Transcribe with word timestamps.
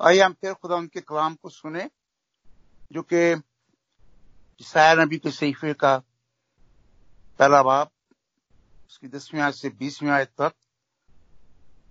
आइए 0.00 0.20
हम 0.20 0.32
फिर 0.32 0.52
खुदा 0.52 0.76
उनके 0.76 1.00
कलाम 1.00 1.34
को 1.34 1.48
सुने, 1.48 1.88
जो 2.92 3.02
कि 3.02 3.42
शायर 4.60 5.00
नबी 5.00 5.18
के 5.18 5.30
सहीफे 5.30 5.72
का 5.74 5.96
पहला 7.40 7.62
बाप 7.62 7.90
उसकी 8.86 9.08
दसवीं 9.08 9.40
आयत 9.40 9.54
से 9.54 9.68
बीसवीं 9.68 10.10
आयत 10.10 10.28
तक, 10.40 10.52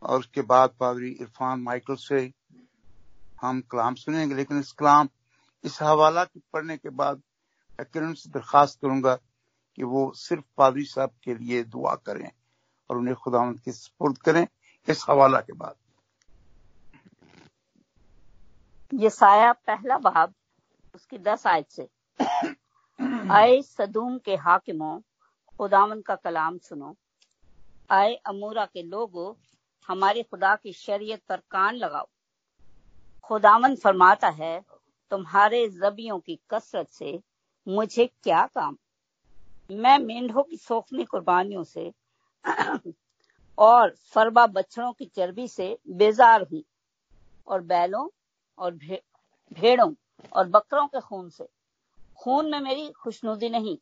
और 0.04 0.20
उसके 0.20 0.42
बाद 0.42 0.76
पादरी 0.80 1.10
इरफान 1.12 1.60
माइकल 1.60 1.96
से 1.96 2.20
हम 3.42 3.62
कलाम 3.62 3.96
सुनेंगे। 3.96 4.36
लेकिन 4.36 4.60
इस 4.60 4.72
कलाम, 4.72 5.10
इस 5.64 5.82
हवाला 5.82 6.24
के 6.24 6.40
पढ़ने 6.54 6.78
के 6.78 6.90
बाद 6.90 7.22
मैं 7.80 8.14
से 8.14 8.30
दरखास्त 8.30 8.80
करूँगा 8.82 9.16
कि 9.78 9.84
वो 9.84 10.12
सिर्फ़ 10.16 10.44
पादरी 10.58 10.86
साहब 10.86 11.12
के 11.24 11.36
लिए 11.36 11.64
दुआ 11.64 11.96
करें 11.96 12.30
और 12.90 12.98
उन्हें 12.98 13.16
खुदा 13.16 13.52
के 13.52 13.72
सपुर्द 13.72 14.18
करें 14.18 14.46
इस 14.88 15.06
हवाला 15.10 15.40
के 15.40 15.54
बाद। 15.54 15.76
ये 18.94 19.10
साया 19.10 19.52
पहला 19.54 19.98
बाब 19.98 20.34
उसकी 20.96 21.18
दस 21.18 21.48
आयत 21.48 21.70
से। 21.70 21.88
आए 23.32 23.62
सदूम 23.62 24.18
के 24.18 24.36
हाकिमों, 24.36 25.00
खुदावन 25.58 26.02
का 26.02 26.16
कलाम 26.16 26.58
सुनो। 26.58 26.96
आए 27.90 28.14
अमूरा 28.16 28.66
के 28.66 28.84
लोगों, 28.84 29.34
हमारे 29.88 30.24
खुदा 30.24 30.56
की 30.56 30.74
शरीयत 30.74 31.22
पर 31.30 31.38
कान 31.38 31.76
लगाओ। 31.76 32.08
खुदावन 33.24 33.76
फरमाता 33.76 34.30
है, 34.30 34.62
तुम्हारे 35.12 35.70
जबियों 35.70 36.20
की 36.20 36.40
कसरत 36.50 36.92
से 36.92 37.20
मुझे 37.68 38.06
क्या 38.24 38.46
काम? 38.46 38.78
मैं 39.72 40.00
मेंढों 40.00 40.44
की 40.44 40.58
सोखनी 40.58 41.04
कुर्बानियों 41.04 41.64
से 41.64 41.94
और 43.58 43.96
फरबा 44.12 44.48
बछड़ों 44.48 44.94
की 44.94 45.06
चर्बी 45.06 45.48
से 45.48 45.80
बेजार 45.90 46.42
हूँ 46.42 46.64
और 47.48 47.62
बैलों 47.62 48.08
और 48.58 48.74
भे, 48.74 49.02
भेड़ों 49.52 49.94
और 50.34 50.48
बकरों 50.48 50.88
के 50.88 51.00
खून 51.00 51.30
से। 51.30 51.48
खून 52.18 52.52
में 52.52 52.60
मेरी 52.60 52.90
खुशनुदी 52.92 53.50
नहीं। 53.50 53.78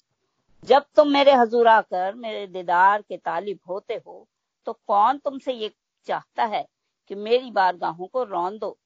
जब 0.64 0.86
तुम 0.95 1.08
मेरे 1.08 1.34
हजूर 1.34 1.67
आकर 1.67 2.14
मेरे 2.16 2.45
दीदार 2.48 3.02
के 3.02 3.17
तालिब 3.17 3.59
होते 3.70 4.02
हो 4.08 4.28
तो 4.67 4.73
कौन 4.88 5.17
तुमसे 5.17 5.53
ये 5.53 5.72
चाहता 6.08 6.45
है 6.45 6.66
कि 7.08 7.16
मेरी 7.16 7.52
बारगाहों 7.52 8.08
को 8.08 8.23
रौन 8.23 8.58
दो? 8.58 8.78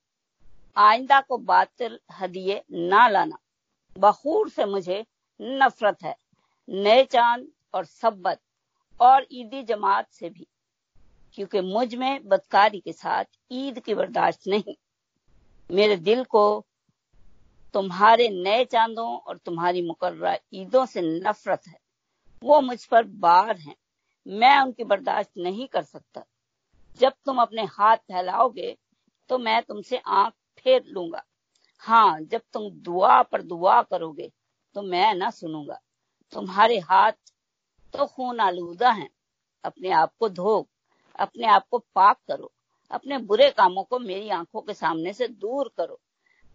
आइंदा 0.78 1.20
को 1.22 1.38
बातिल 1.38 2.00
हदिये 2.20 2.64
ना 2.72 3.08
लाना। 3.08 3.38
बखूर 3.96 4.50
से 4.50 4.66
मुझे 4.66 5.06
नफरत 5.40 6.04
है 6.04 6.16
नए 6.70 7.04
चाँद 7.06 7.48
और 7.74 7.86
सब्बत 7.86 8.40
और 9.00 9.26
ईदी 9.32 9.64
जमात 9.64 10.12
से 10.12 10.30
भी 10.30 10.48
क्योंकि 11.36 11.62
मुझमें 11.62 12.28
बदकारी 12.28 12.80
के 12.80 12.94
साथ 12.94 13.26
ईद 13.52 13.80
की 13.80 13.96
बर्दाश्त 13.96 14.48
नहीं। 14.48 14.76
मेरे 15.70 15.96
दिल 15.98 16.24
को 16.24 16.66
तुम्हारे 17.74 18.28
नए 18.30 18.64
चांदों 18.66 19.08
और 19.18 19.38
तुम्हारी 19.38 19.82
मुकर्रा 19.82 20.36
ईदों 20.54 20.86
से 20.86 21.02
नफरत 21.02 21.68
है। 21.68 21.80
वो 22.44 22.62
मुझ 22.62 22.84
पर 22.86 23.04
बार 23.04 23.58
हैं। 23.58 23.76
मैं 24.26 24.60
उनकी 24.60 24.84
बर्दाश्त 24.84 25.32
नहीं 25.38 25.68
कर 25.68 25.84
सकता। 25.84 26.24
जब 27.00 27.14
तुम 27.26 27.42
अपने 27.42 27.64
हाथ 27.64 27.98
फैलाओगे 27.98 28.76
तो 29.30 29.38
मैं 29.38 29.62
तुमसे 29.64 29.98
आँख 29.98 30.34
फेर 30.58 30.84
लूँगा। 30.88 31.24
हाँ 31.84 32.20
जब 32.22 32.42
तुम 32.54 32.70
दुआ 32.72 33.22
पर 33.22 33.42
दुआ 33.42 33.82
करोगे 33.82 34.32
तो 34.76 34.82
मैं 34.82 35.14
ना 35.16 35.30
सुनूँगा। 35.30 35.80
तुम्हारे 36.34 36.80
हाथ 36.80 37.12
तो 37.94 38.06
खून 38.06 38.40
आलूदा 38.40 38.92
हैं। 38.92 39.10
अपने 39.64 39.92
आप 39.92 40.14
को 40.20 40.30
धो, 40.30 40.68
अपने 41.20 41.48
आप 41.48 41.68
को 41.72 41.78
पाक 41.96 42.18
करो। 42.28 42.52
अपने 42.92 43.18
बुरे 43.18 43.50
कामों 43.50 43.84
को 43.84 44.00
मेरी 44.00 44.30
आँखों 44.30 44.62
के 44.62 44.74
सामने 44.74 45.14
से 45.14 45.28
दूर 45.28 45.74
करो। 45.78 46.00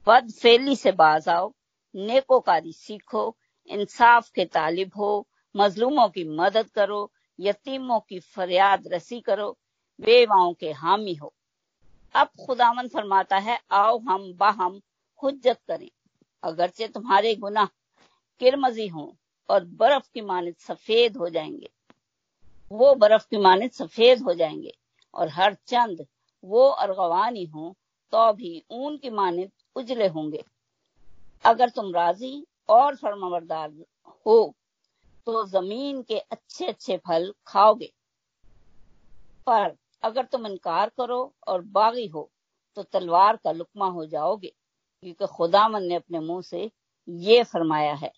बद 0.07 0.31
फैली 0.31 0.77
से 0.77 0.93
बाज 0.93 1.29
आओ, 1.29 1.55
नेकोकारी 1.95 2.73
सीखो, 2.73 3.37
इंसाफ 3.67 4.31
के 4.31 4.45
तालिब 4.45 4.91
हो, 4.97 5.29
मजलूमों 5.57 6.09
की 6.09 6.25
मदद 6.25 6.71
करो, 6.71 7.13
यतीमों 7.41 8.01
की 8.01 8.21
फरियाद 8.21 8.89
रसी 8.93 9.21
करो, 9.21 9.59
बेवाओं 10.01 10.55
के 10.55 10.73
हामी 10.73 11.15
हो। 11.15 11.35
अब 12.15 12.29
खुदावन 12.47 12.89
फरमाता 12.89 13.37
है, 13.37 13.61
आओ 13.71 13.99
हम 13.99 14.35
बाहम 14.35 14.81
हुज्जत 15.23 15.61
करें। 15.69 15.91
अगरचे 16.43 16.89
तुम्हारे 16.89 17.35
गुनाह 17.35 17.67
किरमजी 18.41 18.87
हों 18.89 19.13
और 19.49 19.65
बर्फ़ 19.65 20.11
की 20.15 20.21
मानित 20.21 20.61
सफ़ेद 20.61 21.17
हो 21.17 21.29
जाएँगे। 21.29 21.71
वो 22.73 22.95
बर्फ़ 22.95 23.27
की 23.31 23.37
मानित 23.37 23.75
सफ़ेद 23.75 24.23
हो 24.23 24.35
जाएँगे 24.35 24.79
और 25.15 25.29
हर 25.29 25.55
चंद 25.55 26.07
वो 26.45 26.67
अरगवानी 26.69 27.45
हो 27.47 27.75
तो 28.13 28.33
भी 28.33 28.63
ऊन 28.71 28.97
की 28.97 29.11
मानित 29.11 29.53
उजले 29.77 30.07
होंगे। 30.09 30.43
अगर 31.45 31.69
तुम 31.71 31.93
राज़ी 31.95 32.45
और 32.69 32.97
फरमावरदार 32.97 33.71
हो 34.27 34.55
तो 35.27 35.45
ज़मीन 35.47 36.03
के 36.03 36.19
अच्छे 36.19 36.67
अच्छे 36.67 36.97
फल 36.99 37.33
खाओगे। 37.47 37.93
पर 39.47 39.77
अगर 40.03 40.25
तुम 40.25 40.47
इनकार 40.47 40.89
करो 40.91 41.33
और 41.49 41.63
बागी 41.63 42.07
हो 42.07 42.31
तो 42.77 42.83
तलवार 42.85 43.37
का 43.37 43.53
लुकमा 43.53 43.87
हो 43.89 44.07
जाओगे, 44.07 44.53
क्योंकि 45.03 45.27
खुदामन 45.27 45.83
ने 45.83 45.95
अपने 45.95 46.21
मुँह 46.21 46.43
से 46.43 46.71
ये 47.09 47.43
फरमाया 47.45 47.95
है। 47.95 48.13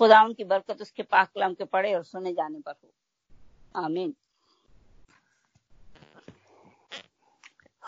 खुदा 0.00 0.22
की 0.28 0.44
बरकत 0.44 0.80
उसके 0.82 1.02
पाकलाम 1.04 1.54
के 1.54 1.64
पड़े 1.66 1.94
और 1.94 2.04
सुने 2.04 2.32
जाने 2.32 2.60
पर 2.60 2.72
हो। 2.74 2.90
आमीन। 3.76 4.14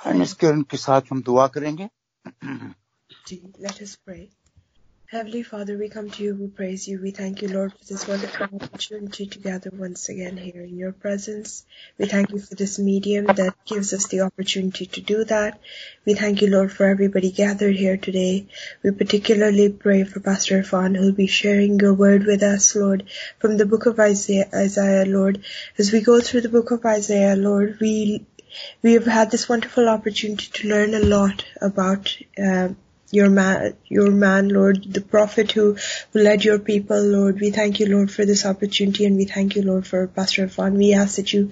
के 0.08 0.78
साथ 0.78 1.02
हम 1.12 1.22
दुआ 1.22 1.48
करेंगे 1.48 1.90
Let 3.60 3.82
us 3.82 3.98
pray. 4.06 4.30
Heavenly 5.12 5.44
Father, 5.44 5.78
we 5.78 5.90
come 5.90 6.10
to 6.10 6.24
you, 6.24 6.36
we 6.36 6.48
praise 6.48 6.88
you, 6.88 7.02
we 7.02 7.12
thank 7.12 7.42
you, 7.42 7.50
Lord, 7.50 7.74
for 7.74 7.86
this 7.86 8.08
wonderful 8.08 8.46
opportunity 8.46 9.26
to 9.26 9.40
gather 9.40 9.70
once 9.74 10.08
again 10.08 10.38
here 10.38 10.64
in 10.64 10.78
your 10.78 10.94
presence. 10.94 11.66
We 11.98 12.06
thank 12.06 12.32
you 12.32 12.40
for 12.40 12.56
this 12.56 12.80
medium 12.80 13.26
that 13.26 13.56
gives 13.66 13.92
us 13.94 14.08
the 14.08 14.22
opportunity 14.22 14.86
to 14.86 15.02
do 15.02 15.26
that. 15.26 15.60
We 16.06 16.14
thank 16.14 16.42
you, 16.42 16.50
Lord, 16.50 16.72
for 16.72 16.86
everybody 16.86 17.32
gathered 17.32 17.76
here 17.76 17.98
today. 17.98 18.48
We 18.84 18.92
particularly 18.92 19.70
pray 19.70 20.06
for 20.06 20.22
Pastor 20.22 20.62
Irfan, 20.62 20.96
who'll 20.96 21.12
be 21.12 21.28
sharing 21.28 21.78
your 21.80 21.94
word 21.94 22.26
with 22.26 22.42
us, 22.42 22.74
Lord, 22.74 23.04
from 23.40 23.58
the 23.58 23.66
book 23.66 23.88
of 23.88 24.00
Isaiah, 24.00 24.50
Isaiah, 24.54 25.06
Lord. 25.06 25.44
As 25.78 25.92
we 25.92 26.00
go 26.00 26.22
through 26.22 26.42
the 26.42 26.50
book 26.58 26.72
of 26.72 26.86
Isaiah, 26.86 27.36
Lord, 27.36 27.80
we 27.82 28.26
we 28.82 28.94
have 28.94 29.06
had 29.06 29.32
this 29.32 29.48
wonderful 29.48 29.88
opportunity 29.88 30.50
to 30.54 30.68
learn 30.68 30.94
a 30.94 31.00
lot 31.00 31.46
about 31.62 32.18
uh, 32.38 32.70
your 33.12 33.30
man, 33.30 33.76
your 33.88 34.10
man, 34.10 34.50
Lord, 34.50 34.84
the 34.84 35.02
prophet 35.02 35.52
who, 35.52 35.76
who 36.12 36.20
led 36.20 36.46
your 36.46 36.60
people, 36.60 37.02
Lord. 37.02 37.40
We 37.40 37.52
thank 37.52 37.80
you, 37.80 37.88
Lord, 37.88 38.10
for 38.10 38.26
this 38.26 38.46
opportunity 38.46 39.06
and 39.06 39.18
we 39.18 39.26
thank 39.26 39.56
you, 39.56 39.64
Lord, 39.64 39.86
for 39.86 40.08
Pastor 40.08 40.48
Irfan. 40.48 40.78
We 40.78 40.94
ask 40.94 41.18
that 41.18 41.34
you 41.34 41.52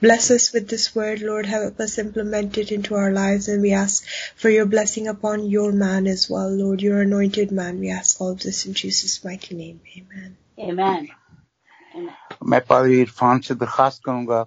bless 0.00 0.30
us 0.30 0.52
with 0.52 0.68
this 0.68 0.94
word, 0.94 1.20
Lord, 1.20 1.46
help 1.46 1.80
us 1.80 1.98
implement 1.98 2.58
it 2.58 2.70
into 2.70 2.94
our 2.94 3.12
lives 3.12 3.48
and 3.48 3.60
we 3.60 3.72
ask 3.72 4.06
for 4.36 4.48
your 4.48 4.66
blessing 4.66 5.08
upon 5.08 5.46
your 5.46 5.72
man 5.72 6.06
as 6.06 6.30
well, 6.30 6.48
Lord, 6.48 6.80
your 6.80 7.00
anointed 7.00 7.50
man. 7.50 7.80
We 7.80 7.90
ask 7.90 8.20
all 8.20 8.30
of 8.30 8.40
this 8.40 8.66
in 8.66 8.74
Jesus' 8.74 9.24
mighty 9.24 9.56
name. 9.56 9.80
Amen. 9.96 10.36
Amen. 10.58 11.08
मैं 12.46 12.60
पादरी 12.68 13.00
इरफान 13.00 13.40
से 13.46 13.54
दरखास्त 13.54 14.00
करूंगा 14.04 14.44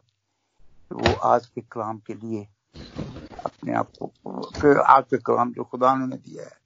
वो 0.90 1.12
आज 1.26 1.46
के 1.46 1.60
कलाम 1.62 1.98
के 2.06 2.14
लिए 2.14 2.46
अपने 3.44 3.72
आप 3.74 3.92
को 4.02 4.82
आज 4.84 5.04
के 5.04 5.18
कलाम 5.18 5.52
जो 5.52 5.64
खुदा 5.64 5.94
ने 5.96 6.16
दिया 6.16 6.44
है, 6.44 6.56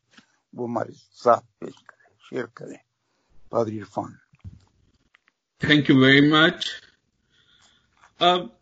वो 0.54 0.66
हमारे 0.66 0.92
साथ 0.92 1.40
पेश 1.60 1.74
करें, 1.88 2.10
शेयर 2.30 2.46
करें। 2.56 2.78
पादरी 3.52 3.76
Irfan. 3.76 4.18
Thank 5.62 5.90
you 5.90 5.96
very 5.96 6.30
much 6.30 6.68
अब, 8.20 8.58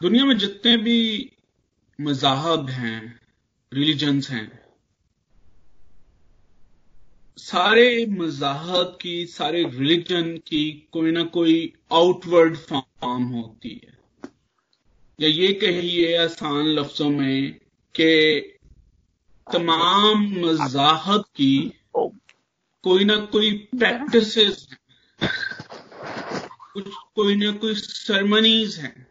दुनिया 0.00 0.24
में 0.24 0.36
जितने 0.38 0.76
भी 0.76 0.98
मजाहब 1.98 2.68
हैं 2.70 3.20
रिलीजन्स 3.72 4.30
हैं, 4.30 4.62
सारे 7.38 8.06
मजाहब 8.08 8.98
की, 9.00 9.26
सारे 9.26 9.64
रिलीजन 9.64 10.36
की 10.38 10.88
कोई 10.92 11.12
ना 11.12 11.24
कोई 11.30 11.72
आउटवर्ड 11.92 12.56
फॉर्म 12.58 13.24
होती 13.24 13.80
है। 13.84 14.01
या 15.20 15.28
ये 15.28 15.52
कहिए 15.52 16.16
आसान 16.16 16.66
लफ्जों 16.66 17.10
में 17.10 17.52
कि 17.94 18.40
तमाम 19.52 20.22
मजाहब 20.40 21.24
की 21.36 21.72
कोई 22.82 23.04
ना 23.04 23.16
कोई 23.16 23.50
प्रैक्टिस 23.50 24.66
कुछ 26.72 26.84
कोई 27.14 27.36
ना 27.36 27.52
कोई 27.52 27.74
सरमनीज 27.74 28.78
हैं 28.78 29.06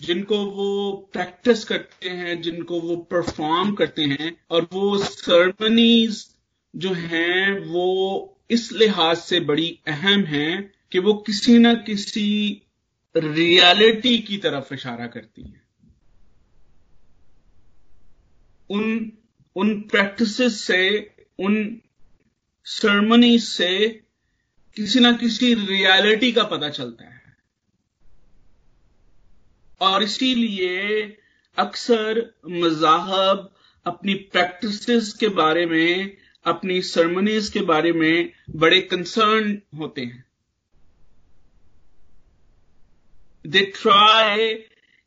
जिनको 0.00 0.38
वो 0.38 0.92
प्रैक्टिस 1.12 1.64
करते 1.64 2.08
हैं, 2.08 2.42
जिनको 2.42 2.80
वो 2.80 2.96
परफॉर्म 2.96 3.72
करते 3.72 4.02
हैं 4.02 4.40
और 4.50 4.68
वो 4.72 4.98
सरमनीज 4.98 6.26
जो 6.76 6.92
हैं 6.92 7.60
वो 7.60 8.38
इस 8.50 8.72
लिहाज 8.72 9.16
से 9.16 9.40
बड़ी 9.40 9.78
अहम 9.86 10.20
हैं 10.20 10.72
कि 10.92 10.98
वो 10.98 11.14
किसी 11.14 11.58
ना 11.58 11.74
किसी 11.74 12.62
रियलिटी 13.16 14.18
की 14.18 14.38
तरफ़ 14.38 14.74
इशारा 14.74 15.06
करती 15.06 15.42
है। 15.42 15.62
उन 18.70 19.12
उन 19.56 19.80
प्रैक्टिसेस 19.80 20.60
से, 20.60 21.10
उन 21.38 21.80
सरमनी 22.64 23.38
से 23.38 23.88
किसी 24.76 25.00
ना 25.00 25.12
किसी 25.12 25.54
रियलिटी 25.54 26.32
का 26.32 26.44
पता 26.44 26.68
चलता 26.68 27.04
है। 27.04 27.36
और 29.80 30.02
इसीलिए 30.02 31.02
अक्सर 31.56 32.34
मजाहब 32.46 33.54
अपनी 33.86 34.14
प्रैक्टिसेस 34.14 35.12
के 35.12 35.28
बारे 35.28 35.66
में, 35.66 36.16
अपनी 36.44 36.82
सरमनीज 36.82 37.48
के 37.48 37.60
बारे 37.60 37.92
में 37.92 38.32
बड़े 38.50 38.80
कंसर्न 38.80 39.62
होते 39.78 40.00
हैं। 40.00 40.25
दे 43.46 43.60
ट्राई 43.74 44.52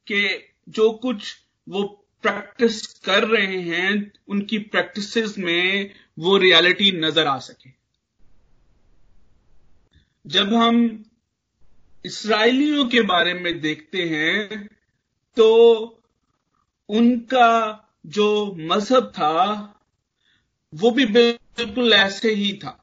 के 0.08 0.28
जो 0.70 0.90
कुछ 0.98 1.36
वो 1.68 1.84
प्रैक्टिस 2.24 2.82
कर 3.00 3.28
रहे 3.28 3.62
हैं 3.62 4.12
उनकी 4.28 4.58
प्रैक्टिसेस 4.68 5.38
में 5.38 5.94
वो 6.20 6.38
रियलिटी 6.38 6.92
नज़र 7.00 7.28
आ 7.28 7.38
सके। 7.40 7.70
जब 10.26 10.54
हम 10.54 10.78
इसराइलियों 12.06 12.86
के 12.90 13.02
बारे 13.04 13.34
में 13.34 13.60
देखते 13.62 14.04
हैं 14.10 14.66
तो 15.38 15.48
उनका 16.90 17.50
जो 18.08 18.28
मज़हब 18.60 19.12
था 19.16 19.36
वो 20.74 20.92
भी 20.92 21.06
बिल्कुल 21.08 21.94
ऐसे 21.94 22.32
ही 22.34 22.52
था। 22.54 22.78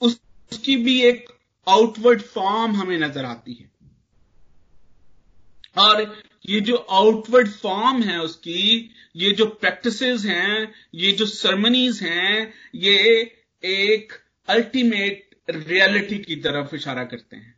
उस, 0.00 0.20
उसकी 0.52 0.76
भी 0.76 1.00
एक 1.02 1.28
आउटवर्ड 1.70 2.22
फॉर्म 2.22 2.76
हमें 2.76 2.98
नज़र 2.98 3.24
आती 3.24 3.54
है। 3.54 3.70
और 5.78 6.22
ये 6.48 6.60
जो 6.60 6.76
आउटवर्ड 6.76 7.48
फॉर्म 7.48 8.02
है 8.02 8.18
उसकी, 8.20 8.90
ये 9.16 9.30
जो 9.30 9.46
प्रैक्टिसेस 9.46 10.24
हैं, 10.24 10.74
ये 10.94 11.12
जो 11.12 11.26
सरमनीज 11.26 12.02
हैं, 12.02 12.54
ये 12.74 12.96
एक 13.64 14.12
अल्टीमेट 14.48 15.28
रियलिटी 15.50 16.18
की 16.18 16.36
तरफ़ 16.36 16.74
इशारा 16.74 17.04
करते 17.04 17.36
हैं। 17.36 17.54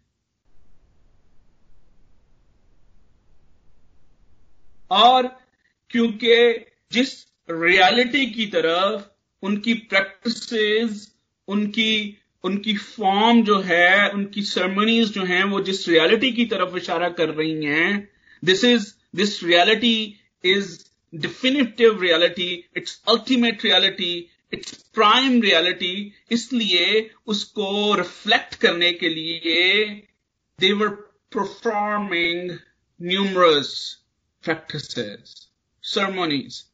और 4.90 5.26
क्योंकि 5.90 6.36
जिस 6.92 7.26
रियलिटी 7.50 8.26
की 8.26 8.46
तरफ़ 8.46 9.02
उनकी 9.42 9.74
प्रैक्टिसेस 9.74 11.14
उनकी 11.48 12.18
उनकी 12.44 12.76
फॉर्म 12.76 13.42
जो 13.44 13.58
है, 13.60 14.08
उनकी 14.10 14.42
सरमनीज 14.42 15.12
जो 15.12 15.24
हैं, 15.24 15.42
वो 15.44 15.60
जिस 15.60 15.88
रियलिटी 15.88 16.32
की 16.32 16.44
तरफ़ 16.44 16.76
इशारा 16.76 17.08
कर 17.18 17.28
रही 17.28 17.64
हैं 17.64 18.08
this 18.42 18.64
is 18.64 18.92
this 19.16 19.42
reality 19.44 19.96
is 20.44 20.78
definitive 21.12 22.02
reality 22.02 22.50
it's 22.76 23.00
ultimate 23.08 23.64
reality 23.64 24.12
it's 24.52 24.72
prime 24.94 25.40
reality 25.42 25.94
इसलिए 26.30 27.10
उसको 27.26 27.94
रिफ्लेक्ट 27.94 28.54
करने 28.54 28.92
के 28.92 29.08
लिए 29.08 29.84
they were 30.58 30.88
performing 31.32 32.50
numerous 33.00 33.72
practices 34.44 35.48
ceremonies. 35.84 36.64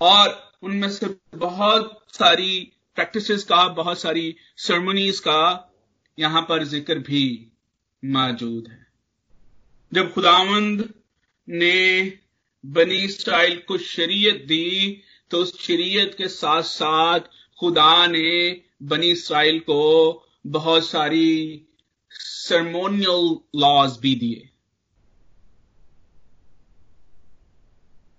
और 0.00 0.38
उनमें 0.62 0.88
से 0.90 1.06
बहुत 1.36 1.98
सारी 2.14 2.60
प्रैक्टिसेस 2.96 3.44
का, 3.44 3.66
बहुत 3.68 4.00
सारी 4.00 4.34
सरमनीज 4.58 5.18
का 5.20 5.72
यहाँ 6.18 6.42
पर 6.42 6.64
ज़िक्र 6.64 6.98
भी 7.00 7.52
मौजूद 8.02 8.68
है। 8.68 8.86
जब 9.92 10.12
खुदावंद 10.12 10.88
ने 11.48 12.12
बनी 12.64 13.06
स्टाइल 13.08 13.56
को 13.68 13.78
शरीयत 13.78 14.44
दी 14.48 15.02
तो 15.30 15.38
उस 15.38 15.58
शरीयत 15.62 16.14
के 16.18 16.28
साथ 16.28 16.62
साथ 16.62 17.20
खुदा 17.58 18.06
ने 18.06 18.62
बनी 18.82 19.14
स्टाइल 19.16 19.58
को 19.60 19.82
बहुत 20.46 20.86
सारी 20.86 21.66
सरमोनियल 22.12 23.36
लॉज 23.60 23.96
भी 23.98 24.14
दिए। 24.14 24.48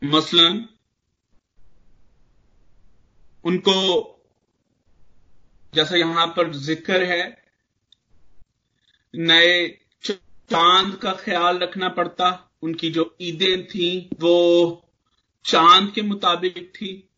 मसलन 0.02 0.66
उनको, 3.46 3.74
जैसा 5.74 5.96
यहाँ 5.96 6.28
पर 6.28 6.54
ज़िक्र 6.54 7.04
है, 7.04 7.44
नए 9.16 9.80
चाँद 10.04 10.96
का 10.96 11.14
ख्याल 11.14 11.58
रखना 11.58 11.90
पड़ता। 11.90 12.52
उनकी 12.62 12.90
जो 12.92 13.18
ईदें 13.22 13.66
थी, 13.68 14.10
वो 14.20 14.90
चाँद 15.46 15.92
के 15.92 16.02
मुताबिक 16.02 16.74
थी। 16.76 17.10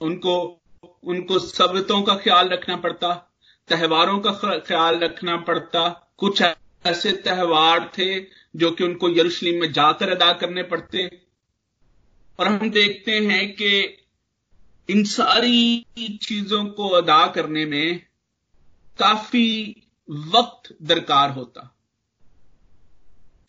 उनको 0.00 0.58
उनको 1.04 1.38
सबतों 1.38 2.02
का 2.02 2.16
ख्याल 2.16 2.48
रखना 2.48 2.76
पड़ता, 2.76 3.14
त्योहारों 3.68 4.18
का 4.18 4.58
ख्याल 4.58 4.98
रखना 4.98 5.36
पड़ता। 5.36 6.12
कुछ 6.18 6.42
ऐसे 6.86 7.12
त्योहार 7.12 7.92
थे, 7.98 8.20
जो 8.56 8.70
कि 8.70 8.84
उनको 8.84 9.08
यरूशलेम 9.08 9.60
में 9.60 9.72
जाकर 9.72 10.10
अदा 10.10 10.32
करने 10.32 10.62
पड़ते। 10.62 11.20
और 12.38 12.46
हम 12.46 12.70
देखते 12.70 13.12
हैं 13.12 13.52
कि 13.52 13.98
इन 14.92 15.04
सारी 15.04 15.86
चीज़ों 16.22 16.64
को 16.64 16.88
अदा 16.88 17.26
करने 17.26 17.64
में 17.66 17.98
काफ़ी 18.98 19.76
वक्त 20.10 20.76
दरकार 20.82 21.30
होता। 21.30 21.76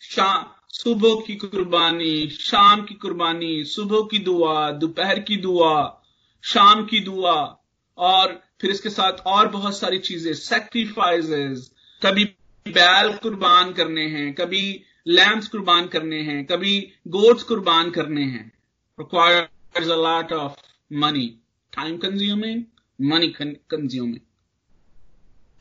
शाम 0.01 0.45
सुबह 0.67 1.23
की 1.27 1.35
कुर्बानी, 1.35 2.29
शाम 2.29 2.81
की 2.81 2.93
कुर्बानी, 2.93 3.63
सुबह 3.65 4.07
की 4.11 4.19
दुआ, 4.19 4.71
दोपहर 4.71 5.19
की 5.19 5.37
दुआ, 5.37 6.01
शाम 6.43 6.85
की 6.85 6.99
दुआ, 6.99 7.59
और 7.97 8.41
फिर 8.61 8.71
इसके 8.71 8.89
साथ 8.89 9.13
और 9.25 9.47
बहुत 9.47 9.77
सारी 9.77 9.97
चीज़ें 9.99 10.33
सेक्रीफाइसेस 10.33 11.71
कभी 12.01 12.25
बैल 12.65 13.13
कुर्बान 13.13 13.73
करने 13.73 14.05
हैं, 14.07 14.33
कभी 14.33 14.83
लैम्प्स 15.07 15.47
कुर्बान 15.47 15.87
करने 15.87 16.21
हैं, 16.21 16.45
कभी 16.45 16.91
गोट्स 17.07 17.43
कुर्बान 17.43 17.89
करने 17.89 18.23
हैं। 18.23 18.51
Requires 18.99 19.89
a 19.89 19.95
lot 19.95 20.33
of 20.33 20.72
money 20.93 21.27
time 21.73 21.97
consuming 21.97 22.63
money 22.99 23.27
consuming 23.39 24.19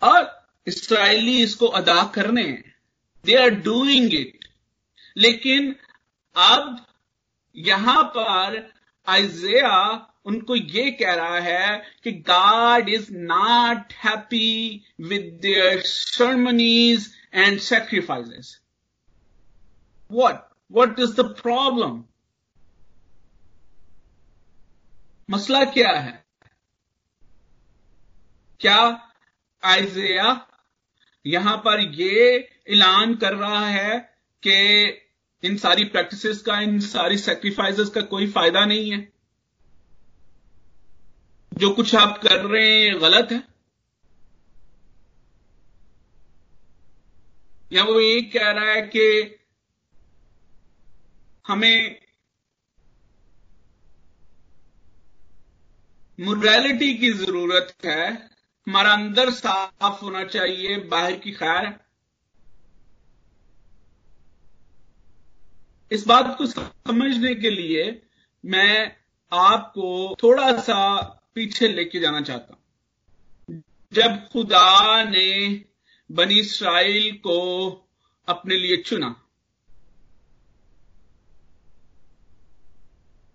और 0.02 0.30
इसराइली 0.66 1.40
इसको 1.42 1.66
अदा 1.78 2.02
करने 2.14 2.42
हैं। 2.42 2.74
दे 3.24 3.34
आर 3.34 3.50
डूइंग 3.62 4.14
इट 4.14 4.44
लेकिन 5.16 5.74
अब 6.36 6.84
यहाँ 7.56 8.02
पर 8.16 8.56
आइजिया 9.06 9.72
उनको 10.26 10.56
ये 10.56 10.90
कह 10.90 11.14
रहा 11.14 11.38
है 11.38 11.82
कि 12.04 12.12
God 12.28 12.88
is 12.88 13.06
not 13.12 13.92
happy 14.04 14.84
with 15.00 15.38
their 15.42 15.80
ceremonies 15.86 17.10
and 17.34 17.58
sacrifices 17.60 18.58
what 20.10 20.48
what 20.70 20.98
is 20.98 21.14
the 21.16 21.24
problem 21.42 22.02
मसला 25.30 25.64
क्या 25.64 25.90
है? 25.90 26.24
क्या 28.60 29.10
आइजिया 29.64 30.48
यहाँ 31.26 31.56
पर 31.56 31.80
यह 31.80 32.48
ऐलान 32.68 33.14
कर 33.14 33.34
रहा 33.34 33.66
है 33.66 33.98
कि 34.42 34.56
इन 35.42 35.56
सारी 35.56 35.84
प्रैक्टिसेस 35.84 36.42
का, 36.42 36.60
इन 36.60 36.80
सारी 36.80 37.18
सेक्रीफाइसेस 37.18 37.88
का 37.88 38.00
कोई 38.00 38.30
फ़ायदा 38.30 38.64
नहीं 38.64 38.92
है? 38.92 39.12
जो 41.54 41.70
कुछ 41.70 41.94
आप 41.94 42.20
कर 42.22 42.44
रहे 42.44 42.84
हैं 42.84 43.00
गलत 43.00 43.28
है? 43.32 43.42
या 47.72 47.84
वो 47.84 48.00
ये 48.00 48.22
कह 48.22 48.50
रहा 48.50 48.70
है 48.70 48.82
कि 48.82 49.36
हमें 51.46 52.00
मोरालिटी 56.22 56.94
की 56.94 57.10
ज़रूरत 57.12 57.74
है। 57.84 58.30
हमारा 58.66 58.92
अंदर 58.92 59.30
साफ़ 59.30 60.00
होना 60.04 60.24
चाहिए, 60.24 60.76
बाहर 60.76 61.16
की 61.16 61.32
खैर। 61.32 61.72
इस 65.90 66.06
बात 66.06 66.34
को 66.38 66.46
समझने 66.46 67.34
के 67.34 67.50
लिए 67.50 68.02
मैं 68.44 68.96
आपको 69.32 70.16
थोड़ा 70.22 70.52
सा 70.60 70.78
पीछे 71.34 71.68
लेके 71.68 72.00
जाना 72.00 72.20
चाहता 72.20 72.54
हूँ। 72.54 73.62
जब 73.92 74.28
खुदा 74.28 75.02
ने 75.04 75.64
बनी 76.10 76.38
इसराइल 76.40 77.12
को 77.16 77.38
अपने 78.28 78.56
लिए 78.56 78.76
चुना, 78.76 79.14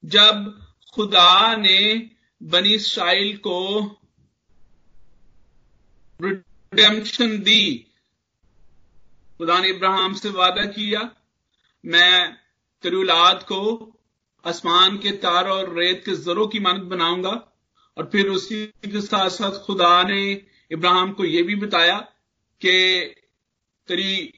जब 0.06 0.62
खुदा 0.94 1.56
ने 1.56 2.10
बनी 2.44 2.74
इसराइल 2.74 3.38
को 3.38 3.58
रिडेम्पशन 6.22 7.38
दी। 7.40 7.86
खुदा 9.38 9.60
ने 9.60 9.70
इब्राहिम 9.70 10.14
से 10.14 10.30
वादा 10.30 10.66
किया 10.66 11.10
मैं 11.86 12.38
तेरी 12.84 12.96
औलाद 12.96 13.44
को 13.44 13.60
आसमान 14.46 14.98
के 14.98 15.12
तार 15.12 15.48
और 15.48 15.78
रेत 15.80 16.04
के 16.06 16.16
जरों 16.16 16.48
की 16.48 16.60
मानत 16.60 16.82
बनाऊँगा। 16.82 17.54
और 17.98 18.10
फिर 18.12 18.28
उसी 18.28 18.66
के 18.66 19.02
साथ 19.02 19.30
साथ 19.30 19.52
खुदा 19.52 20.04
ने 20.04 20.46
इब्राहिम 20.72 21.12
को 21.12 21.26
यह 21.26 21.44
भी 21.44 21.56
बताया 21.56 21.98
कि 22.62 22.74
तेरी 23.88 24.34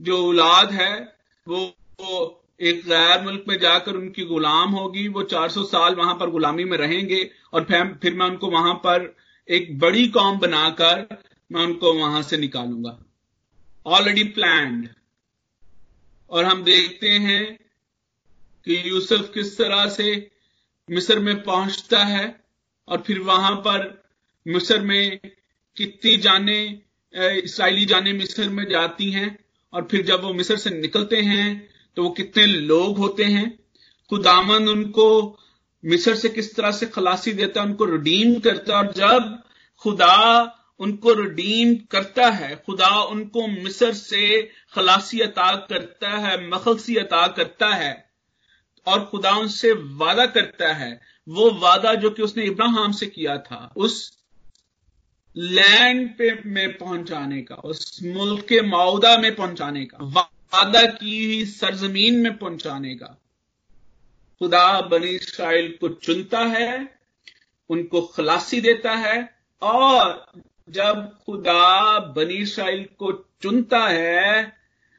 जो 0.00 0.28
औलाद 0.28 0.70
है 0.70 1.18
वो, 1.48 1.74
वो 2.00 2.45
एक 2.60 2.80
गैर 2.86 3.22
मुल्क 3.22 3.44
में 3.48 3.58
जाकर 3.58 3.96
उनकी 3.96 4.22
गुलाम 4.24 4.70
होगी, 4.70 5.06
वो 5.08 5.22
400 5.22 5.64
साल 5.64 5.94
वहाँ 5.94 6.14
पर 6.14 6.30
गुलामी 6.30 6.64
में 6.64 6.76
रहेंगे 6.78 7.30
और 7.52 7.64
फिर 7.64 8.14
मैं 8.14 8.26
उनको 8.26 8.50
वहाँ 8.50 8.74
पर 8.74 9.14
एक 9.48 9.78
बड़ी 9.78 10.06
कौम 10.08 10.38
बनाकर 10.38 11.06
मैं 11.50 11.62
उनको 11.62 11.92
वहाँ 11.92 12.22
से 12.22 12.36
निकालूँगा। 12.36 12.98
ऑलरेडी 13.86 14.24
प्लान्ड 14.24 14.88
और 16.30 16.44
हम 16.44 16.62
देखते 16.64 17.08
हैं 17.08 17.44
कि 18.66 18.82
यूसुफ 18.90 19.30
किस 19.34 19.56
तरह 19.58 19.88
से 19.88 20.30
मिस्र 20.88 21.18
में 21.18 21.42
पहुँचता 21.42 22.04
है 22.04 22.24
और 22.88 23.02
फिर 23.06 23.18
वहाँ 23.20 23.54
पर 23.56 24.04
मिस्र 24.46 24.80
में 24.80 25.18
कितनी 25.76 26.16
जाने 26.16 26.58
इसराइली 27.14 27.84
जाने 27.84 28.12
मिस्र 28.12 28.48
में 28.48 28.64
जाती 28.68 29.10
हैं 29.10 29.38
और 29.72 29.86
फिर 29.90 30.02
जब 30.02 30.22
वो 30.22 30.32
मिस्र 30.32 30.56
से 30.56 30.70
निकलते 30.70 31.16
हैं 31.20 31.46
तो 31.96 32.02
वो 32.02 32.10
कितने 32.10 32.46
लोग 32.46 32.98
होते 32.98 33.24
हैं? 33.24 33.58
खुदामन 34.10 34.68
उनको 34.68 35.38
मिस्र 35.84 36.14
से 36.14 36.28
किस 36.28 36.56
तरह 36.56 36.70
से 36.70 36.86
खलासी 36.86 37.32
देता 37.32 37.60
है, 37.60 37.66
उनको 37.66 37.84
रिडीम 37.84 38.40
करता 38.40 38.78
है, 38.78 38.86
और 38.86 38.92
जब 38.92 39.42
खुदा 39.78 40.52
उनको 40.78 41.12
रिडीम 41.12 41.74
करता 41.74 42.30
है, 42.30 42.62
खुदा 42.66 43.02
उनको 43.02 43.46
मिस्र 43.46 43.92
से 43.92 44.50
खलासी 44.74 45.20
अता 45.20 45.56
करता 45.56 46.10
है, 46.10 46.50
मखलसी 46.50 46.96
अता 46.96 47.26
करता 47.26 47.68
है, 47.68 48.10
और 48.86 49.04
खुदा 49.04 49.30
उनसे 49.30 49.72
वादा 49.72 50.26
करता 50.26 50.72
है, 50.72 51.00
वो 51.28 51.50
वादा 51.50 51.94
जो 51.94 52.10
कि 52.10 52.22
उसने 52.22 52.44
इब्राहिम 52.44 52.92
से 52.92 53.06
किया 53.06 53.38
था, 53.38 53.72
उस 53.76 54.18
लैंड 55.36 56.18
पे 56.18 56.42
में 56.46 56.78
पहुँचाने 56.78 57.42
का, 57.42 57.54
उस 57.54 58.00
मुल्क 58.02 58.44
के 58.44 58.60
मौदा 58.60 59.18
में 59.18 59.36
पहुँचाने 59.36 59.84
का। 59.84 60.30
वादा 60.52 60.84
की 60.86 61.24
हुई 61.24 61.44
सरजमीन 61.44 62.18
में 62.20 62.36
पहुँचाने 62.38 62.94
का 62.94 63.06
खुदा 64.40 64.80
बनी 64.82 65.08
इसराइल 65.08 65.68
को 65.80 65.88
चुनता 65.88 66.38
है, 66.38 66.88
उनको 67.70 68.00
खलासी 68.06 68.60
देता 68.60 68.94
है, 68.96 69.16
और 69.62 70.24
जब 70.68 71.08
खुदा 71.26 71.98
बनी 72.16 72.34
इसराइल 72.34 72.84
को 72.98 73.12
चुनता 73.42 73.86
है, 73.86 74.52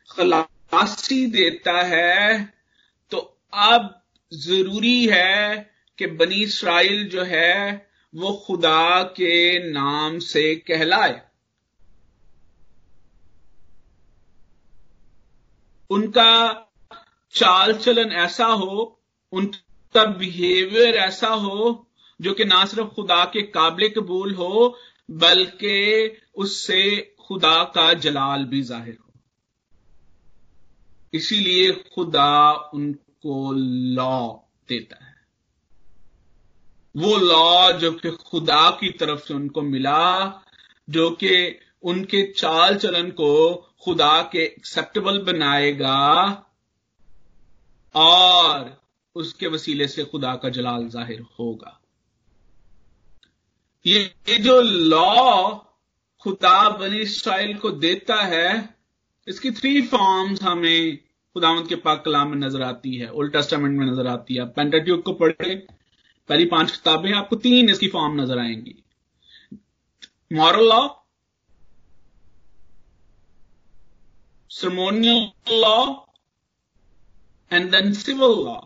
खलासी 0.10 1.26
देता 1.32 1.82
है 1.84 2.44
तो 3.12 3.18
अब 3.54 3.94
ज़रूरी 4.32 5.06
है 5.06 5.56
कि 6.00 6.08
बनी 6.08 6.44
इसराइल 6.44 7.08
जो 7.10 7.24
है, 7.24 7.88
वो 8.14 8.32
खुदा 8.46 9.04
के 9.04 9.72
नाम 9.72 10.20
से 10.20 10.56
कहलाए। 10.68 11.22
उनका 15.90 16.64
चाल 17.32 17.74
चलन 17.74 18.12
ऐसा 18.12 18.46
हो, 18.46 19.02
उनका 19.32 20.06
बिहेवियर 20.06 20.96
ऐसा 20.96 21.28
हो, 21.28 21.88
जो 22.22 22.34
कि 22.34 22.46
ना 22.46 22.66
सिर्फ़ 22.66 22.88
खुदा 22.88 23.26
के 23.26 23.42
काबिल 23.42 23.90
कबूल 23.90 24.34
हो, 24.34 24.78
बल्कि 25.12 26.18
उससे 26.36 27.14
खुदा 27.28 27.64
का 27.64 27.94
जलाल 27.94 28.46
भी 28.46 28.62
ज़ाहिर 28.62 28.98
हो। 29.02 29.14
इसीलिए 31.14 31.72
खुदा 31.72 32.54
उनको 32.74 33.52
लॉ 33.96 34.28
देता 34.70 35.06
है। 35.06 35.16
वो 36.98 37.18
लॉ 37.18 37.72
जो 37.72 37.92
कि 37.92 38.12
खुदा 38.12 38.70
की 38.70 38.90
तरफ़ 38.90 39.20
से 39.20 39.34
उनको 39.34 39.62
मिला, 39.62 40.42
जो 40.90 41.12
कि 41.12 41.60
उनके 41.84 42.34
चाल 42.34 42.76
चलन 42.76 43.10
को 43.10 43.64
खुदा 43.84 44.22
के 44.32 44.44
एक्सेप्टेबल 44.44 45.20
बनाएगा 45.24 45.98
और 47.96 48.76
उसके 49.16 49.48
वसीले 49.48 49.88
से 49.88 50.04
खुदा 50.04 50.36
का 50.36 50.50
जलाल 50.50 50.88
ज़ाहिर 50.90 51.22
होगा। 51.40 51.80
ये, 53.86 54.12
जो 54.40 54.62
लॉ 54.62 55.54
खुदा 56.26 56.70
बनी 56.70 57.00
इसराइल 57.00 57.58
को 57.58 57.70
देता 57.72 58.16
है 58.26 58.78
इसकी 59.28 59.52
थ्री 59.52 59.82
फॉर्म्स 59.88 60.42
हमें 60.44 60.98
खुदावंत 60.98 61.68
के 61.70 61.76
पाक 61.78 62.04
कलाम 62.06 62.30
में 62.30 62.38
नज़र 62.38 62.62
आती 62.62 62.96
है। 62.98 63.10
ओल्ड 63.12 63.34
टेस्टामेंट 63.34 63.80
में 63.80 63.86
नज़र 63.86 64.08
आती 64.08 64.36
है। 64.36 64.46
पेंटाट्यूक 64.52 65.04
को 65.06 65.14
पढ़े 65.14 65.56
पहली 66.30 66.46
पाँच 66.46 66.72
किताबें 66.72 67.12
आपको 67.14 67.36
तीन 67.38 67.70
इसकी 67.70 67.88
फॉर्म 67.88 68.22
नज़र 68.22 68.40
आएँगी। 68.40 68.76
Moral 70.34 70.70
law 70.70 70.88
ceremonial 74.58 75.36
law, 75.48 76.06
and 77.52 77.72
then 77.72 77.94
civil 77.96 78.44
law. 78.46 78.64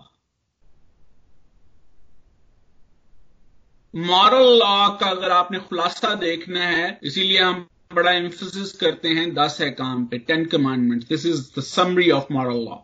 Moral 3.93 4.45
law 4.59 4.89
का 4.99 5.09
अगर 5.09 5.31
आपने 5.31 5.59
खुलासा 5.59 6.13
देखना 6.15 6.65
है 6.65 6.99
इसीलिए 7.03 7.39
हम 7.39 7.67
बड़ा 7.93 8.11
एम्फोसिस 8.11 8.71
करते 8.81 9.09
हैं 9.17 9.33
दस 9.35 9.59
है 9.61 9.69
काम 9.71 10.05
पे 10.07 10.17
ten 10.29 10.45
commandment 10.53 11.07
this 11.07 11.25
is 11.25 11.41
the 11.57 11.63
summary 11.63 12.09
of 12.11 12.31
moral 12.33 12.63
law 12.65 12.77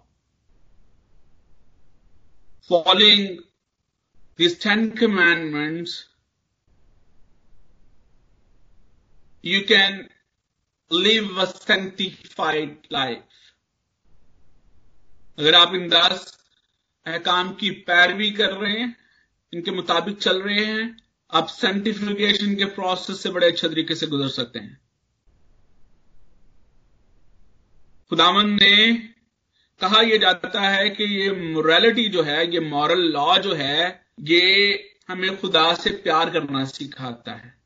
following 2.70 3.38
these 4.40 4.56
ten 4.60 4.82
commandments 4.92 5.94
you 9.44 9.64
can 9.64 10.08
live 10.92 11.38
a 11.38 11.46
sanctified 11.46 12.78
life. 12.92 13.24
अगर 15.40 15.56
आप 15.56 15.76
इन 15.76 15.90
दस 15.90 16.38
अहकाम 17.06 17.54
की 17.54 17.70
पैरवी 17.70 18.32
कर 18.32 18.52
रहे 18.52 18.80
हैं, 18.80 18.96
इनके 19.54 19.72
मुताबिक 19.72 20.18
चल 20.18 20.42
रहे 20.42 20.66
हैं, 20.66 20.98
आप 21.34 21.48
सेंटिफिकेशन 21.48 22.56
के 22.56 22.66
प्रोसेस 22.66 23.22
से 23.24 23.30
बड़े 23.30 23.48
अच्छे 23.48 23.70
तरीके 23.70 23.96
से 23.96 24.08
गुजर 24.08 24.28
सकते 24.28 24.60
हैं 24.60 24.82
खुदावन 28.10 28.50
ने 28.50 28.94
कहा, 29.82 30.02
यह 30.02 30.18
जाता 30.18 30.62
है 30.62 30.90
कि 30.90 31.04
ये 31.04 31.54
मोरालिटी 31.54 32.10
जो 32.10 32.24
है, 32.24 32.54
ये 32.54 32.60
मॉरल 32.60 33.02
लॉ 33.02 33.38
जो 33.38 33.54
है, 33.54 34.06
ये 34.20 34.44
हमें 35.08 35.40
खुदा 35.42 35.74
से 35.74 35.90
प्यार 35.90 36.30
करना 36.30 36.66
सिखाता 36.66 37.32
है 37.32 37.62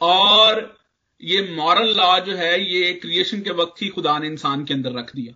और 0.00 0.85
ये 1.20 1.40
मॉरल 1.56 1.94
लॉ 1.96 2.18
जो 2.20 2.36
है, 2.36 2.60
ये 2.62 2.92
क्रिएशन 2.92 3.40
के 3.40 3.50
वक्त 3.52 3.82
ही 3.82 3.88
खुदा 3.88 4.18
ने 4.18 4.26
इंसान 4.26 4.64
के 4.64 4.74
अंदर 4.74 4.92
रख 4.92 5.14
दिया। 5.16 5.34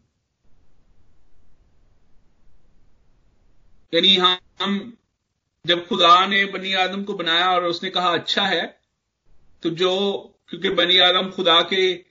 यानी 3.92 4.16
हम 4.16 4.92
जब 5.64 5.86
खुदा 5.86 6.26
ने 6.26 6.44
बनी 6.48 6.72
आदम 6.74 7.02
को 7.04 7.14
बनाया 7.14 7.50
और 7.50 7.64
उसने 7.64 7.90
कहा 7.90 8.10
अच्छा 8.10 8.42
है 8.42 8.66
तो 9.62 9.70
जो, 9.70 9.92
क्योंकि 10.48 10.70
बनी 10.70 10.98
आदम 10.98 11.30
खुदा 11.30 11.60
के, 11.62 12.04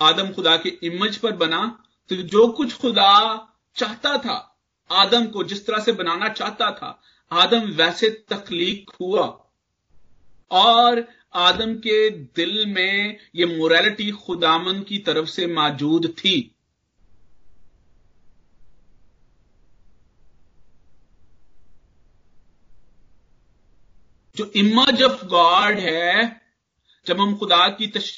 आदम 0.00 0.30
खुदा 0.32 0.56
के 0.56 0.68
इमेज 0.82 1.16
पर 1.16 1.32
बना 1.36 1.66
तो 2.10 2.16
जो 2.16 2.46
कुछ 2.48 2.76
खुदा 2.78 3.10
चाहता 3.76 4.16
था, 4.18 4.36
आदम 4.90 5.26
को 5.26 5.44
जिस 5.44 5.66
तरह 5.66 5.78
से 5.78 5.92
बनाना 5.92 6.28
चाहता 6.30 6.70
था, 6.72 7.00
आदम 7.30 7.70
वैसे 7.72 8.10
तकलीक 8.28 8.90
हुआ। 9.00 9.26
और 10.50 11.00
आदम 11.34 11.74
के 11.74 12.10
दिल 12.10 12.66
में 12.66 13.18
ये 13.34 13.46
मोरालिटी 13.46 14.10
खुदामन 14.10 14.80
की 14.80 14.98
तरफ़ 14.98 15.26
से 15.26 15.46
मौजूद 15.46 16.14
थी। 16.18 16.50
जो 24.36 24.50
इमेज 24.56 25.02
ऑफ़ 25.02 25.24
गॉड 25.26 25.78
है 25.78 26.40
जब 27.06 27.20
हम 27.20 27.36
खुदा 27.36 27.68
की 27.68 27.86
तश, 27.86 28.10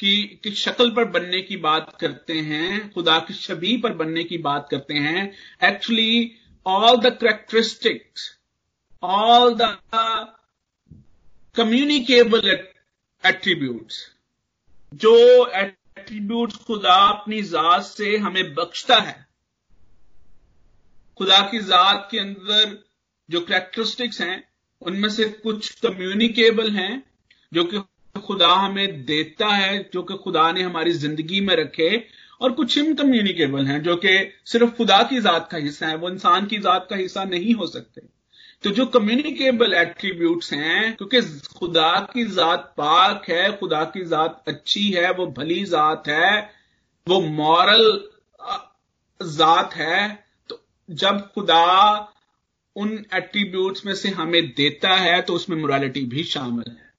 की, 0.00 0.22
की 0.44 0.50
शक्ल 0.50 0.90
पर 0.90 1.04
बनने 1.04 1.40
की 1.40 1.56
बात 1.56 1.96
करते 2.00 2.32
हैं 2.40 2.92
खुदा 2.92 3.18
की 3.18 3.34
छवि 3.34 3.76
पर 3.76 3.92
बनने 3.92 4.24
की 4.24 4.38
बात 4.38 4.68
करते 4.70 4.94
हैं 4.94 5.32
actually 5.64 6.32
all 6.66 6.96
the 6.96 7.16
characteristics 7.20 8.30
all 9.02 9.54
the 9.54 9.76
communicable 11.56 12.48
attribute 13.24 13.92
जो 14.94 15.46
एट्रीब्यूट 15.46 16.52
खुदा 16.52 16.94
अपनी 16.94 17.42
जात 17.42 17.82
से 17.82 18.16
हमें 18.16 18.54
बख्शता 18.54 18.96
है। 18.96 19.26
खुदा 21.18 21.40
की 21.40 21.58
जात 21.58 22.08
के 22.10 22.18
अंदर 22.18 22.84
जो 23.30 23.40
करेक्टरिस्टिक्स 23.40 24.20
हैं, 24.20 24.48
उनमें 24.80 25.08
से 25.08 25.24
कुछ 25.24 25.80
कम्युनिकेबल 25.80 26.70
हैं, 26.70 27.02
जो 27.52 27.64
कि 27.64 27.78
खुदा 28.20 28.48
हमें 28.48 29.04
देता 29.04 29.48
है, 29.48 29.90
जो 29.94 30.02
कि 30.02 30.14
खुदा 30.14 30.52
ने 30.52 30.62
हमारी 30.62 30.92
ज़िंदगी 30.92 31.40
में 31.40 31.56
रखे, 31.56 32.06
और 32.40 32.52
कुछ 32.52 32.78
इनकम्युनिकेबल 32.78 33.66
हैं, 33.66 33.82
जो 33.82 33.96
कि 33.96 34.32
सिर्फ़ 34.44 34.70
खुदा 34.70 35.02
की 35.02 35.20
जात 35.20 35.48
का 35.50 35.58
हिस्सा 35.58 35.86
है, 35.86 35.96
वो 35.96 36.10
इंसान 36.10 36.46
की 36.46 36.58
जात 36.58 36.86
का 36.90 36.96
हिस्सा 36.96 37.24
नहीं 37.24 37.54
हो 37.54 37.66
सकते। 37.66 38.13
तो 38.64 38.70
जो 38.70 38.84
कम्युनिकेबल 38.86 39.74
एट्रीब्यूट्स 39.74 40.52
हैं, 40.52 40.96
क्योंकि 40.96 41.20
खुदा 41.58 41.90
की 42.12 42.24
जात 42.24 42.72
पाक 42.76 43.28
है, 43.28 43.56
खुदा 43.58 43.84
की 43.84 44.04
जात 44.04 44.44
अच्छी 44.48 44.90
है, 44.90 45.10
वो 45.12 45.26
भली 45.26 45.64
जात 45.64 46.08
है, 46.08 46.50
वो 47.06 47.20
मॉरल 47.20 48.10
जात 49.20 49.74
है 49.74 50.24
तो 50.48 50.60
जब 50.90 51.20
खुदा 51.32 51.66
उन 52.76 53.04
एट्रीब्यूट्स 53.14 53.86
में 53.86 53.94
से 53.94 54.08
हमें 54.08 54.42
देता 54.46 54.94
है 54.94 55.20
तो 55.22 55.34
उसमें 55.34 55.56
मोरालिटी 55.56 56.04
भी 56.06 56.24
शामिल 56.24 56.70
है। 56.70 56.92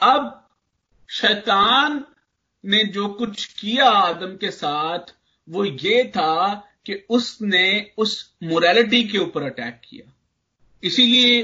अब 0.00 0.48
शैतान 1.08 2.04
ने 2.64 2.84
जो 2.84 3.08
कुछ 3.08 3.44
किया 3.52 3.88
आदम 3.90 4.36
के 4.36 4.50
साथ, 4.50 5.14
वो 5.48 5.64
ये 5.64 6.04
था 6.04 6.54
कि 6.86 6.94
उसने 7.10 7.90
उस 7.98 8.34
मोरालिटी 8.42 9.02
के 9.04 9.18
ऊपर 9.18 9.42
अटैक 9.42 9.80
किया। 9.84 10.12
इसीलिए 10.82 11.34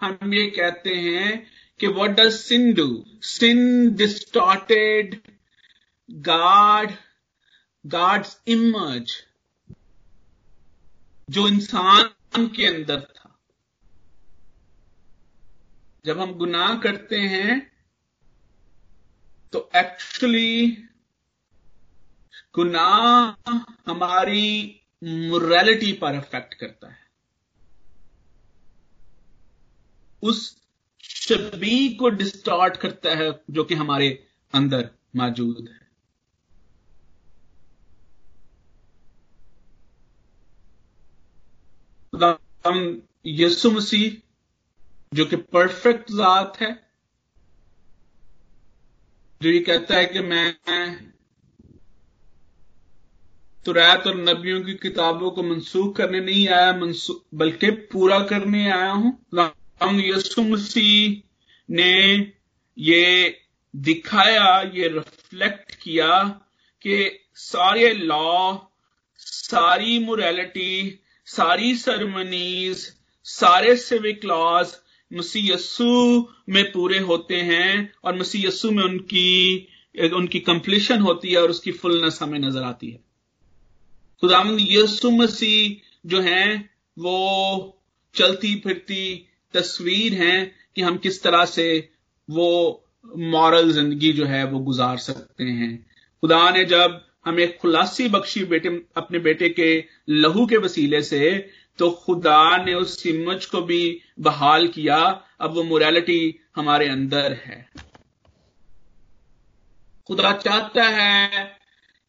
हम 0.00 0.34
ये 0.34 0.46
कहते 0.50 0.94
हैं 0.94 1.46
कि 1.80 1.86
what 1.86 2.10
does 2.10 2.32
sin 2.32 2.72
do 2.74 2.86
sin 3.22 3.94
distorted 3.96 5.20
god 6.08 6.92
gods 7.84 8.40
emerge 8.48 9.12
जो 11.28 11.46
इंसान 11.48 12.46
के 12.46 12.66
अंदर 12.66 13.00
था। 13.00 13.38
जब 16.04 16.20
हम 16.20 16.32
गुनाह 16.34 16.76
करते 16.78 17.18
हैं 17.18 17.60
तो 19.52 19.68
एक्चुअली 19.76 20.66
गुनाह 22.54 23.52
हमारी 23.86 24.48
मोरालिटी 25.02 25.92
पर 25.92 26.14
अफेक्ट 26.14 26.54
करता 26.54 26.88
है। 26.88 27.01
उस 30.22 30.62
शबी 31.04 31.94
को 31.94 32.08
डिस्टार्ट 32.08 32.76
करता 32.76 33.14
है, 33.14 33.30
जो 33.50 33.64
कि 33.64 33.74
हमारे 33.74 34.08
अंदर 34.54 34.90
मौजूद 35.16 35.68
है। 35.68 35.80
हम 42.66 43.02
यसु 43.26 43.70
मसीह, 43.70 44.10
जो 45.14 45.24
कि 45.24 45.36
परफेक्ट 45.36 46.10
जात 46.10 46.60
है, 46.60 46.72
जो 49.42 49.48
ये 49.48 49.58
कहता 49.58 49.96
है 49.96 50.06
कि 50.06 50.20
मैं 50.20 50.54
तुरैत 53.66 54.06
और 54.06 54.16
नबियों 54.16 54.62
की 54.62 54.74
किताबों 54.74 55.30
को 55.30 55.42
मनसूख 55.42 55.96
करने 55.96 56.20
नहीं 56.20 56.48
आया 56.48 56.72
बल्कि 57.34 57.70
पूरा 57.92 58.18
करने 58.26 58.70
आया 58.70 58.90
हूँ। 58.90 59.12
हम 59.82 60.00
यसु 60.00 60.42
मसीह 60.42 61.22
ने 61.68 62.32
ये 62.78 63.38
दिखाया, 63.74 64.62
ये 64.74 64.88
रिफ्लेक्ट 64.88 65.74
किया 65.74 66.18
कि 66.84 67.18
सारे 67.34 67.92
लॉ 67.94 68.56
सारी 69.18 69.98
मोरालिटी 69.98 70.98
सारी 71.26 71.76
सरमनीज 71.76 72.92
सारे 73.24 73.76
सिविक 73.76 74.24
लॉज 74.24 74.74
मसीह 75.10 75.52
यस्सु 75.52 76.28
में 76.48 76.64
पूरे 76.72 76.98
होते 76.98 77.36
हैं 77.36 77.92
और 78.04 78.18
मसीह 78.18 78.46
यस्सु 78.46 78.70
में 78.70 78.82
उनकी 78.84 79.68
उनकी 80.14 80.40
कंप्लीशन 80.40 81.00
होती 81.00 81.30
है 81.30 81.36
और 81.36 81.50
उसकी 81.50 81.72
फुलनेस 81.72 82.18
हमें 82.22 82.38
नज़र 82.38 82.62
आती 82.62 82.90
है। 82.90 82.98
खुदामंद 84.20 84.60
यस्सु 84.70 85.10
मसीह 85.10 86.08
जो 86.08 86.20
है, 86.20 86.70
वो 86.98 87.78
चलती 88.14 88.54
फिरती 88.56 89.28
तस्वीर 89.54 90.14
है 90.14 90.44
कि 90.76 90.82
हम 90.82 90.96
किस 90.96 91.22
तरह 91.22 91.44
से 91.44 91.66
वो 92.28 92.48
मॉरल 93.16 93.72
ज़िंदगी 93.72 94.12
जो 94.12 94.26
है 94.26 94.44
वो 94.46 94.58
गुजार 94.60 94.98
सकते 94.98 95.44
हैं। 95.44 95.74
खुदा 96.22 96.50
ने 96.50 96.64
जब 96.64 97.00
हमें 97.24 97.58
खुलासी 97.58 98.08
बख्शी 98.08 98.44
बेटे, 98.44 98.68
अपने 98.96 99.18
बेटे 99.18 99.48
के 99.48 99.84
लहू 100.08 100.46
के 100.46 100.56
वसीले 100.56 101.02
से 101.02 101.50
तो 101.78 101.90
खुदा 102.04 102.56
ने 102.64 102.74
उस 102.74 103.06
इमज 103.06 103.46
को 103.46 103.60
भी 103.62 104.00
बहाल 104.20 104.66
किया। 104.68 104.98
अब 105.40 105.54
वो 105.54 105.62
मोरालिटी 105.62 106.38
हमारे 106.56 106.88
अंदर 106.88 107.32
है। 107.44 107.66
खुदा 110.08 110.32
चाहता 110.34 110.84
है 110.84 111.44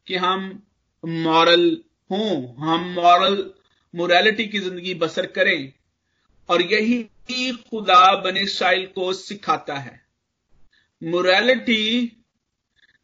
कि 0.07 0.15
हम 0.15 0.61
मॉरल 1.03 1.65
हों, 2.09 2.55
हम 2.57 2.93
मॉरल 2.93 3.43
मोरालिटी 3.93 4.45
की 4.47 4.59
ज़िंदगी 4.59 4.93
बसर 4.93 5.25
करें। 5.25 5.73
और 6.49 6.61
यही 6.63 7.05
खुदा 7.31 8.15
बने 8.15 8.45
साइल 8.45 8.85
को 8.85 9.13
सिखाता 9.13 9.75
है। 9.75 10.05
मोरालिटी 11.03 12.17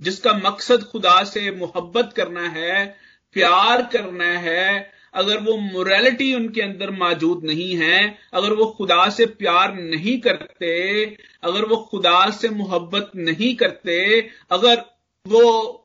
जिसका 0.02 0.34
मकसद 0.34 0.84
खुदा 0.84 1.24
से 1.24 1.52
मोहब्बत 1.52 2.14
करना 2.16 2.50
है, 2.50 2.98
प्यार 3.34 3.82
करना 3.82 4.26
है, 4.26 4.92
अगर 5.14 5.40
वो 5.40 5.58
मोरालिटी 5.58 6.34
उनके 6.34 6.62
अंदर 6.62 6.90
मौजूद 6.90 7.44
नहीं 7.44 7.76
है, 7.76 8.18
अगर 8.34 8.54
वो 8.54 8.66
खुदा 8.66 9.10
से 9.10 9.26
प्यार 9.26 9.74
नहीं 9.74 10.22
करते, 10.22 11.06
अगर 11.44 11.66
वो 11.66 11.78
खुदा 11.78 12.30
से 12.30 12.50
मोहब्बत 12.50 13.12
नहीं 13.16 13.56
करते, 13.56 14.30
अगर 14.52 14.86
वो 15.28 15.76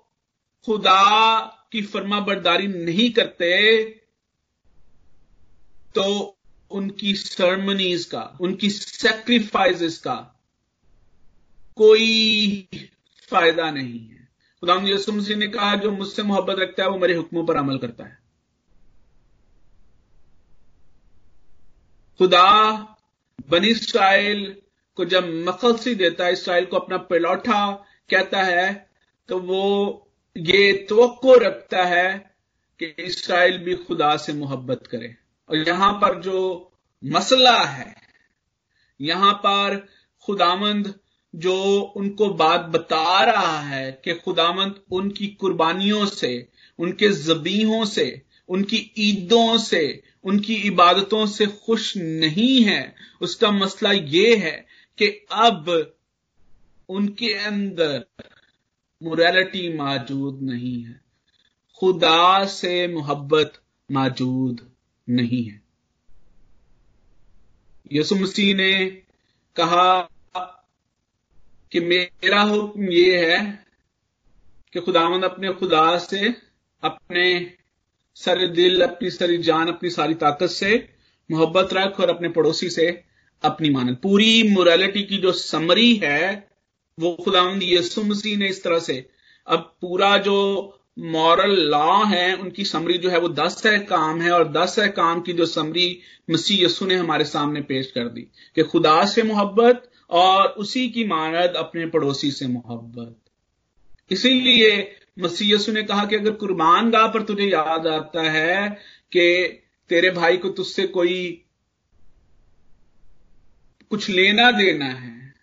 खुदा 0.67 1.41
की 1.73 1.83
फर्मा 1.83 2.21
बरदारी 2.21 2.67
नहीं 2.67 3.11
करते 3.11 3.85
तो 5.95 6.37
उनकी 6.75 7.15
सरमनीज 7.15 8.05
का, 8.05 8.23
उनकी 8.41 8.71
सेक्रीफाइसेस 8.71 9.99
का 9.99 10.15
कोई 11.77 12.69
फ़ायदा 13.29 13.71
नहीं 13.71 13.99
है। 14.01 14.29
खुदा 14.63 14.75
यसु 14.89 15.13
मसीह 15.13 15.37
ने 15.37 15.47
कहा, 15.49 15.75
जो 15.77 15.91
मुझसे 15.91 16.23
मोहब्बत 16.23 16.59
रखता 16.59 16.83
है, 16.83 16.89
वो 16.89 16.99
मेरे 16.99 17.15
हुक्मों 17.15 17.45
पर 17.47 17.57
अमल 17.57 17.79
करता 17.79 18.05
है। 18.05 18.19
खुदा 22.21 22.49
बनी 23.49 23.69
इसराइल 23.69 24.45
को 24.99 25.05
जब 25.05 25.29
मकलसी 25.49 25.95
देता 25.95 26.25
है, 26.25 26.33
इसराइल 26.33 26.65
को 26.65 26.77
अपना 26.77 26.97
पिलौठा 26.97 27.71
कहता 28.11 28.43
है 28.43 28.89
तो 29.29 29.39
वो 29.41 30.01
ये 30.37 30.73
तो 30.91 31.07
रखता 31.39 31.85
है 31.85 32.35
कि 32.81 32.87
इसराइल 32.99 33.59
भी 33.59 33.75
खुदा 33.77 34.17
से 34.17 34.33
मोहब्बत 34.33 34.87
करे। 34.87 35.15
और 35.49 35.57
यहाँ 35.57 35.93
पर 35.93 36.21
जो 36.21 36.73
मसला 37.05 37.65
है, 37.65 37.95
यहाँ 39.01 39.33
पर 39.33 39.89
खुदामंद 40.23 40.95
जो 41.35 41.81
उनको 41.97 42.29
बात 42.29 42.61
बता 42.61 43.25
रहा 43.25 43.61
है 43.61 44.01
कि 44.05 44.15
खुदामंद 44.15 44.81
उनकी 44.91 45.27
कुर्बानियों 45.27 46.07
से, 46.07 46.49
उनके 46.79 47.09
जबीहों 47.09 47.85
से, 47.85 48.23
उनकी 48.49 48.93
ईदों 48.99 49.59
से, 49.59 50.03
उनकी 50.25 50.55
इबादतों 50.55 51.27
से 51.27 51.47
खुश 51.47 51.97
नहीं 51.97 52.65
है। 52.65 52.95
उसका 53.21 53.51
मसला 53.51 53.93
यह 53.93 54.45
है 54.45 54.67
कि 54.99 55.27
अब 55.33 55.93
उनके 56.89 57.35
अंदर 57.35 58.05
मोरालिटी 59.03 59.77
मौजूद 59.77 60.43
नहीं 60.43 60.83
है। 60.83 61.01
खुदा 61.81 62.45
से 62.45 62.89
मोहब्बत 62.89 63.53
मौजूद 63.93 64.74
नहीं 65.09 65.45
है। 65.45 65.63
यसु 67.93 68.17
मसीह 68.17 68.55
ने 68.55 68.85
कहा 69.57 70.09
कि 71.73 71.81
मेरा 71.81 72.41
हुक्म 72.41 72.89
यह 72.91 73.29
है 73.29 73.67
कि 74.73 74.81
खुदावंद 74.81 75.25
अपने 75.25 75.53
खुदा 75.53 75.99
से, 75.99 76.35
अपने 76.83 77.57
सारे 78.15 78.49
दिल, 78.49 78.81
अपनी 78.81 79.11
सारी 79.11 79.39
जान, 79.39 79.69
अपनी 79.69 79.91
सारी 79.91 80.15
ताकत 80.15 80.47
से 80.47 80.95
मोहब्बत 81.31 81.69
रख 81.73 82.01
और 82.01 82.11
अपने 82.11 82.29
पड़ोसी 82.29 82.71
से 82.71 83.05
अपनी 83.43 83.71
मानत। 83.71 84.01
पूरी 84.03 84.43
मोरालिटी 84.49 85.03
की 85.03 85.19
जो 85.19 85.33
समरी 85.33 85.95
है, 85.97 86.49
वो 87.01 87.17
खुदावंद 87.25 87.61
यसु 87.63 88.03
मसीह 88.03 88.37
ने 88.37 88.49
इस 88.49 88.63
तरह 88.65 88.79
से, 88.79 89.11
अब 89.47 89.77
पूरा 89.81 90.19
जो 90.19 90.37
मॉरल 90.97 91.55
लॉ 91.71 92.05
है, 92.05 92.35
उनकी 92.37 92.65
समरी 92.65 92.99
जो 92.99 93.11
है 93.11 93.19
वो 93.19 93.29
दस 93.29 93.63
है 93.67 93.79
काम 93.79 94.21
है, 94.23 94.31
और 94.31 94.49
दस 94.53 94.79
है 94.79 94.89
काम 94.89 95.21
की 95.21 95.33
जो 95.33 95.47
समरी 95.47 95.99
मसीह 96.31 96.65
यसु 96.65 96.87
ने 96.87 96.95
हमारे 96.95 97.25
सामने 97.25 97.61
पेश 97.61 97.91
कर 97.91 98.09
दी, 98.09 98.23
कि 98.57 98.63
खुदा 98.63 99.05
से 99.05 99.23
मोहब्बत 99.23 99.91
और 100.11 100.47
उसी 100.59 100.89
की 100.89 101.05
मानद 101.05 101.55
अपने 101.57 101.87
पड़ोसी 101.87 102.31
से 102.31 102.47
मोहब्बत। 102.47 103.17
इसीलिए 104.11 104.97
मसीयसु 105.19 105.73
ने 105.73 105.83
कहा 105.83 106.05
कि 106.05 106.17
अगर 106.17 106.31
कुर्बान 106.31 106.91
गाह 106.91 107.07
पर 107.09 107.23
तुझे 107.23 107.45
याद 107.45 107.87
आता 107.87 108.23
है 108.31 108.69
कि 109.13 109.27
तेरे 109.91 110.11
भाई 110.11 110.37
को 110.37 110.49
तुझसे 110.49 110.87
कोई 110.87 111.45
कुछ 113.91 114.09
लेना 114.11 114.51
देना 114.51 114.85
है, 114.85 115.35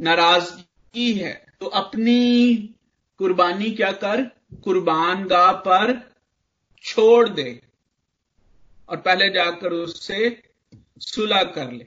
नाराज़गी 0.00 1.12
है 1.12 1.32
तो 1.60 1.66
अपनी 1.66 2.56
कुर्बानी 3.20 3.70
क्या 3.70 3.90
कर? 3.94 4.39
कुर्बान 4.52 5.24
गाह 5.24 5.52
पर 5.52 5.92
छोड़ 6.84 7.28
दे 7.28 7.60
और 8.88 8.96
पहले 8.96 9.28
जाकर 9.28 9.72
उससे 9.72 10.42
सुलह 11.00 11.42
कर 11.42 11.72
ले। 11.72 11.86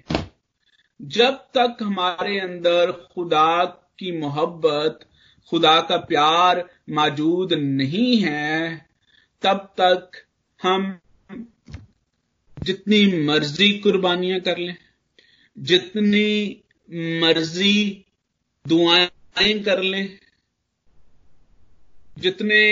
जब 0.99 1.33
तक 1.57 1.77
हमारे 1.81 2.39
अंदर 2.39 2.91
खुदा 2.91 3.65
की 3.99 4.11
मोहब्बत, 4.19 4.99
खुदा 5.49 5.79
का 5.81 5.97
प्यार 5.97 6.69
मौजूद 6.89 7.53
नहीं 7.53 8.17
है, 8.17 8.77
तब 9.41 9.73
तक 9.79 10.23
हम 10.61 10.99
जितनी 12.57 13.25
मर्ज़ी 13.25 13.71
कुर्बानियाँ 13.79 14.39
कर 14.39 14.57
लें, 14.57 14.75
जितनी 15.57 16.63
मर्ज़ी 17.21 18.05
दुआएँ 18.65 19.59
कर 19.63 19.81
लें 19.81 20.19
जितने 22.17 22.63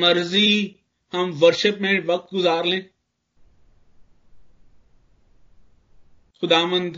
मर्ज़ी 0.00 0.76
हम 1.12 1.30
वर्शिप 1.30 1.78
में 1.80 2.06
वक्त 2.06 2.34
गुजार 2.34 2.64
लें। 2.64 2.82
खुदामंद 6.42 6.96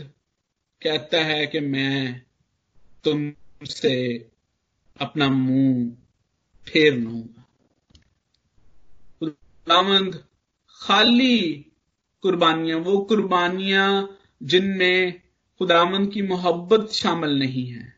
कहता 0.81 1.23
है 1.23 1.47
कि 1.47 1.59
मैं 1.59 2.21
तुमसे 3.03 3.95
अपना 5.01 5.27
मुँह 5.29 5.89
फेर 6.67 6.93
लूँगा। 6.93 7.41
खुदामंद 9.19 10.23
खाली 10.81 11.39
कुर्बानियाँ, 12.23 12.79
वो 12.79 12.97
कुर्बानियाँ 12.97 14.19
जिनमें 14.43 15.21
खुदामंद 15.61 16.11
की 16.11 16.21
मोहब्बत 16.21 16.89
शामिल 16.91 17.39
नहीं 17.39 17.67
है, 17.67 17.95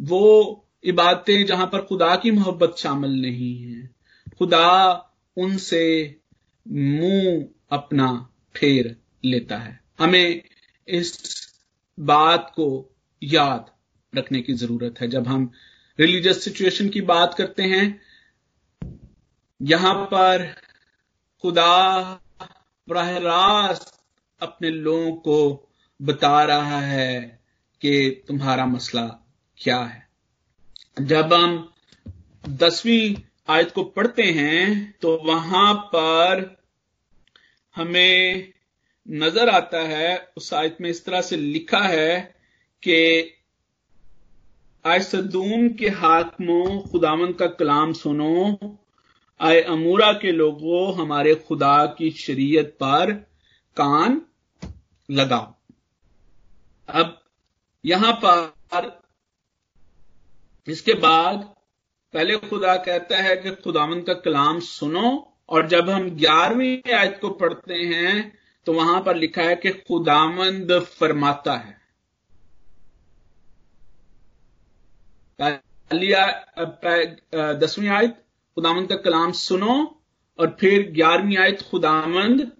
वो 0.00 0.61
इबादतें 0.84 1.46
जहाँ 1.46 1.66
पर 1.66 1.82
खुदा 1.82 2.16
की 2.16 2.30
मोहब्बत 2.30 2.74
शामिल 2.78 3.22
नहीं 3.22 3.62
है। 3.62 3.90
खुदा 4.38 4.92
उनसे 5.36 6.16
मुँह 6.68 7.48
अपना 7.70 8.28
फेर 8.56 8.96
लेता 9.24 9.58
है। 9.58 9.80
हमें 9.98 10.42
इस 10.88 11.32
बात 12.00 12.52
को 12.56 12.96
याद 13.22 13.70
रखने 14.18 14.42
की 14.42 14.54
ज़रूरत 14.54 14.94
है। 15.00 15.08
जब 15.08 15.28
हम 15.28 15.52
रिलीजियस 16.00 16.44
सिचुएशन 16.44 16.88
की 16.88 17.00
बात 17.00 17.34
करते 17.34 17.62
हैं, 17.62 18.00
यहाँ 19.62 20.04
पर 20.04 20.54
खुदा 21.42 22.02
बराह 22.88 23.16
रास्त 23.16 24.02
अपने 24.40 24.70
लोगों 24.70 25.12
को 25.12 25.68
बता 26.02 26.44
रहा 26.44 26.80
है 26.80 27.42
कि 27.80 28.22
तुम्हारा 28.28 28.66
मसला 28.66 29.06
क्या 29.58 29.78
है। 29.78 30.11
जब 30.96 31.32
हम 31.32 31.52
दसवीं 32.48 33.14
आयत 33.48 33.70
को 33.72 33.82
पढ़ते 33.96 34.22
हैं 34.22 34.94
तो 35.02 35.16
वहाँ 35.24 35.74
पर 35.94 36.44
हमें 37.74 38.52
नज़र 39.06 39.48
आता 39.48 39.78
है, 39.78 40.32
उस 40.36 40.52
आयत 40.54 40.76
में 40.80 40.88
इस 40.90 41.04
तरह 41.04 41.20
से 41.20 41.36
लिखा 41.36 41.78
है 41.78 42.20
कि 42.82 42.98
आय 44.84 45.00
सदूम 45.00 45.68
के 45.68 45.88
हाकमों 45.88 46.80
खुदावन 46.82 47.32
का 47.32 47.46
कलाम 47.46 47.92
सुनो 47.92 48.78
आए 49.40 49.60
अमूरा 49.62 50.12
के 50.12 50.32
लोगों 50.32 50.94
हमारे 50.94 51.34
खुदा 51.46 51.84
की 51.98 52.10
शरीयत 52.10 52.76
पर 52.82 53.12
कान 53.76 54.20
लगाओ। 55.08 55.54
अब 56.88 57.20
यहाँ 57.84 58.12
पर 58.24 59.00
इसके 60.66 60.94
बाद 61.00 61.38
पहले 62.14 62.36
खुदा 62.38 62.74
कहता 62.78 63.16
है 63.18 63.36
कि 63.36 63.50
खुदावन 63.56 64.02
का 64.02 64.14
कलाम 64.16 64.58
सुनो, 64.60 65.28
और 65.48 65.66
जब 65.68 65.88
हम 65.90 66.08
ग्यारहवीं 66.12 66.92
आयत 66.94 67.18
को 67.22 67.28
पढ़ते 67.32 67.74
हैं 67.74 68.32
तो 68.66 68.72
वहाँ 68.72 69.00
पर 69.02 69.16
लिखा 69.16 69.42
है 69.42 69.54
कि 69.56 69.70
खुदामंद 69.70 70.72
फरमाता 70.90 71.54
है। 71.54 71.80
दसवीं 77.58 77.88
आयत, 77.88 78.14
खुदामंद 78.56 78.88
का 78.88 78.96
कलाम 78.98 79.32
सुनो, 79.34 79.74
और 80.38 80.56
फिर 80.60 80.90
ग्यारहवीं 80.92 81.36
आयत 81.38 81.62
खुदामंद 81.70 82.50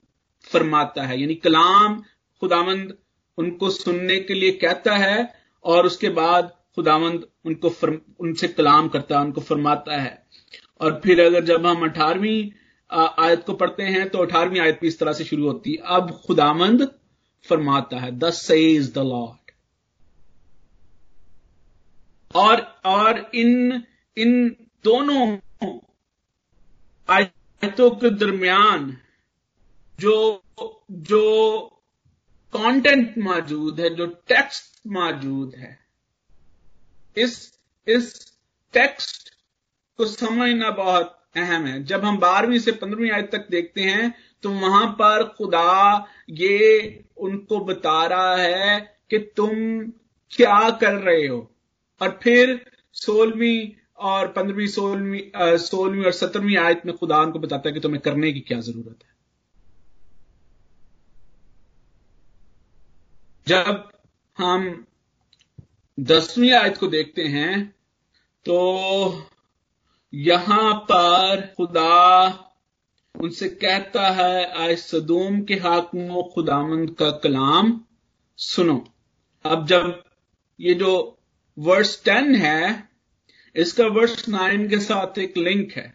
फरमाता 0.45 1.03
है। 1.03 1.21
यानी 1.21 1.35
कलाम 1.37 2.03
खुदामंद 2.43 2.97
उनको 3.39 3.71
सुनने 3.71 4.19
के 4.21 4.35
लिए 4.35 4.51
कहता 4.59 4.97
है, 4.97 5.35
और 5.65 5.87
उसके 5.87 6.09
बाद 6.11 6.53
खुदावंद 6.77 7.27
उनको 7.45 7.69
उनसे 8.21 8.49
कलाम 8.49 8.89
करता 8.89 9.19
है, 9.19 9.25
उनको 9.25 9.41
फरमाता 9.41 10.01
है। 10.01 10.23
और 10.81 11.01
फिर 11.05 11.21
अगर 11.21 11.45
जब 11.45 11.67
हम 11.67 11.85
अठारहवीं 11.85 12.51
आयत 12.91 13.45
को 13.45 13.53
पढ़ते 13.55 13.83
हैं 13.83 14.09
तो 14.11 14.19
अठारहवीं 14.19 14.61
आयत 14.61 14.79
भी 14.81 14.89
इस 14.89 14.99
तरह 14.99 15.13
से 15.13 15.25
शुरू 15.25 15.47
होती 15.47 15.73
है। 15.73 15.79
अब 15.97 16.11
खुदामंद 16.27 16.89
फरमाता 17.47 17.99
है 17.99 18.11
दस 18.19 18.43
सेज 18.43 18.93
द 18.95 18.99
लॉर्ड 18.99 19.51
और 22.35 22.61
और 22.87 23.31
इन 23.35 23.83
इन 24.17 24.49
दोनों 24.85 25.27
आयतों 27.09 27.91
के 27.91 28.11
दरमियान 28.11 28.97
जो 29.99 30.43
जो 30.91 31.61
कंटेंट 32.53 33.19
मौजूद 33.19 33.81
है, 33.81 33.91
जो 33.91 34.07
टेक्स्ट 34.07 34.87
मौजूद 34.87 35.55
है 35.55 35.79
इस 37.17 37.37
इस 37.87 38.15
टेक्स्ट 38.75 39.31
को 39.99 40.07
समझना 40.07 40.71
बहुत 40.73 41.19
अहम 41.37 41.67
है। 41.67 41.83
जब 41.85 42.05
हम 42.05 42.19
बारहवीं 42.19 42.59
से 42.59 42.73
पंद्रहवीं 42.73 43.11
आयत 43.11 43.31
तक 43.33 43.47
देखते 43.51 43.83
हैं 43.83 44.15
तो 44.43 44.51
वहाँ 44.51 44.87
पर 44.99 45.23
खुदा 45.37 46.07
ये 46.31 47.05
उनको 47.19 47.59
बता 47.65 48.05
रहा 48.07 48.37
है 48.37 48.79
कि 49.11 49.19
तुम 49.37 49.51
क्या 50.33 50.69
कर 50.81 50.95
रहे 50.95 51.27
हो। 51.27 51.39
और 52.01 52.19
फिर 52.23 52.61
सोलहवीं 52.97 53.71
और 54.01 54.29
पंद्रहवीं, 54.29 54.67
सोलहवीं 54.67 55.57
सोलहवीं 55.59 56.05
और 56.05 56.13
सत्रहवीं 56.13 56.57
आयत 56.59 56.83
में 56.87 56.97
खुदा 56.97 57.19
उनको 57.19 57.39
बताता 57.39 57.69
है 57.69 57.73
कि 57.75 57.81
तुम्हें 57.81 58.01
करने 58.03 58.33
की 58.33 58.41
क्या 58.41 58.61
ज़रूरत 58.61 59.05
है। 59.05 59.11
जब 63.47 63.89
हम 64.39 64.85
दसवीं 66.03 66.51
आयत 66.53 66.77
को 66.79 66.87
देखते 66.87 67.23
हैं 67.23 67.59
तो 68.47 68.55
यहाँ 70.13 70.73
पर 70.91 71.41
खुदा 71.57 72.27
उनसे 73.15 73.49
कहता 73.49 74.09
है 74.11 74.45
आय 74.63 74.75
सदूम 74.77 75.41
के 75.43 75.55
हाकमों 75.57 76.23
खुदामंद 76.35 76.91
का 76.91 77.11
कलाम 77.25 77.81
सुनो। 78.39 78.77
अब 79.45 79.67
जब 79.67 80.03
ये 80.61 80.75
जो 80.75 80.95
वर्स 81.59 82.03
टेन 82.05 82.35
है, 82.35 82.89
इसका 83.57 83.87
वर्स 83.89 84.29
नाइन 84.29 84.69
के 84.69 84.79
साथ 84.81 85.19
एक 85.19 85.37
लिंक 85.39 85.73
है। 85.73 85.87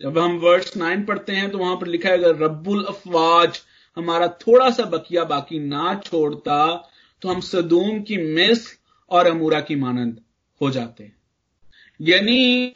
जब 0.00 0.18
हम 0.18 0.38
वर्स 0.38 0.76
नाइन 0.76 1.04
पढ़ते 1.04 1.32
हैं 1.32 1.50
तो 1.50 1.58
वहाँ 1.58 1.76
पर 1.76 1.86
लिखा 1.86 2.08
है, 2.08 2.18
अगर 2.18 2.44
रब्बुल 2.44 2.84
अफवाज 2.84 3.60
हमारा 3.96 4.28
थोड़ा 4.40 4.70
सा 4.70 4.84
बकिया 4.86 5.24
बाकी 5.24 5.58
ना 5.58 5.94
छोड़ता 6.04 6.90
तो 7.22 7.28
हम 7.28 7.40
सदूम 7.42 8.00
की 8.02 8.16
मिस 8.34 8.66
और 9.10 9.26
अमूरा 9.26 9.60
की 9.60 9.76
मानंद 9.76 10.20
हो 10.60 10.70
जाते 10.70 11.04
हैं। 11.04 11.16
यानी 12.00 12.66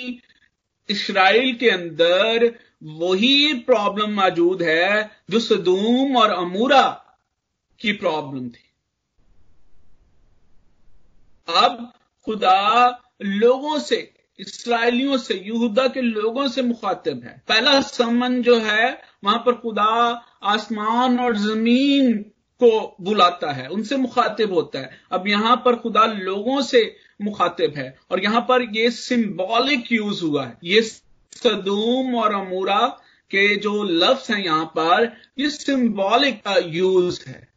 इसराइल 0.88 1.54
के 1.54 1.70
अंदर 1.70 2.58
वही 2.82 3.54
प्रॉब्लम 3.54 4.10
मौजूद 4.10 4.62
है 4.62 5.10
जो 5.30 5.40
सदूम 5.40 6.16
और 6.16 6.30
अमूरा 6.30 7.04
की 7.80 7.92
प्रॉब्लम 7.92 8.48
थी। 8.48 8.64
अब 11.48 11.92
खुदा 12.24 12.88
लोगों 13.22 13.78
से, 13.78 14.14
इसराइलियों 14.38 15.18
से, 15.18 15.34
यहूदा 15.34 15.88
के 15.88 16.00
लोगों 16.00 16.48
से 16.48 16.62
मुखातिब 16.62 17.24
है। 17.24 17.42
पहला 17.48 17.80
समन 17.80 18.42
जो 18.42 18.60
है, 18.60 19.02
वहाँ 19.24 19.38
पर 19.38 19.52
खुदा 19.54 20.24
आसमान 20.42 21.20
और 21.20 21.36
ज़मीन 21.36 22.32
को 22.60 22.96
बुलाता 23.00 23.52
है, 23.52 23.68
उनसे 23.68 23.96
मुखातिब 23.96 24.52
होता 24.52 24.78
है। 24.78 24.90
अब 25.12 25.28
यहाँ 25.28 25.56
पर 25.64 25.76
खुदा 25.76 26.04
लोगों 26.06 26.62
से 26.62 26.96
मुखातिब 27.22 27.76
है 27.76 27.94
और 28.10 28.22
यहाँ 28.22 28.40
पर 28.40 28.62
ये 28.76 28.90
सिंबॉलिक 28.90 29.92
यूज़ 29.92 30.24
हुआ 30.24 30.46
है। 30.46 30.58
ये 30.64 30.82
सदूम 30.82 32.14
और 32.14 32.34
अमूरा 32.34 32.86
के 33.30 33.54
जो 33.56 33.82
लफ्ज 33.82 34.30
हैं 34.30 34.44
यहाँ 34.44 34.64
पर, 34.64 35.12
ये 35.38 35.50
सिंबॉलिक 35.50 36.42
यूज़ 36.66 37.20
है। 37.28 37.48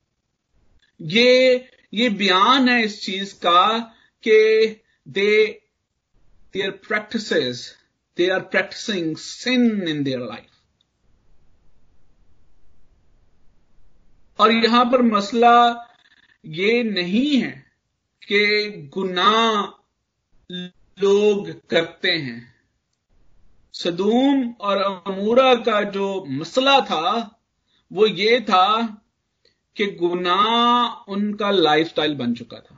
ये 0.99 1.67
ये 1.93 2.09
बयान 2.09 2.69
है 2.69 2.83
इस 2.83 3.01
चीज़ 3.01 3.33
का 3.35 3.77
कि 4.23 4.67
they 5.07 5.61
their 6.53 6.71
practice 6.87 7.31
they 8.17 8.29
are 8.29 8.39
practicing 8.39 9.15
sin 9.17 9.87
in 9.87 10.03
their 10.03 10.19
life 10.19 10.50
और 14.41 14.51
यहाँ 14.51 14.85
पर 14.85 15.01
मसला 15.01 15.87
ये 16.45 16.83
नहीं 16.83 17.37
है 17.37 17.51
कि 18.27 18.71
गुनाह 18.93 19.61
लोग 21.01 21.49
करते 21.69 22.11
हैं। 22.11 22.55
सदूम 23.73 24.53
और 24.61 24.77
अमूरा 24.77 25.53
का 25.55 25.81
जो 25.83 26.25
मसला 26.25 26.79
था, 26.81 27.39
वो 27.91 28.07
ये 28.07 28.41
था 28.41 28.97
कि 29.75 29.85
गुनाह 29.85 31.11
उनका 31.11 31.51
लाइफस्टाइल 31.51 32.15
बन 32.15 32.33
चुका 32.33 32.59
था। 32.59 32.77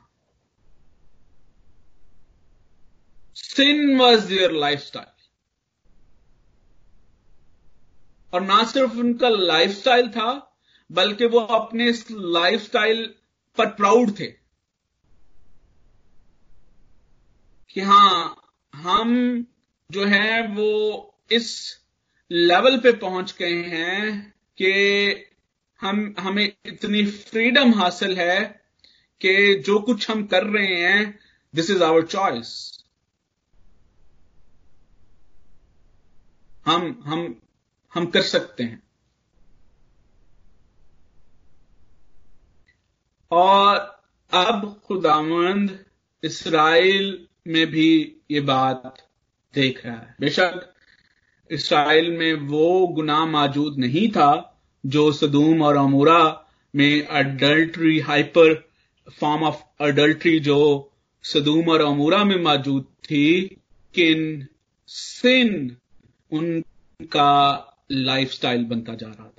सिन 3.36 3.97
वॉज़ 3.97 4.28
देयर 4.28 4.52
लाइफस्टाइल 4.52 5.08
और 8.34 8.41
ना 8.41 8.63
सिर्फ़ 8.63 8.97
उनका 8.97 9.30
लाइफस्टाइल 9.30 10.10
था 10.10 10.52
बल्कि 10.91 11.25
वो 11.25 11.39
अपने 11.39 11.89
इस 11.89 12.07
लाइफस्टाइल 12.11 13.15
पर 13.57 13.65
प्राउड 13.65 14.19
थे। 14.19 14.43
कि 17.69 17.81
हाँ, 17.81 18.41
हम 18.75 19.45
जो 19.91 20.05
है 20.05 20.47
वो 20.47 21.15
इस 21.31 21.77
लेवल 22.31 22.79
पे 22.79 22.91
पहुँच 22.91 23.35
गए 23.39 23.63
हैं 23.63 24.33
कि 24.57 24.71
हम, 25.81 26.15
हमें 26.19 26.53
इतनी 26.65 27.05
फ्रीडम 27.05 27.73
हासिल 27.73 28.17
है 28.17 28.63
कि 29.21 29.55
जो 29.55 29.79
कुछ 29.79 30.09
हम 30.11 30.27
कर 30.27 30.43
रहे 30.43 30.75
हैं 30.75 31.19
दिस 31.55 31.69
इज़ 31.69 31.83
आवर 31.83 32.05
चॉइस 32.05 32.79
हम 36.65 37.01
हम 37.05 37.41
हम 37.93 38.05
कर 38.05 38.21
सकते 38.21 38.63
हैं। 38.63 38.82
और 43.33 43.77
अब 44.31 44.81
खुदामंद 44.85 45.79
इसराइल 46.23 47.27
में 47.47 47.65
भी 47.67 47.91
ये 48.31 48.39
बात 48.41 49.07
देख 49.53 49.85
रहा 49.85 49.95
है। 49.95 50.15
बेशक 50.19 50.69
इसराइल 51.49 52.09
में 52.11 52.33
वो 52.47 52.87
गुनाह 52.87 53.25
मौजूद 53.25 53.77
नहीं 53.77 54.07
था 54.09 54.31
जो 54.83 55.11
सदूम 55.11 55.61
और 55.61 55.77
अमूरा 55.77 56.21
में 56.73 57.07
adultery 57.07 57.99
hyper 57.99 58.53
form 59.19 59.43
of 59.43 59.61
adultery 59.81 60.39
जो 60.39 60.59
सदूम 61.23 61.69
और 61.69 61.81
अमूरा 61.81 62.23
में 62.23 62.39
मौजूद 62.43 62.83
थी, 63.03 63.43
किन 63.93 64.47
सिन 64.87 65.77
उनका 66.31 67.31
लाइफस्टाइल 67.91 68.63
बनता 68.65 68.93
जा 68.93 69.07
रहा 69.07 69.32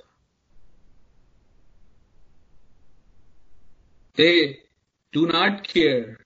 दे 4.17 4.29
डू 5.13 5.25
नॉट 5.25 5.67
केयर 5.67 6.25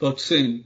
तो 0.00 0.16
सिन 0.16 0.64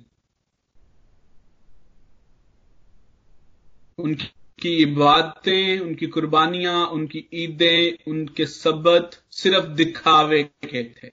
उनकी 3.99 4.77
इबादतें, 4.83 5.79
उनकी 5.79 6.07
कुर्बानियाँ, 6.07 6.87
उनकी 6.87 7.29
ईदें, 7.35 8.11
उनके 8.11 8.47
सबत 8.47 9.23
सिर्फ़ 9.31 9.67
दिखावे 9.67 10.43
के 10.43 10.85
थे। 10.91 11.11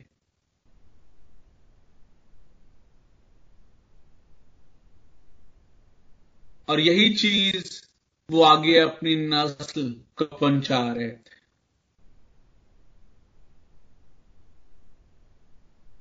और 6.70 6.80
यही 6.80 7.14
चीज़ 7.14 7.82
वो 8.30 8.42
आगे 8.44 8.78
अपनी 8.80 9.16
नस्ल 9.16 9.90
को 10.18 10.26
पहुँचा 10.26 10.94
रहे 10.94 11.12
थे। 11.12 11.31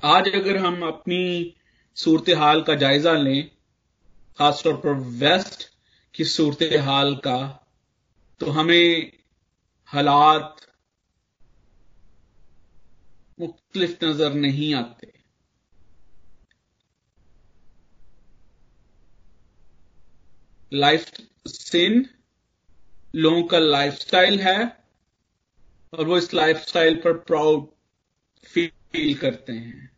आज 0.03 0.29
अगर 0.29 0.57
हम 0.57 0.83
अपनी 0.83 1.55
सूरत 1.97 2.29
हाल 2.39 2.63
का 2.63 2.75
जायजा 2.75 3.13
लें, 3.13 3.51
खासतौर 4.39 4.77
पर 4.77 4.93
वेस्ट 5.19 5.65
की 6.15 6.25
सूरत 6.25 6.73
हाल 6.83 7.15
का 7.17 7.67
तो 8.41 8.51
हमें 8.51 9.13
हालात 9.89 10.57
मुख्तलिफ़ 13.41 14.05
नज़र 14.05 14.35
नहीं 14.37 14.73
आते। 14.75 15.13
लाइफ 20.73 21.13
सिन, 21.49 22.05
लोगों 23.17 23.43
का 23.43 23.59
लाइफस्टाइल 23.59 24.41
है, 24.41 24.59
और 25.93 26.07
वो 26.07 26.19
इस 26.19 26.35
लाइफस्टाइल 26.35 26.97
पर 26.97 27.19
प्राउड 27.23 27.69
फील 28.45 28.71
करते 28.95 29.53
हैं। 29.53 29.91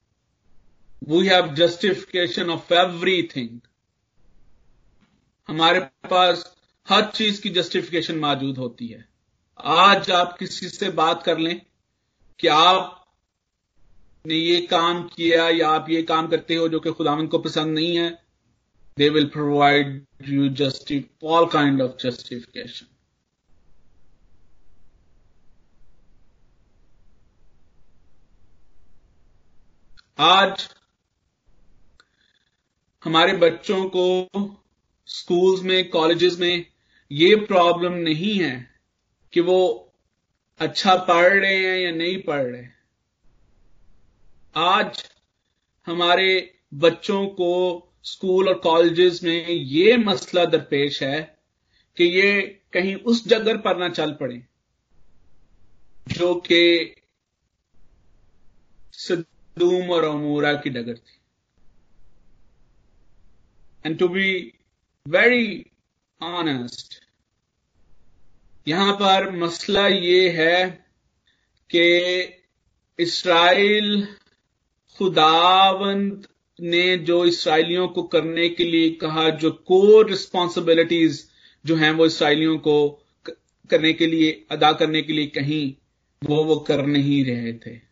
We 1.08 1.26
have 1.26 1.54
justification 1.54 2.50
of 2.50 2.74
everything 2.74 3.60
हमारे 5.48 5.80
पास 5.80 6.56
हर 6.88 7.10
चीज़ 7.10 7.42
की 7.42 7.50
जस्टिफिकेशन 7.50 8.18
मौजूद 8.18 8.58
होती 8.58 8.86
है। 8.86 9.08
आज 9.58 10.10
आप 10.10 10.36
किसी 10.38 10.68
से 10.68 10.90
बात 10.90 11.22
कर 11.22 11.38
लें 11.38 11.62
कि 12.38 12.48
आप 12.48 12.98
ने 14.26 14.34
ये 14.34 14.60
काम 14.60 15.02
किया 15.08 15.48
या 15.48 15.68
आप 15.68 15.90
ये 15.90 16.02
काम 16.02 16.28
करते 16.28 16.54
हो 16.54 16.68
जो 16.68 16.80
कि 16.80 16.90
खुदावन 16.90 17.26
को 17.26 17.38
पसंद 17.38 17.74
नहीं 17.74 17.96
है 17.96 18.22
they 18.98 19.08
will 19.08 19.26
provide 19.26 20.06
you 20.28 20.48
justify 20.48 21.24
all 21.24 21.46
kind 21.46 21.82
of 21.82 21.92
justification 22.02 22.91
आज 30.18 30.68
हमारे 33.04 33.32
बच्चों 33.32 33.84
को 33.84 34.64
स्कूल्स 35.06 35.62
में, 35.62 35.90
कॉलेजेस 35.90 36.38
में 36.38 36.66
ये 37.12 37.36
प्रॉब्लम 37.36 37.92
नहीं 37.92 38.38
है 38.40 38.74
कि 39.32 39.40
वो 39.40 39.58
अच्छा 40.60 40.94
पढ़ 40.94 41.32
रहे 41.32 41.56
हैं 41.56 41.78
या 41.78 41.90
नहीं 41.90 42.22
पढ़ 42.22 42.42
रहे 42.42 42.66
आज 44.56 45.04
हमारे 45.86 46.54
बच्चों 46.74 47.26
को 47.26 47.50
स्कूल 48.04 48.48
और 48.48 48.58
कॉलेजेस 48.58 49.22
में 49.22 49.48
ये 49.48 49.96
मसला 49.96 50.44
दरपेश 50.44 51.02
है 51.02 51.38
कि 51.96 52.04
ये 52.04 52.40
कहीं 52.72 52.94
उस 52.94 53.26
जगह 53.28 53.56
पर 53.56 53.76
ना 53.76 53.88
चल 53.88 54.12
पड़े, 54.12 54.42
जो 56.08 56.34
कि 56.34 56.94
सदूम 59.56 59.90
और 59.90 60.04
अमूरा 60.04 60.52
की 60.54 60.70
डगर 60.70 60.94
थी। 60.94 61.20
And 63.86 63.98
to 63.98 64.08
be 64.08 64.52
very 65.08 65.70
honest 66.22 67.00
यहाँ 68.68 68.92
पर 68.92 69.30
मसला 69.36 69.86
ये 69.88 70.28
है 70.30 70.66
कि 71.70 71.84
इसराइल 72.98 74.08
खुदावंद 74.98 76.26
ने 76.60 76.96
जो 76.96 77.24
इसराइलियों 77.24 77.88
को 77.88 78.02
करने 78.02 78.48
के 78.48 78.64
लिए 78.64 78.90
कहा, 78.90 79.30
जो 79.30 79.50
कोर 79.50 80.10
रिस्पॉन्सिबिलिटीज 80.10 81.30
जो 81.66 81.76
हैं 81.76 81.90
वो 81.90 82.06
इसराइलियों 82.06 82.58
को, 82.58 83.04
करने 83.70 83.92
के 83.92 84.06
लिए, 84.06 84.46
अदा 84.50 84.72
करने 84.72 85.02
के 85.02 85.12
लिए 85.12 85.26
कहीं, 85.26 85.74
वो 86.22 86.44
वो 86.44 86.56
कर 86.56 86.86
नहीं 86.86 87.24
रहे 87.24 87.52
थे। 87.52 87.91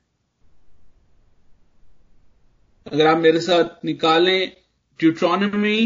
अगर 2.87 3.07
आप 3.07 3.19
मेरे 3.19 3.41
साथ 3.41 3.85
निकालें 3.85 4.53
ड्यूट्रॉनमी 5.01 5.79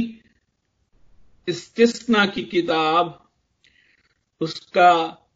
इस्तिस्ना 1.48 2.24
की 2.26 2.42
किताब, 2.44 3.20
उसका 4.40 4.90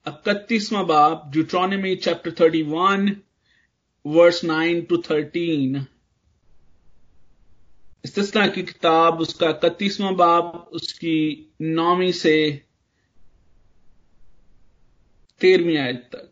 इकतीसवां 0.08 0.86
बाप 0.86 1.30
Deuteronomy 1.32 1.94
chapter 1.96 2.34
thirty 2.40 2.62
one 2.62 3.10
verse 4.04 4.42
nine 4.44 4.80
to 4.82 4.96
thirteen 5.10 5.86
इस्तिस्ना 8.04 8.46
की 8.46 8.62
किताब, 8.62 9.20
उसका 9.20 9.48
इकतीसवां 9.50 10.14
बाप 10.16 10.70
उसकी 10.72 11.18
नौवीं 11.60 12.12
से 12.12 12.36
तेरहवीं 15.40 15.76
आयत 15.78 16.08
तक। 16.12 16.24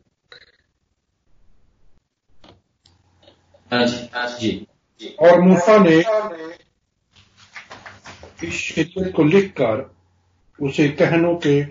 जी। 4.40 4.66
और 5.00 5.40
मूसा 5.40 5.76
ने 5.78 5.98
इस 8.48 8.54
शिद्दत 8.54 9.12
को 9.16 9.24
लिखकर 9.24 9.90
उसे 10.60 10.88
कहनों 10.88 11.34
के 11.46 11.62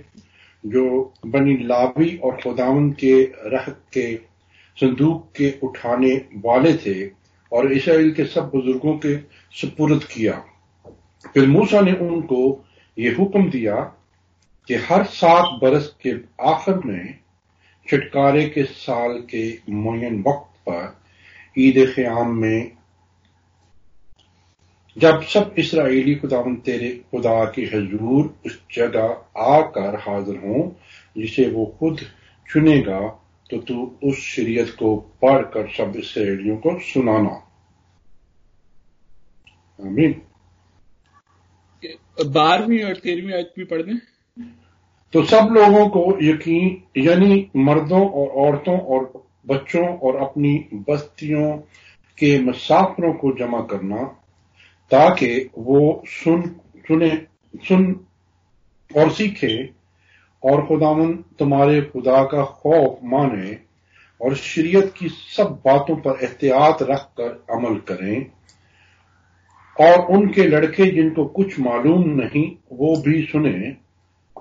जो 0.64 1.14
बनी 1.26 1.58
लावी 1.58 2.18
और 2.18 2.42
खुदावन 2.42 2.92
के 2.92 3.24
रह 3.24 3.66
के 3.94 4.16
संदूक 4.78 5.32
के 5.38 5.54
उठाने 5.64 6.16
वाले 6.46 6.74
थे 6.78 7.08
और 7.52 7.72
इसराइल 7.72 8.12
के 8.12 8.26
सब 8.26 8.50
बुज़ुर्गों 8.54 8.98
के 8.98 9.16
सुपुर्द 9.62 10.04
किया। 10.04 10.34
फिर 11.34 11.48
मूसा 11.48 11.82
ने 11.82 11.92
उनको 11.92 12.66
ये 13.00 13.14
हुक्म 13.14 13.50
दिया 13.50 13.76
कि 14.68 14.76
हर 14.76 15.04
सात 15.04 15.60
बरस 15.62 15.96
के 16.02 16.14
आखिर 16.50 16.76
में 16.86 17.20
छुटकारे 17.90 18.46
के 18.50 18.64
साल 18.64 19.18
के 19.34 19.50
मुन 19.70 20.24
वक्त 20.28 20.70
पर 20.70 20.98
ईद 21.58 21.94
ख्याम 21.96 22.36
में 22.36 22.75
जब 24.98 25.22
सब 25.22 25.56
इसराइली 25.58 26.16
खुदावन 26.16 26.56
तेरे 26.56 26.90
खुदा 27.12 27.46
के 27.46 27.62
हजूर 27.62 28.40
उस 28.46 28.62
जगह 28.74 29.26
आकर 29.38 29.96
हाजिर 29.96 30.36
हों 30.36 30.70
जिसे 31.18 31.50
वो 31.50 31.66
खुद 31.80 32.00
चुनेगा 32.50 33.00
तो 33.50 33.58
तू 33.58 33.98
उस 34.04 34.16
शरीयत 34.16 34.76
को 34.80 34.96
पढ़कर 35.22 35.68
सब 35.68 35.94
इसराइलियों 35.96 36.58
को 36.58 36.80
सुनाना। 36.80 37.42
आमीन। 39.86 40.22
बारहवीं 42.26 42.84
और 42.84 42.96
तेरहवीं 42.96 43.34
आयत 43.34 43.54
भी 43.58 43.64
पढ़ 43.64 43.82
दें। 43.82 43.98
तो 45.14 45.24
सब 45.24 45.50
लोगों 45.52 45.90
को 45.90 46.18
यकीन 46.22 46.84
यानी 46.98 47.52
मर्दों 47.56 48.10
और 48.10 48.28
औरतों 48.28 48.80
और 48.80 49.28
बच्चों 49.48 49.98
और 49.98 50.16
अपनी 50.16 50.70
बस्तियों 50.74 51.58
के 52.18 52.40
मुसाफरों 52.42 53.14
को 53.14 53.32
जमा 53.38 53.62
करना 53.62 54.22
ताकि 54.92 55.50
वो 55.58 56.04
सुन, 56.08 56.42
सुने, 56.88 57.28
सुन 57.68 58.06
और 58.98 59.12
सीखे 59.12 59.70
और 60.44 60.66
खुदावन 60.66 61.14
तुम्हारे 61.14 61.82
खुदा 61.82 62.24
का 62.24 62.44
खौफ 62.46 63.00
माने 63.04 63.58
और 64.22 64.36
शरीयत 64.36 64.94
की 64.98 65.10
सब 65.10 65.62
बातों 65.66 65.96
पर 65.96 66.20
एहतियात 66.24 66.78
रखकर 66.82 67.46
अमल 67.52 67.76
करें। 67.76 68.26
और 69.82 70.06
उनके 70.06 70.44
लड़के 70.44 70.92
जिनको 70.92 71.26
कुछ 71.26 71.60
मालूम 71.60 72.10
नहीं, 72.10 72.56
वो 72.72 73.02
भी 73.02 73.24
सुने 73.24 73.78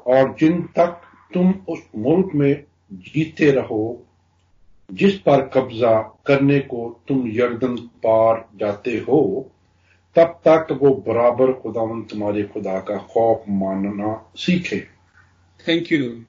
और 0.07 0.37
जिन 0.40 0.62
तक 0.62 1.00
तुम 1.35 1.54
उस 1.68 1.78
मुल्क 1.96 2.30
में 2.35 2.64
जीते 2.92 3.50
रहो, 3.50 4.07
जिस 4.92 5.18
पर 5.18 5.48
कब्जा 5.48 6.00
करने 6.26 6.61
को 6.61 7.00
तुम 7.09 7.22
यर्दन 7.26 7.76
पार 7.76 8.48
जाते 8.57 8.90
हो 8.90 9.50
तब 10.16 10.40
तक 10.48 10.72
वो 10.72 10.94
बराबर 11.07 11.53
खुदावन 11.53 12.03
तुम्हारे 12.03 12.42
खुदा 12.42 12.81
का 12.81 12.96
खौफ 12.98 13.44
मानना 13.48 14.33
सीखे। 14.37 14.81
Thank 15.68 15.92
you 15.92 16.24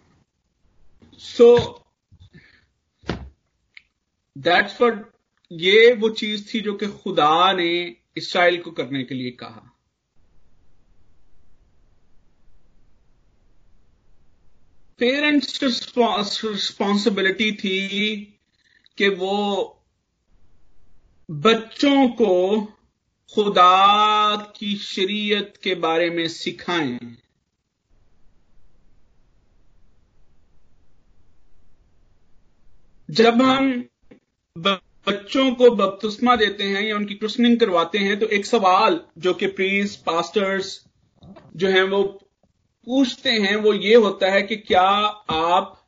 so 1.20 1.48
that's 4.38 4.78
for 4.78 5.14
ये 5.52 5.94
वो 5.94 6.10
चीज़ 6.10 6.54
थी 6.54 6.62
जो 6.62 6.74
कि 6.74 6.88
खुदा 6.88 7.54
ने 7.54 7.96
इसराइल 8.18 8.62
को 8.62 8.72
करने 8.72 9.04
के 9.04 9.16
लिए 9.16 9.32
कहा। 9.32 9.72
पेरेंट्स 15.00 15.64
रिस्पॉन्सिबिलिटी 15.64 17.52
थी 17.52 17.80
कि 18.98 19.10
वो 19.10 19.36
बच्चों 21.32 22.08
को 22.08 22.32
खुदा 23.34 24.36
की 24.36 24.76
शरीयत 24.76 25.54
के 25.64 25.76
बारे 25.76 26.10
में 26.10 26.28
सिखाएँ। 26.28 27.00
जब 33.10 33.42
हम 33.42 33.86
बच्चों 34.58 35.52
को 35.56 35.70
बपतिस्मा 35.72 36.36
देते 36.36 36.64
हैं 36.64 36.82
या 36.82 36.96
उनकी 36.96 37.16
क्रिस्टनिंग 37.16 37.60
करवाते 37.60 37.98
हैं 37.98 38.20
तो 38.20 38.26
एक 38.28 38.46
सवाल 38.46 39.00
जो 39.18 39.34
कि 39.34 39.48
प्रीस 39.48 39.96
पास्टर्स 39.96 40.86
जो 41.56 41.68
हैं, 41.68 41.84
वो 41.84 42.04
पूछते 42.88 43.32
हैं, 43.32 43.56
वो 43.56 43.74
ये 43.74 43.96
होता 43.96 44.32
है 44.32 44.42
कि 44.42 44.56
क्या 44.56 44.88
आप 45.30 45.88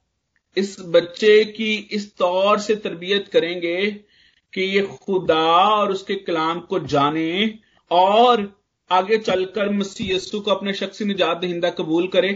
इस 0.57 0.75
बच्चे 0.79 1.45
की 1.45 1.75
इस 1.91 2.15
तौर 2.17 2.59
से 2.59 2.75
तरबियत 2.75 3.27
करेंगे? 3.27 4.06
कि 4.53 4.61
ये 4.61 4.81
खुदा 4.81 5.43
और 5.63 5.91
उसके 5.91 6.15
कलाम 6.15 6.59
को 6.59 6.79
जाने 6.79 7.59
और 7.91 8.53
आगे 8.91 9.17
चलकर 9.17 9.69
मसीह 9.69 10.15
यस्सु 10.15 10.39
को 10.39 10.51
अपने 10.51 10.73
शख्सी 10.73 11.05
निजात 11.05 11.37
दहिंदा 11.37 11.69
कबूल 11.69 12.07
करे 12.07 12.33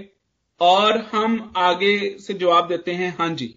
और 0.62 0.98
हम 1.12 1.54
आगे 1.58 2.18
से 2.20 2.34
जवाब 2.34 2.68
देते 2.68 2.92
हैं, 2.92 3.16
हाँ 3.20 3.30
जी। 3.30 3.56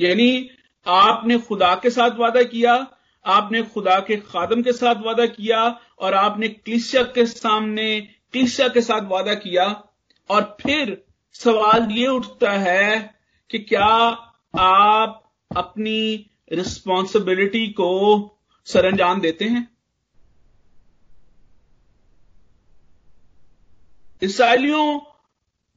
यानी 0.00 0.50
आपने 0.86 1.38
खुदा 1.38 1.74
के 1.74 1.90
साथ 1.90 2.10
वादा 2.10 2.42
किया, 2.42 2.74
आपने 3.24 3.62
खुदा 3.62 3.98
के 4.00 4.16
खादम 4.16 4.62
के 4.62 4.72
साथ 4.72 5.02
वादा 5.02 5.26
किया 5.26 5.60
और 5.98 6.14
आपने 6.14 6.48
क्लिसिया 6.48 7.02
के 7.02 7.26
सामने, 7.26 8.00
क्लिसिया 8.32 8.68
के 8.68 8.80
साथ 8.80 9.08
वादा 9.08 9.34
किया 9.34 9.66
और 10.30 10.56
फिर 10.60 11.02
सवाल 11.34 11.90
ये 11.90 12.06
उठता 12.06 12.50
है 12.50 13.14
कि 13.50 13.58
क्या 13.58 13.90
आप 14.58 15.32
अपनी 15.56 16.30
रिस्पॉन्सिबिलिटी 16.52 17.66
को 17.66 18.30
सरंजाम 18.64 19.20
देते 19.20 19.44
हैं? 19.44 19.76
इसराइलियों 24.22 24.98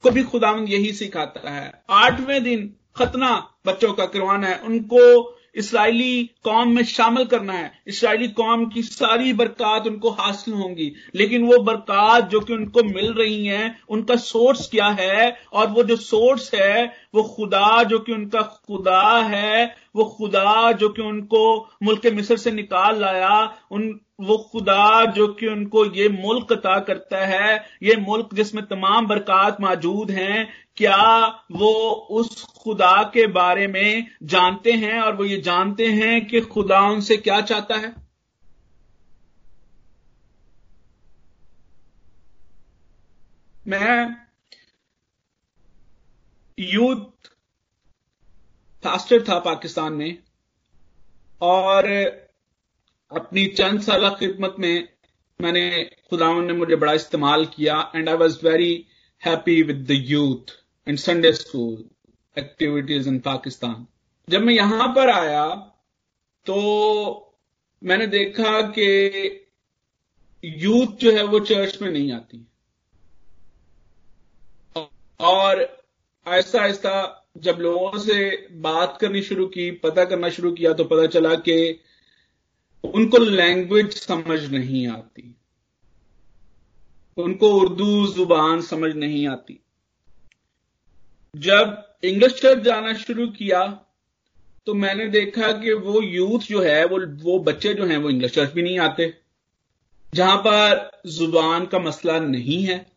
को 0.02 0.12
भी 0.12 0.24
खुदाम 0.24 0.68
यही 0.68 0.94
सिखाता 0.94 1.52
है। 1.52 1.84
आठवें 1.90 2.44
दिन 2.44 2.76
खतना 2.98 3.54
बच्चों 3.66 3.94
का 3.94 4.06
करवाना 4.06 4.48
है। 4.48 4.60
उनको 4.60 5.36
इसराइली 5.56 6.32
कौम 6.44 6.76
में 6.76 6.86
शामिल 6.86 7.26
करना 7.26 7.54
है। 7.54 7.77
इसराइली 7.88 8.28
कौम 8.28 8.66
की 8.66 8.82
सारी 8.82 9.34
बरकत 9.34 9.84
उनको 9.88 10.10
हासिल 10.10 10.54
होंगी। 10.54 10.94
लेकिन 11.16 11.44
वो 11.44 11.58
बरकत 11.64 12.30
जो 12.32 12.40
कि 12.40 12.54
उनको 12.54 12.84
मिल 12.84 13.14
रही 13.14 13.46
हैं, 13.46 13.80
उनका 13.90 14.16
सोर्स 14.16 14.70
क्या 14.70 14.88
है? 14.88 15.40
और 15.54 15.68
वो 15.68 15.84
जो 15.84 15.96
सोर्स 15.96 16.54
है, 16.56 16.94
वो 17.16 17.24
खुदा 17.24 17.84
जो 17.84 18.00
कि 18.00 18.12
उनका 18.12 18.42
खुदा 18.42 19.18
है, 19.18 19.76
वो 19.96 20.04
खुदा 20.04 20.72
जो 20.72 20.90
कि 20.90 21.02
उनको 21.02 21.70
मुल्क 21.84 22.08
मिस्र 22.08 22.38
से 22.38 22.52
निकाल 22.52 23.02
लाया, 23.02 23.58
उन, 23.72 24.00
वो 24.22 24.38
खुदा 24.38 25.06
जो 25.06 25.28
कि 25.28 25.48
उनको 25.48 25.86
ये 25.86 26.10
मुल्क 26.10 26.52
अता 26.52 26.80
करता 26.80 27.26
है, 27.26 27.66
ये 27.84 27.96
मुल्क 27.96 28.30
जिसमें 28.34 28.66
तमाम 28.66 29.08
बरकत 29.08 29.58
मौजूद 29.62 30.12
हैं, 30.12 30.50
क्या 30.78 31.26
वो 31.52 31.92
उस 32.12 32.44
खुदा 32.44 33.12
के 33.14 33.28
बारे 33.28 33.68
में 33.68 34.08
जानते 34.24 34.72
हैं? 34.72 35.02
और 35.02 35.16
वो 35.16 35.24
ये 35.24 35.42
जानते 35.42 35.86
हैं 35.86 36.26
कि 36.26 36.42
खुदा 36.42 36.82
उनसे 36.82 37.18
क्या 37.18 37.42
चाहता 37.42 37.77
है। 37.78 37.96
मैं 43.68 44.16
यूथ 46.58 47.30
फास्टर 48.84 49.24
था 49.24 49.40
पाकिस्तान 49.40 49.94
में 49.94 50.18
और 51.42 51.86
अपनी 53.12 53.46
चंद 53.48 53.82
साल 53.82 54.10
खिदमत 54.10 54.56
में 54.60 54.88
मैंने 55.40 55.84
खुदावन 56.10 56.46
ने 56.46 56.54
मुझे 56.54 56.76
बड़ा 56.76 56.94
इस्तेमाल 56.94 57.46
किया 57.46 57.92
and 57.96 58.10
I 58.10 58.16
was 58.16 58.46
very 58.46 58.74
happy 59.22 59.62
with 59.64 59.86
the 59.88 59.92
youth 59.92 60.56
and 60.88 60.98
Sunday 60.98 61.32
school 61.34 61.84
activities 62.38 63.08
in 63.10 63.20
Pakistan 63.20 63.88
जब 64.28 64.42
मैं 64.42 64.54
यहाँ 64.54 64.88
पर 64.96 65.10
आया 65.10 65.46
तो 66.46 67.27
मैंने 67.84 68.08
देखा 68.08 68.62
कि 68.62 69.48
यूथ 70.44 70.88
जो 70.88 71.12
है 71.12 71.24
वो 71.24 71.40
चर्च 71.40 71.82
में 71.82 71.92
नहीं 71.92 72.12
आती 72.12 72.48
और 75.20 75.84
आहिस्ता 76.28 76.62
आहिस्ता 76.62 77.24
जब 77.38 77.58
लोगों 77.60 78.00
से 78.00 78.48
बात 78.52 78.98
करनी 79.02 79.22
शुरू 79.22 79.48
की, 79.48 79.72
पता 79.72 80.06
करना 80.06 80.30
शुरू 80.30 80.52
किया 80.52 80.74
तो 80.74 80.84
पता 80.84 81.06
चला 81.08 81.34
कि 81.36 81.80
उनको 82.84 83.18
लैंग्वेज 83.18 83.94
समझ 83.94 84.52
नहीं 84.52 84.88
आती। 84.88 85.36
उनको 87.18 87.54
उर्दू 87.54 88.08
ज़ुबान 88.08 88.62
समझ 88.62 88.96
नहीं 88.96 89.28
आती। 89.28 89.60
जब 91.36 91.98
इंग्लिश 92.04 92.42
चर्च 92.42 92.64
जाना 92.64 92.94
शुरू 92.94 93.28
किया 93.28 93.87
तो 94.68 94.74
मैंने 94.74 95.08
देखा 95.08 95.52
कि 95.52 95.74
वो 95.74 96.02
यूथ 96.02 96.40
जो 96.40 96.62
है, 96.62 96.86
वो 96.86 97.24
वो 97.24 97.40
बच्चे 97.40 97.74
जो 97.74 97.86
हैं, 97.86 97.98
वो 97.98 98.10
इंग्लिश 98.10 98.32
चर्च 98.32 98.52
भी 98.52 98.62
नहीं 98.62 98.80
आते। 98.80 99.18
जहाँ 100.14 100.38
पर 100.38 100.92
ज़ुबान 101.08 101.66
का 101.66 101.80
मसला 101.80 102.20
नहीं 102.20 102.64
है। 102.64 102.92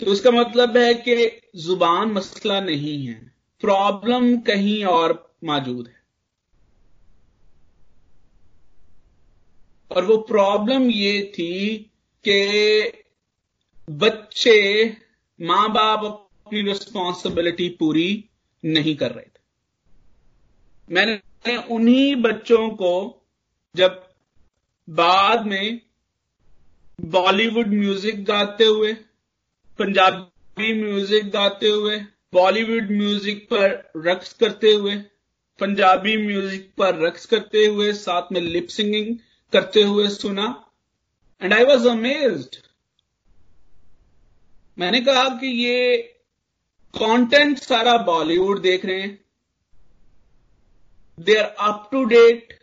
तो 0.00 0.12
इसका 0.12 0.30
मतलब 0.30 0.76
है 0.76 0.94
कि 0.94 1.40
ज़ुबान 1.56 2.08
मसला 2.08 2.60
नहीं 2.60 3.06
है। 3.06 3.32
प्रॉब्लम 3.60 4.40
कहीं 4.40 4.84
और 4.84 5.34
मौजूद 5.44 5.86
है। 5.86 6.02
और 9.96 10.04
वो 10.04 10.16
प्रॉब्लम 10.16 10.90
ये 10.90 11.32
थी 11.38 11.76
कि 12.28 12.92
बच्चे 13.90 14.88
माँ 15.40 15.72
बाप 15.72 16.04
अपनी 16.46 16.62
रिस्पॉन्सिबिलिटी 16.62 17.68
पूरी 17.68 18.24
नहीं 18.66 18.94
कर 18.96 19.12
रहे 19.12 19.24
थे। 19.24 20.94
मैंने 20.94 21.56
उन्हीं 21.70 22.14
बच्चों 22.22 22.68
को 22.70 22.92
जब 23.74 24.02
बाद 24.88 25.46
में 25.46 25.80
बॉलीवुड 26.98 27.68
म्यूज़िक 27.68 28.24
गाते 28.24 28.64
हुए, 28.64 28.92
पंजाबी 29.78 30.72
म्यूज़िक 30.82 31.30
गाते 31.30 31.68
हुए, 31.68 31.98
बॉलीवुड 32.32 32.90
म्यूज़िक 32.90 33.46
पर 33.50 33.92
रक्स 34.06 34.32
करते 34.32 34.72
हुए, 34.72 34.96
पंजाबी 35.60 36.16
म्यूज़िक 36.16 36.70
पर 36.78 37.04
रक्स 37.06 37.26
करते 37.26 37.66
हुए, 37.66 37.92
साथ 37.94 38.32
में 38.32 38.40
लिप 38.40 38.66
सिंगिंग 38.68 39.16
करते 39.52 39.82
हुए 39.82 40.08
सुना 40.08 40.46
एंड 41.40 41.52
आई 41.54 41.64
वॉज़ 41.64 41.88
अमेज्ड 41.88 42.56
मैंने 44.78 45.00
कहा 45.00 45.28
कि 45.40 45.46
ये 45.64 45.96
कंटेंट 46.96 47.58
सारा 47.58 47.96
बॉलीवुड 48.04 48.60
देख 48.62 48.84
रहे 48.84 49.00
हैं। 49.00 49.18
They 51.18 51.36
are 51.36 51.54
up 51.68 51.88
to 51.92 52.04
date 52.04 52.54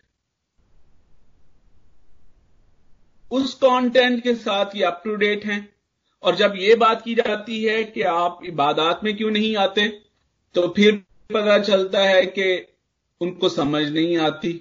उस 3.32 3.54
कंटेंट 3.54 4.22
के 4.24 4.34
साथ 4.36 4.76
ये 4.76 4.84
अप 4.84 5.02
टू 5.06 5.16
डेट 5.16 5.46
हैं। 5.46 5.62
और 6.24 6.36
जब 6.36 6.54
ये 6.58 6.76
बात 6.76 7.02
की 7.02 7.16
जाती 7.16 7.64
है 7.64 7.84
कि 7.84 8.02
आप 8.10 8.40
इबादत 8.46 9.00
में 9.04 9.16
क्यों 9.18 9.32
नहीं 9.32 9.56
आते 9.58 9.88
तो 10.56 10.68
फिर 10.76 10.96
पता 11.30 11.58
चलता 11.60 12.00
है 12.00 12.26
कि 12.28 12.46
उनको 13.22 13.50
समझ 13.50 13.84
नहीं 13.90 14.18
आती। 14.20 14.54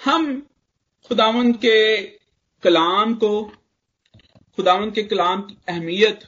हम 0.00 0.26
खुदावन 1.10 1.52
के 1.52 1.96
कलाम 2.62 3.14
को, 3.14 3.42
खुदावन 4.58 4.90
के 4.90 5.02
कलाम 5.02 5.40
की 5.42 5.56
अहमियत 5.68 6.20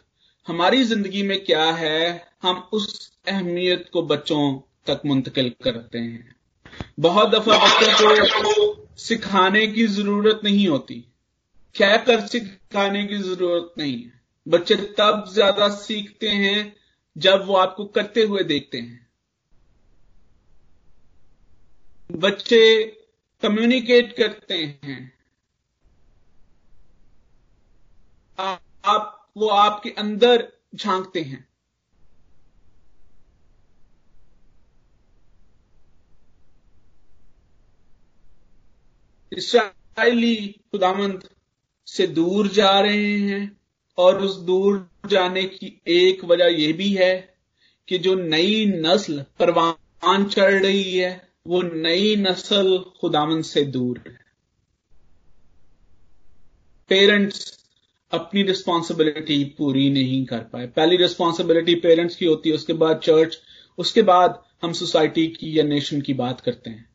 हमारी 0.47 0.83
ज़िंदगी 0.85 1.23
में 1.23 1.45
क्या 1.45 1.65
है, 1.65 2.31
हम 2.43 2.69
उस 2.73 3.13
अहमियत 3.29 3.85
को 3.93 4.03
बच्चों 4.03 4.61
तक 4.87 5.03
मुंतकिल 5.07 5.51
करते 5.65 5.99
हैं। 5.99 6.35
बहुत 7.01 7.31
दफ़ा 7.31 7.59
बच्चों 7.59 8.43
को 8.43 8.87
सिखाने 8.97 9.67
की 9.67 9.87
ज़रूरत 9.87 10.41
नहीं 10.45 10.67
होती। 10.69 10.95
क्या 11.75 11.97
कर 11.97 12.27
सिखाने 12.27 13.05
की 13.05 13.19
ज़रूरत 13.19 13.73
नहीं 13.79 13.97
है। 14.05 14.13
बच्चे 14.47 14.77
तब 14.99 15.25
ज़्यादा 15.33 15.69
सीखते 15.69 16.29
हैं 16.29 16.77
जब 17.17 17.45
वो 17.47 17.55
आपको 17.57 17.85
करते 17.85 18.23
हुए 18.23 18.43
देखते 18.45 18.79
हैं। 18.79 19.07
बच्चे 22.11 22.63
कम्युनिकेट 23.43 24.17
करते 24.17 24.55
हैं। 24.55 25.13
आप 28.85 29.31
वो 29.37 29.49
आपके 29.49 29.91
अंदर 29.91 30.53
झांकते 30.75 31.21
हैं। 31.21 31.49
इसराइली 39.33 40.47
खुदामंद 40.47 41.29
से 41.87 42.07
दूर 42.07 42.49
जा 42.49 42.81
रहे 42.81 43.19
हैं 43.19 43.61
और 43.99 44.23
उस 44.23 44.37
दूर 44.37 44.91
जाने 45.07 45.45
की 45.45 45.81
एक 45.87 46.25
वजह 46.25 46.45
यह 46.45 46.73
भी 46.73 46.95
है 46.95 47.35
कि 47.89 47.99
जो 47.99 48.15
नई 48.15 48.67
नस्ल 48.67 49.25
परवान 49.39 50.25
चढ़ 50.25 50.63
रही 50.63 50.99
है 50.99 51.32
वो 51.47 51.63
नई 51.63 52.17
नस्ल 52.17 52.79
खुदामंद 53.01 53.45
से 53.45 53.65
दूर 53.65 54.03
है। 54.07 54.19
पेरेंट्स 56.89 57.59
अपनी 58.13 58.43
रिस्पॉन्सिबिलिटी 58.43 59.45
पूरी 59.45 59.91
नहीं 59.91 60.25
कर 60.27 60.39
पाए। 60.39 60.67
पहली 60.67 60.97
रिस्पॉन्सिबिलिटी 60.97 61.75
पेरेंट्स 61.75 62.17
की 62.17 62.27
होती 62.27 62.49
है, 62.49 62.55
उसके 62.55 62.73
बाद 62.73 63.01
चर्च 63.01 63.39
उसके 63.79 64.03
बाद 64.03 64.43
हम 64.63 64.73
सोसाइटी 64.73 65.27
की 65.27 65.59
या 65.59 65.65
नेशन 65.65 66.01
की 66.01 66.15
बात 66.15 66.41
करते 66.41 66.71
हैं। 66.71 66.89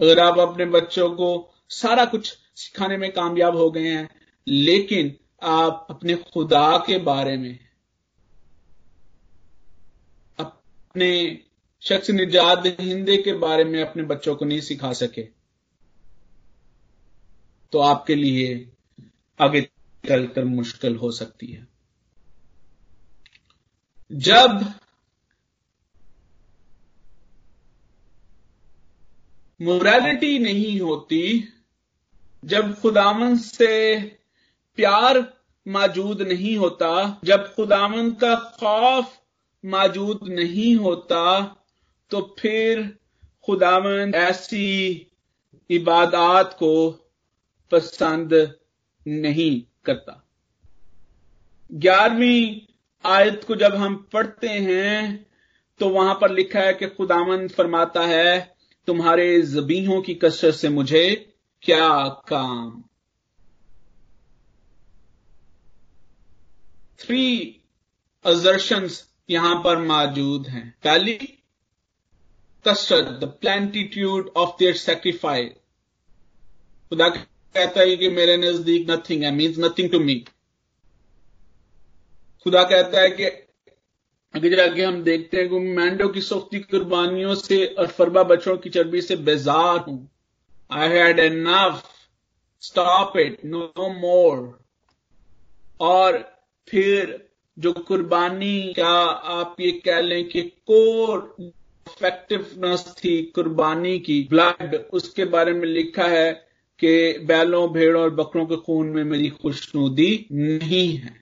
अगर 0.00 0.20
आप 0.20 0.38
अपने 0.38 0.64
बच्चों 0.64 1.10
को 1.10 1.54
सारा 1.68 2.04
कुछ 2.04 2.38
सिखाने 2.54 2.96
में 2.96 3.12
कामयाब 3.12 3.56
हो 3.56 3.70
गए 3.70 3.88
हैं, 3.88 4.08
लेकिन 4.46 5.16
आप 5.42 5.86
अपने 5.90 6.14
खुदा 6.14 6.78
के 6.86 6.98
बारे 6.98 7.36
में, 7.36 7.58
अपने 10.38 11.40
शख्स 11.82 12.10
निजात 12.10 12.62
हिंदे 12.66 13.16
के 13.16 13.32
बारे 13.32 13.64
में 13.64 13.82
अपने 13.82 14.02
बच्चों 14.02 14.36
को 14.36 14.44
नहीं 14.44 14.60
सिखा 14.60 14.92
सके। 14.92 15.22
तो 17.72 17.78
आपके 17.78 18.14
लिए 18.14 18.72
आगे 19.40 19.60
चलकर 20.08 20.44
मुश्किल 20.44 20.96
हो 20.96 21.10
सकती 21.10 21.46
है। 21.46 21.68
जब 24.12 24.74
मोरालिटी 29.62 30.38
नहीं 30.38 30.80
होती, 30.80 31.48
जब 32.44 32.80
खुदावन 32.80 33.36
से 33.36 34.00
प्यार 34.76 35.34
मौजूद 35.68 36.22
नहीं 36.22 36.56
होता, 36.56 37.20
जब 37.24 37.54
खुदावन 37.54 38.10
का 38.10 38.34
खौफ 38.34 39.20
मौजूद 39.64 40.20
नहीं 40.22 40.76
होता 40.76 41.58
तो 42.10 42.36
फिर 42.38 42.98
खुदावन 43.44 44.12
ऐसी 44.14 44.66
इबादत 45.70 46.56
को 46.58 46.90
पसंद 47.70 48.58
नहीं 49.08 49.62
करता। 49.84 50.18
ग्यारहवीं 51.72 52.60
आयत 53.04 53.44
को 53.44 53.56
जब 53.56 53.74
हम 53.74 54.08
पढ़ते 54.12 54.48
हैं 54.48 55.26
तो 55.80 55.88
वहाँ 55.88 56.14
पर 56.14 56.30
लिखा 56.30 56.60
है 56.60 56.74
कि 56.74 56.86
खुदावन 56.86 57.48
फरमाता 57.48 58.00
है, 58.00 58.56
तुम्हारे 58.86 59.42
जबीहों 59.42 60.00
की 60.02 60.14
कसरत 60.14 60.54
से 60.54 60.68
मुझे 60.68 61.34
क्या 61.62 62.08
काम? 62.08 62.84
थ्री 67.00 67.60
अजर्शंस 68.24 69.08
यहाँ 69.30 69.54
पर 69.64 69.78
मौजूद 69.78 70.46
हैं। 70.46 70.74
पहली 70.84 71.18
कसरत 72.64 73.08
the 73.20 73.28
plentitude 73.40 74.30
of 74.36 74.50
their 74.58 74.74
sacrifice 74.76 75.52
खुदा 76.90 77.08
कहता 77.08 77.80
है 77.80 77.96
कि 77.96 78.08
मेरे 78.10 78.36
नज़दीक 78.36 78.90
नथिंग 78.90 79.22
है 79.24 79.30
मीन्स 79.34 79.58
नथिंग 79.58 79.90
टू 79.90 79.98
मी 80.00 80.14
खुदा 82.46 82.62
कहता 82.64 83.00
है 83.00 83.10
कि 83.10 83.24
अगर 84.34 84.60
आगे 84.60 84.84
हम 84.84 85.02
देखते 85.02 85.36
हैं 85.36 85.48
कि 85.48 85.58
मैंडो 85.76 86.08
की 86.08 86.20
सख्ती, 86.20 86.58
कुर्बानियों 86.60 87.34
से 87.34 87.64
और 87.66 87.86
फरबा 87.88 88.22
बच्चों 88.24 88.56
की 88.56 88.70
चर्बी 88.70 89.00
से 89.00 89.16
बेजार 89.26 89.78
हूँ। 89.78 90.08
I 90.70 90.88
had 90.88 91.18
enough 91.18 91.82
stop 92.62 93.16
it 93.18 93.44
no 93.44 93.88
more 93.90 94.38
और 95.80 96.18
फिर 96.68 97.18
जो 97.56 97.72
कुर्बानी, 97.72 98.72
क्या 98.74 98.88
आप 98.88 99.56
ये 99.60 99.70
कह 99.84 100.00
लें 100.00 100.28
कि 100.28 100.42
कोर 100.42 101.36
इफेक्टिवनेस 101.86 102.84
थी 102.98 103.22
कुर्बानी 103.34 103.98
की। 103.98 104.22
ब्लड 104.30 104.74
उसके 104.92 105.24
बारे 105.24 105.52
में 105.52 105.66
लिखा 105.68 106.04
है 106.04 106.32
कि 106.78 107.18
बैलों, 107.18 107.68
भेड़ों 107.72 108.02
और 108.02 108.10
बकरों 108.10 108.46
के 108.46 108.56
खून 108.56 108.86
में 108.86 109.04
मेरी 109.04 109.28
खुशनुदी 109.30 110.26
नहीं 110.32 110.96
है। 110.96 111.20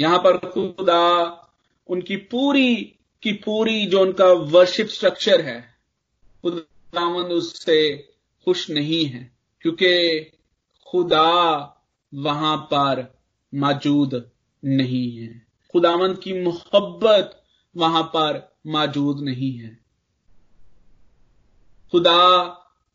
यहाँ 0.00 0.18
पर 0.18 0.36
खुदा 0.38 1.02
उनकी 1.88 2.16
पूरी 2.16 2.74
की 3.22 3.32
पूरी 3.32 3.86
जो 3.86 4.00
उनका 4.00 4.26
वर्शिप 4.26 4.86
स्ट्रक्चर 4.86 5.40
है 5.40 5.60
खुदावन 6.44 7.32
उससे 7.32 7.96
खुश 8.46 8.70
नहीं 8.70 9.04
है, 9.04 9.30
क्योंकि 9.60 10.20
खुदा 10.86 11.26
वहाँ 12.14 12.56
पर 12.56 13.06
मौजूद 13.52 14.30
नहीं 14.62 15.16
है। 15.18 15.49
खुदावन 15.72 16.14
की 16.14 16.42
मोहब्बत 16.42 17.42
वहाँ 17.76 18.02
पर 18.02 18.56
मौजूद 18.66 19.20
नहीं 19.20 19.58
है। 19.58 19.80
खुदा 21.90 22.46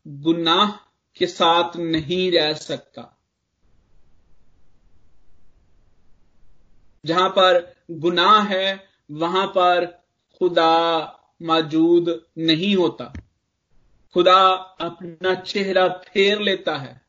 गुनाह 0.08 0.70
के 1.16 1.26
साथ 1.26 1.76
नहीं 1.76 2.32
रह 2.32 2.52
सकता। 2.52 3.18
जहाँ 7.04 7.28
पर 7.30 7.76
गुनाह 7.90 8.42
है, 8.42 8.88
वहाँ 9.10 9.46
पर 9.46 9.86
खुदा 10.38 11.00
मौजूद 11.42 12.26
नहीं 12.38 12.76
होता। 12.76 13.12
खुदा 14.14 14.48
अपना 14.80 15.34
चेहरा 15.34 15.88
फेर 15.88 16.40
लेता 16.40 16.76
है। 16.76 17.05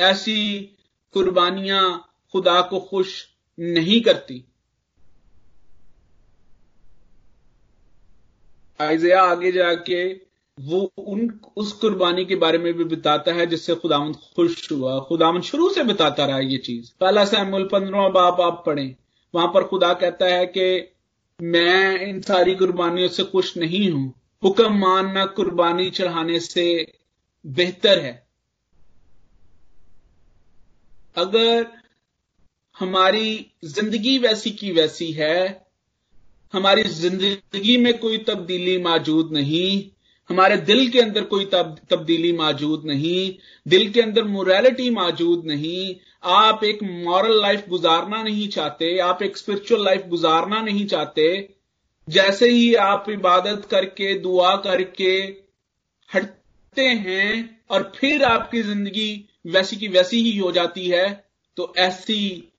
ऐसी 0.00 0.60
कुर्बानियाँ 1.12 2.10
खुदा 2.32 2.60
को 2.60 2.80
खुश 2.80 3.26
नहीं 3.60 4.00
करती। 4.00 4.44
आइजिया 8.80 9.22
आगे 9.22 9.52
जाके 9.52 10.12
वो 10.60 10.92
उन, 10.98 11.40
उस 11.56 11.72
कुर्बानी 11.72 12.24
के 12.24 12.36
बारे 12.36 12.58
में 12.58 12.74
भी 12.74 12.84
बताता 12.84 13.32
है 13.32 13.46
जिससे 13.46 13.74
खुदावन 13.74 14.12
खुश 14.12 14.72
हुआ। 14.72 15.00
खुदावन 15.00 15.40
शुरू 15.40 15.70
से 15.70 15.82
बताता 15.82 16.26
रहा 16.26 16.38
ये 16.38 16.58
चीज़। 16.58 16.90
पहला 17.00 17.24
सैमुल 17.24 17.68
पंद्रवा 17.72 18.08
बाप 18.08 18.40
आप 18.40 18.62
पढ़े। 18.66 18.96
वहाँ 19.34 19.48
पर 19.48 19.64
खुदा 19.64 19.94
कहता 19.94 20.26
है 20.26 20.46
कि 20.46 20.94
मैं 21.42 22.06
इन 22.06 22.20
सारी 22.20 22.54
कुर्बानियों 22.54 23.08
से 23.08 23.24
खुश 23.24 23.56
नहीं 23.56 23.90
हूँ। 23.90 24.14
हुक्म 24.44 24.78
मानना 24.78 25.26
कुर्बानी 25.26 25.90
चढ़ाने 25.90 26.40
से 26.40 26.92
बेहतर 27.46 27.98
है। 27.98 28.25
अगर 31.16 31.66
हमारी 32.76 33.28
ज़िंदगी 33.64 34.18
वैसी 34.18 34.50
की 34.50 34.70
वैसी 34.72 35.10
है 35.12 35.66
हमारी 36.54 36.82
ज़िंदगी 36.82 37.76
में 37.76 37.96
कोई 37.98 38.18
तब्दीली 38.18 38.76
मौजूद 38.82 39.32
नहीं 39.32 39.90
हमारे 40.30 40.56
दिल 40.56 40.88
के 40.90 41.00
अंदर 41.00 41.24
कोई 41.24 41.44
तब, 41.44 41.76
तब्दीली 41.90 42.32
मौजूद 42.32 42.82
नहीं 42.86 43.34
दिल 43.66 43.90
के 43.92 44.00
अंदर 44.02 44.24
मोरालिटी 44.26 44.88
मौजूद 44.90 45.44
नहीं 45.46 45.94
आप 46.36 46.64
एक 46.64 46.82
मॉरल 46.82 47.40
लाइफ 47.42 47.68
गुजारना 47.68 48.22
नहीं 48.22 48.48
चाहते 48.48 48.98
आप 49.00 49.22
एक 49.22 49.36
स्पिरिचुअल 49.36 49.84
लाइफ 49.84 50.06
गुजारना 50.08 50.60
नहीं 50.62 50.86
चाहते 50.86 51.28
जैसे 52.08 52.48
ही 52.50 52.74
आप 52.82 53.04
इबादत 53.10 53.66
करके 53.70 54.14
दुआ 54.18 54.54
करके 54.66 55.12
हटते 56.10 56.88
हैं 57.06 57.30
और 57.70 57.92
फिर 57.96 58.24
आपकी 58.24 58.62
ज़िंदगी 58.62 59.10
वैसी 59.46 59.76
की 59.76 59.88
वैसी 59.88 60.22
ही 60.22 60.36
हो 60.38 60.52
जाती 60.52 60.88
है 60.88 61.28
तो 61.56 61.72
ऐसी 61.78 62.52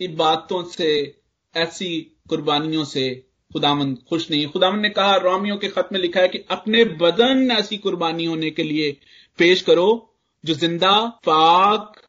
इबादतों 0.00 0.62
से, 0.64 1.20
ऐसी 1.54 2.00
कुर्बानियों 2.28 2.84
से 2.84 3.26
खुदामंद 3.52 3.98
खुश 4.08 4.30
नहीं। 4.30 4.46
खुदामंद 4.46 4.82
ने 4.82 4.90
कहा, 4.90 5.16
रोमियो 5.16 5.56
के 5.56 5.68
खत 5.68 5.88
में 5.92 6.00
लिखा 6.00 6.20
है 6.20 6.28
कि 6.28 6.38
अपने 6.50 6.84
बदन 6.84 7.50
ऐसी 7.50 7.76
कुर्बानी 7.78 8.24
होने 8.24 8.50
के 8.50 8.62
लिए 8.62 8.90
पेश 9.38 9.62
करो, 9.62 10.14
जो 10.44 10.54
ज़िंदा, 10.54 11.06
पाक 11.06 12.00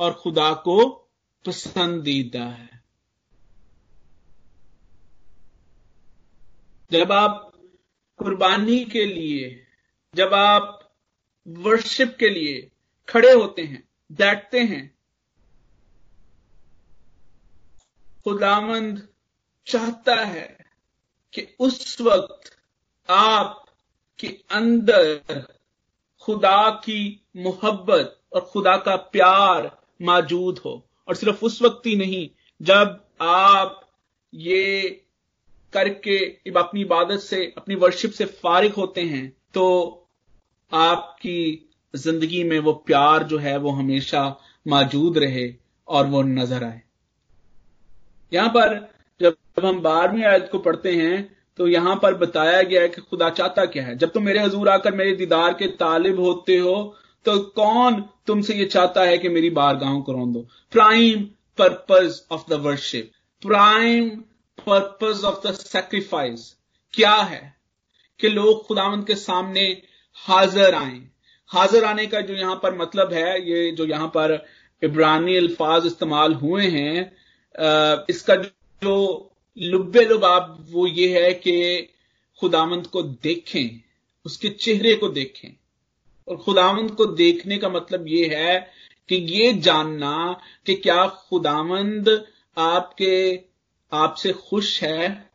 और 0.00 0.12
खुदा 0.12 0.52
को 0.54 0.86
पसंदीदा 1.44 2.44
है। 2.44 2.82
जब 6.90 7.12
आप 7.12 7.52
कुर्बानी 8.18 8.84
के 8.84 9.04
लिए, 9.04 9.66
जब 10.14 10.34
आप 10.34 10.94
वर्शिप 11.48 12.16
के 12.20 12.28
लिए 12.28 12.70
खड़े 13.08 13.32
होते 13.32 13.62
हैं, 13.62 13.88
बैठते 14.12 14.60
हैं। 14.60 14.98
खुदामंद 18.24 19.08
चाहता 19.66 20.14
है 20.14 20.58
कि 21.32 21.56
उस 21.60 22.00
वक्त 22.00 22.56
आप 23.10 23.64
के 24.18 24.26
अंदर 24.50 25.46
खुदा 26.20 26.70
की 26.70 27.26
मोहब्बत 27.36 28.20
और 28.32 28.40
खुदा 28.40 28.76
का 28.76 28.96
प्यार 28.96 29.82
मौजूद 30.02 30.58
हो। 30.58 30.84
और 31.08 31.14
सिर्फ़ 31.14 31.44
उस 31.44 31.62
वक्त 31.62 31.86
ही 31.86 31.96
नहीं, 31.96 32.30
जब 32.62 33.04
आप 33.20 33.88
ये 34.34 35.04
करके 35.72 36.18
अपनी 36.56 36.80
इबादत 36.80 37.18
से, 37.18 37.54
अपनी 37.56 37.74
वर्शिप 37.74 38.10
से 38.10 38.24
फारिग 38.24 38.72
होते 38.72 39.02
हैं 39.02 39.36
तो 39.54 39.64
आपकी 40.72 41.67
ज़िंदगी 41.94 42.42
में 42.44 42.58
वो 42.58 42.72
प्यार 42.86 43.22
जो 43.22 43.38
है 43.38 43.56
वो 43.58 43.70
हमेशा 43.72 44.22
मौजूद 44.66 45.18
रहे 45.18 45.48
और 45.88 46.06
वो 46.06 46.22
नज़र 46.24 46.64
आए। 46.64 46.80
यहाँ 48.32 48.48
पर 48.48 48.76
जब 49.20 49.36
हम 49.64 49.80
बारहवीं 49.82 50.24
आयत 50.24 50.48
को 50.52 50.58
पढ़ते 50.60 50.94
हैं 50.94 51.36
तो 51.58 51.66
यहाँ 51.68 51.94
पर 52.02 52.14
बताया 52.16 52.62
गया 52.62 52.82
है 52.82 52.88
कि 52.88 53.00
खुदा 53.00 53.28
चाहता 53.30 53.64
क्या 53.66 53.84
है। 53.84 53.96
जब 53.98 54.10
तुम 54.12 54.24
मेरे 54.24 54.40
हजूर 54.40 54.68
आकर 54.68 54.94
मेरे 54.94 55.14
दीदार 55.16 55.54
के 55.54 55.66
तालिब 55.76 56.20
होते 56.20 56.58
हो 56.58 56.76
तो 57.26 57.38
कौन 57.56 58.02
तुमसे 58.26 58.54
ये 58.54 58.64
चाहता 58.66 59.02
है 59.02 59.16
कि 59.18 59.28
मेरी 59.28 59.50
बारगाहों 59.52 60.00
को 60.02 60.12
रोन 60.12 60.32
दो 60.32 60.40
prime 60.72 61.22
purpose 61.58 62.20
of 62.32 62.44
the 62.50 62.60
worship 62.62 63.10
prime 63.42 64.08
purpose 64.58 65.24
of 65.24 65.46
the 65.46 65.52
sacrifice 65.54 66.54
क्या 66.94 67.14
है 67.14 67.42
कि 68.20 68.28
लोग 68.28 68.66
खुदावंत 68.66 69.06
के 69.06 69.14
सामने 69.16 69.66
हाजिर 70.16 70.74
आए? 70.74 71.00
हाजिर 71.52 71.84
आने 71.84 72.06
का 72.06 72.20
जो 72.20 72.34
यहाँ 72.34 72.58
पर 72.62 72.76
मतलब 72.76 73.12
है, 73.12 73.50
ये 73.50 73.70
जो 73.72 73.86
यहाँ 73.86 74.08
पर 74.16 74.44
इब्रानी 74.82 75.36
अल्फाज 75.36 75.86
इस्तेमाल 75.86 76.34
हुए 76.34 76.66
हैं 76.68 78.06
इसका 78.10 78.34
जो 78.82 79.30
लुब्बे 79.56 80.04
लुबाब 80.04 80.66
वो 80.70 80.86
ये 80.86 81.22
है 81.22 81.32
कि 81.34 81.88
खुदामंद 82.40 82.86
को 82.86 83.02
देखें, 83.02 83.80
उसके 84.26 84.48
चेहरे 84.48 84.94
को 84.94 85.08
देखें। 85.08 85.48
और 86.28 86.36
खुदामंद 86.36 86.90
को 86.90 87.06
देखने 87.06 87.58
का 87.58 87.68
मतलब 87.68 88.04
ये 88.08 88.26
है 88.34 88.58
कि 89.08 89.16
ये 89.16 89.52
जानना 89.52 90.40
कि 90.66 90.74
क्या 90.76 91.06
खुदामंद 91.06 92.08
आपके, 92.56 93.40
आपसे 93.92 94.32
खुश 94.32 94.82
है 94.82 95.27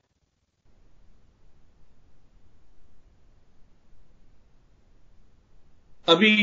अभी 6.08 6.34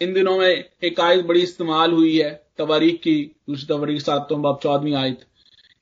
इन 0.00 0.12
दिनों 0.14 0.36
में 0.38 0.48
एक 0.48 1.00
आयत 1.00 1.24
बड़ी 1.26 1.40
इस्तेमाल 1.42 1.92
हुई 1.92 2.16
है, 2.18 2.30
तवारीख 2.58 3.00
की, 3.00 3.16
दूसरी 3.48 3.66
तवारीख 3.66 4.00
सातों 4.02 4.40
बाब 4.42 4.58
चौदहवीं 4.62 4.94
आयत, 4.94 5.26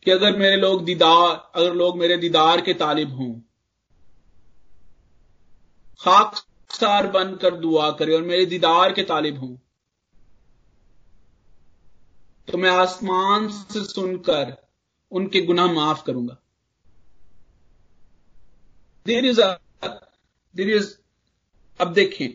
कि 0.03 0.11
अगर 0.11 0.37
मेरे 0.39 0.57
लोग 0.57 0.85
दीदार, 0.85 1.51
अगर 1.55 1.75
लोग 1.75 1.99
मेरे 1.99 2.17
दीदार 2.17 2.61
के 2.61 2.75
तालिब 2.75 3.15
हों, 3.15 3.33
खाकसार 6.01 7.07
बनकर 7.11 7.55
दुआ 7.57 7.91
करें 7.91 8.15
और 8.15 8.23
मेरे 8.23 8.45
दीदार 8.47 8.93
के 8.93 9.03
तालिब 9.05 9.39
हों 9.39 9.57
तो 12.49 12.59
मैं 12.59 12.71
आसमान 12.71 13.49
से 13.49 13.85
सुनकर 13.85 14.57
उनके 15.13 15.41
गुनाह 15.41 15.73
माफ़ 15.73 16.03
करूँगा। 16.05 16.37
देर 19.07 19.25
इज़ 19.25 19.41
देर 20.55 20.71
इज़ 20.71 20.95
अब 21.81 21.93
देखें 21.95 22.29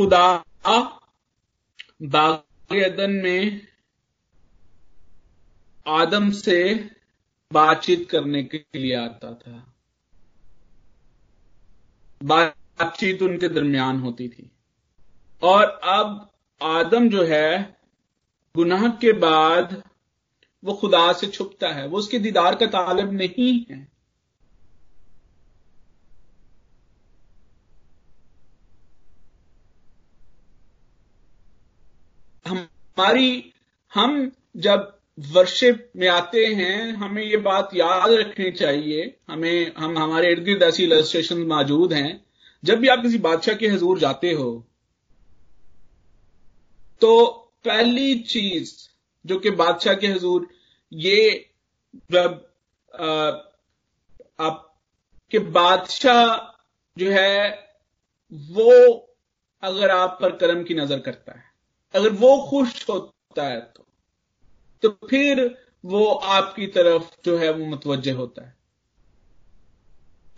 खुदा 0.00 0.44
बागन 2.02 3.10
में 3.10 3.66
आदम 5.88 6.30
से 6.30 6.90
बातचीत 7.52 8.10
करने 8.10 8.42
के 8.44 8.64
लिए 8.74 8.94
आता 8.94 9.34
था। 9.34 9.74
बातचीत 12.22 13.22
उनके 13.22 13.48
दरमियान 13.48 14.00
होती 14.00 14.28
थी। 14.28 14.50
और 15.42 15.64
अब 15.84 16.30
आदम 16.62 17.08
जो 17.08 17.24
है, 17.24 17.76
गुनाह 18.56 18.88
के 18.88 19.12
बाद 19.12 19.82
वो 20.64 20.74
खुदा 20.74 21.12
से 21.12 21.26
छुपता 21.26 21.68
है। 21.68 21.86
वो 21.86 21.98
उसके 21.98 22.18
दीदार 22.18 22.54
का 22.54 22.66
तालब 22.66 23.12
नहीं 23.12 23.64
है। 23.70 23.89
हमारी 32.96 33.52
हम 33.92 34.30
जब 34.58 34.96
वर्शिप 35.18 35.90
में 35.96 36.06
आते 36.08 36.44
हैं, 36.46 36.92
हमें 36.92 37.22
ये 37.22 37.36
बात 37.36 37.70
याद 37.74 38.12
रखनी 38.12 38.50
चाहिए। 38.50 39.16
हमें, 39.28 39.72
हम, 39.78 39.98
हमारे 39.98 40.30
इर्द 40.32 40.44
गिर्द 40.44 40.62
ऐसी 40.62 40.82
इलस्ट्रेशन 40.84 41.38
मौजूद 41.46 41.92
हैं। 41.92 42.24
जब 42.64 42.78
भी 42.78 42.88
आप 42.88 43.02
किसी 43.02 43.18
बादशाह 43.18 43.54
के 43.54 43.68
हजूर 43.68 43.98
जाते 43.98 44.32
हो 44.32 44.50
तो 47.02 47.12
पहली 47.64 48.14
चीज़ 48.20 48.72
जो 49.26 49.38
कि 49.38 49.50
बादशाह 49.52 49.94
के 49.94 50.06
हजूर, 50.06 50.48
ये 50.92 51.50
जब 52.12 52.46
आप 52.94 53.46
आपके 54.40 55.38
बादशाह 55.38 56.36
जो 56.96 57.10
है, 57.10 57.50
वो 58.32 58.72
अगर 59.62 59.90
आप 59.90 60.18
पर 60.22 60.36
कर्म 60.36 60.62
की 60.64 60.74
नज़र 60.74 60.98
करता 60.98 61.32
है। 61.32 61.49
अगर 61.94 62.10
वो 62.10 62.46
खुश 62.50 62.88
होता 62.90 63.44
है 63.44 63.60
तो 63.60 63.86
तो 64.82 64.88
फिर 65.08 65.56
वो 65.84 66.06
आपकी 66.06 66.66
तरफ़ 66.66 67.10
जो 67.24 67.36
है 67.38 67.50
वो 67.52 67.64
मुतवजह 67.64 68.14
होता 68.14 68.46
है। 68.46 68.54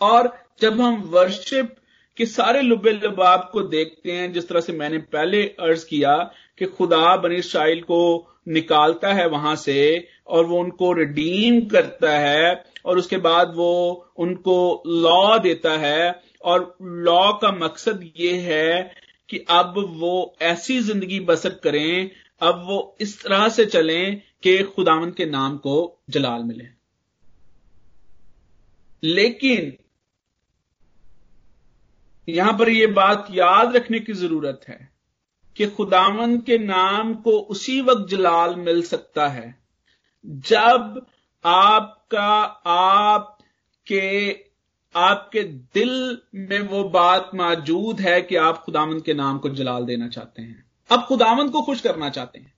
और 0.00 0.32
जब 0.60 0.80
हम 0.80 1.02
वर्शिप 1.02 1.76
के 2.16 2.26
सारे 2.26 2.62
लुबे 2.62 2.92
लबाब 2.92 3.48
को 3.52 3.60
देखते 3.62 4.12
हैं, 4.12 4.32
जिस 4.32 4.48
तरह 4.48 4.60
से 4.60 4.72
मैंने 4.72 4.98
पहले 4.98 5.42
अर्ज़ 5.60 5.86
किया 5.86 6.16
कि 6.58 6.66
खुदा 6.66 7.16
बनी 7.16 7.36
इसराइल 7.36 7.80
को 7.80 8.28
निकालता 8.48 9.12
है 9.12 9.26
वहाँ 9.28 9.56
से 9.56 10.08
और 10.26 10.44
वो 10.46 10.58
उनको 10.60 10.92
रिडीम 10.92 11.60
करता 11.60 12.18
है 12.18 12.64
और 12.86 12.98
उसके 12.98 13.16
बाद 13.16 13.52
वो 13.56 13.70
उनको 14.16 14.82
लॉ 14.86 15.38
देता 15.38 15.76
है 15.78 16.22
और 16.44 16.76
लॉ 16.82 17.32
का 17.32 17.52
मकसद 17.52 18.10
ये 18.16 18.36
है 18.38 18.94
कि 19.32 19.38
अब 19.50 19.74
वो 19.98 20.36
ऐसी 20.42 20.78
ज़िंदगी 20.80 21.18
बसर 21.20 21.52
करें, 21.64 22.10
अब 22.40 22.64
वो 22.66 22.96
इस 23.00 23.22
तरह 23.22 23.48
से 23.48 23.64
चलें 23.66 24.20
कि 24.42 24.62
खुदावन 24.74 25.10
के 25.10 25.26
नाम 25.26 25.56
को 25.56 25.76
जलाल 26.10 26.42
मिले। 26.42 26.66
लेकिन 29.02 29.72
यहाँ 32.28 32.52
पर 32.58 32.68
यह 32.68 32.92
बात 32.94 33.26
याद 33.30 33.76
रखने 33.76 34.00
की 34.00 34.12
ज़रूरत 34.12 34.60
है 34.68 34.90
कि 35.56 35.66
खुदावन 35.66 36.38
के 36.40 36.58
नाम 36.58 37.14
को 37.14 37.38
उसी 37.50 37.80
वक्त 37.80 38.08
जलाल 38.10 38.54
मिल 38.56 38.82
सकता 38.82 39.28
है, 39.28 39.54
जब 40.24 41.06
आपका 41.44 42.30
आपके 42.72 44.30
आपके 44.94 45.42
दिल 45.42 46.18
में 46.34 46.60
वो 46.60 46.84
बात 46.84 47.30
मौजूद 47.34 48.00
है 48.00 48.22
कि 48.22 48.36
आप 48.36 48.62
खुदावंद 48.64 49.02
के 49.02 49.14
नाम 49.14 49.38
को 49.38 49.48
जलाल 49.48 49.84
देना 49.84 50.08
चाहते 50.08 50.42
हैं। 50.42 50.64
आप 50.90 51.06
खुदावंद 51.08 51.50
को 51.50 51.62
खुश 51.62 51.80
करना 51.80 52.08
चाहते 52.08 52.38
हैं। 52.38 52.54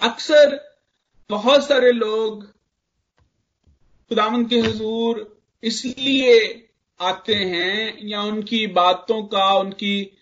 अक्सर 0.00 0.60
बहुत 1.30 1.66
सारे 1.66 1.92
लोग 1.92 2.46
खुदावंद 4.08 4.48
के 4.48 4.60
हजूर 4.60 5.40
इसलिए 5.62 6.68
आते 7.00 7.34
हैं 7.34 7.98
या 8.02 8.22
उनकी 8.22 8.66
बातों 8.66 9.22
का, 9.22 9.52
उनकी 9.52 10.18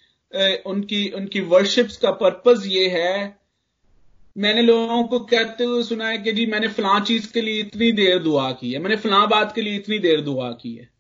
उनकी 0.66 1.11
उनकी 1.11 1.41
वर्शिप्स 1.41 1.97
का 1.97 2.11
पर्पज 2.11 2.66
ये 2.66 2.88
है 2.88 3.39
मैंने 4.38 4.62
लोगों 4.62 5.04
को 5.04 5.20
कहते 5.20 5.64
हुए 5.64 5.82
सुना 5.82 6.08
है 6.08 6.18
कि 6.18 6.32
जी 6.32 6.46
मैंने 6.46 6.68
फलां 6.68 7.00
चीज़ 7.00 7.32
के 7.32 7.40
लिए 7.40 7.60
इतनी 7.60 7.92
देर 7.92 8.18
दुआ 8.18 8.52
की 8.52 8.72
है। 8.72 8.78
मैंने 8.78 8.96
फला 8.96 9.26
बात 9.26 9.54
के 9.54 9.62
लिए 9.62 9.76
इतनी 9.76 9.98
देर 9.98 10.20
दुआ 10.20 10.50
की 10.52 10.74
है। 10.74 10.90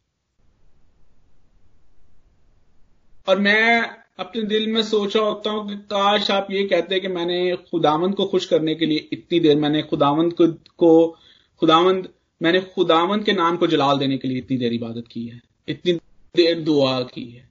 और 3.28 3.38
मैं 3.38 3.90
अपने 4.18 4.42
दिल 4.42 4.72
में 4.72 4.82
सोचा 4.82 5.20
होता 5.20 5.50
हूँ 5.50 5.68
कि 5.68 5.74
काश 5.74 6.30
आप 6.30 6.46
ये 6.50 6.64
कहते 6.64 7.00
कि 7.00 7.08
मैंने 7.08 7.56
खुदावंद 7.56 8.14
को 8.14 8.24
खुश 8.24 8.46
करने 8.46 8.74
के 8.74 8.86
लिए 8.86 9.08
इतनी 9.12 9.40
देर 9.40 9.56
मैंने 9.56 9.82
खुदावंद 9.82 10.32
को, 10.32 10.46
को 10.48 11.18
खुदावंद 11.60 12.08
मैंने 12.42 12.60
खुदावंद 12.60 13.24
के 13.24 13.32
नाम 13.32 13.56
को 13.56 13.66
जलाल 13.66 13.98
देने 13.98 14.18
के 14.18 14.28
लिए 14.28 14.38
इतनी 14.38 14.56
देर 14.56 14.72
इबादत 14.72 15.04
की 15.10 15.26
है। 15.26 15.40
इतनी 15.68 15.92
देर 16.36 16.60
दुआ 16.60 17.02
की 17.02 17.30
है। 17.30 17.49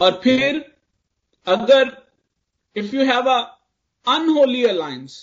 और 0.00 0.20
फिर 0.24 0.64
अगर 1.46 1.96
if 2.76 2.94
you 2.96 3.04
have 3.04 3.30
a 3.30 3.40
unholy 4.06 4.64
alliance 4.64 5.18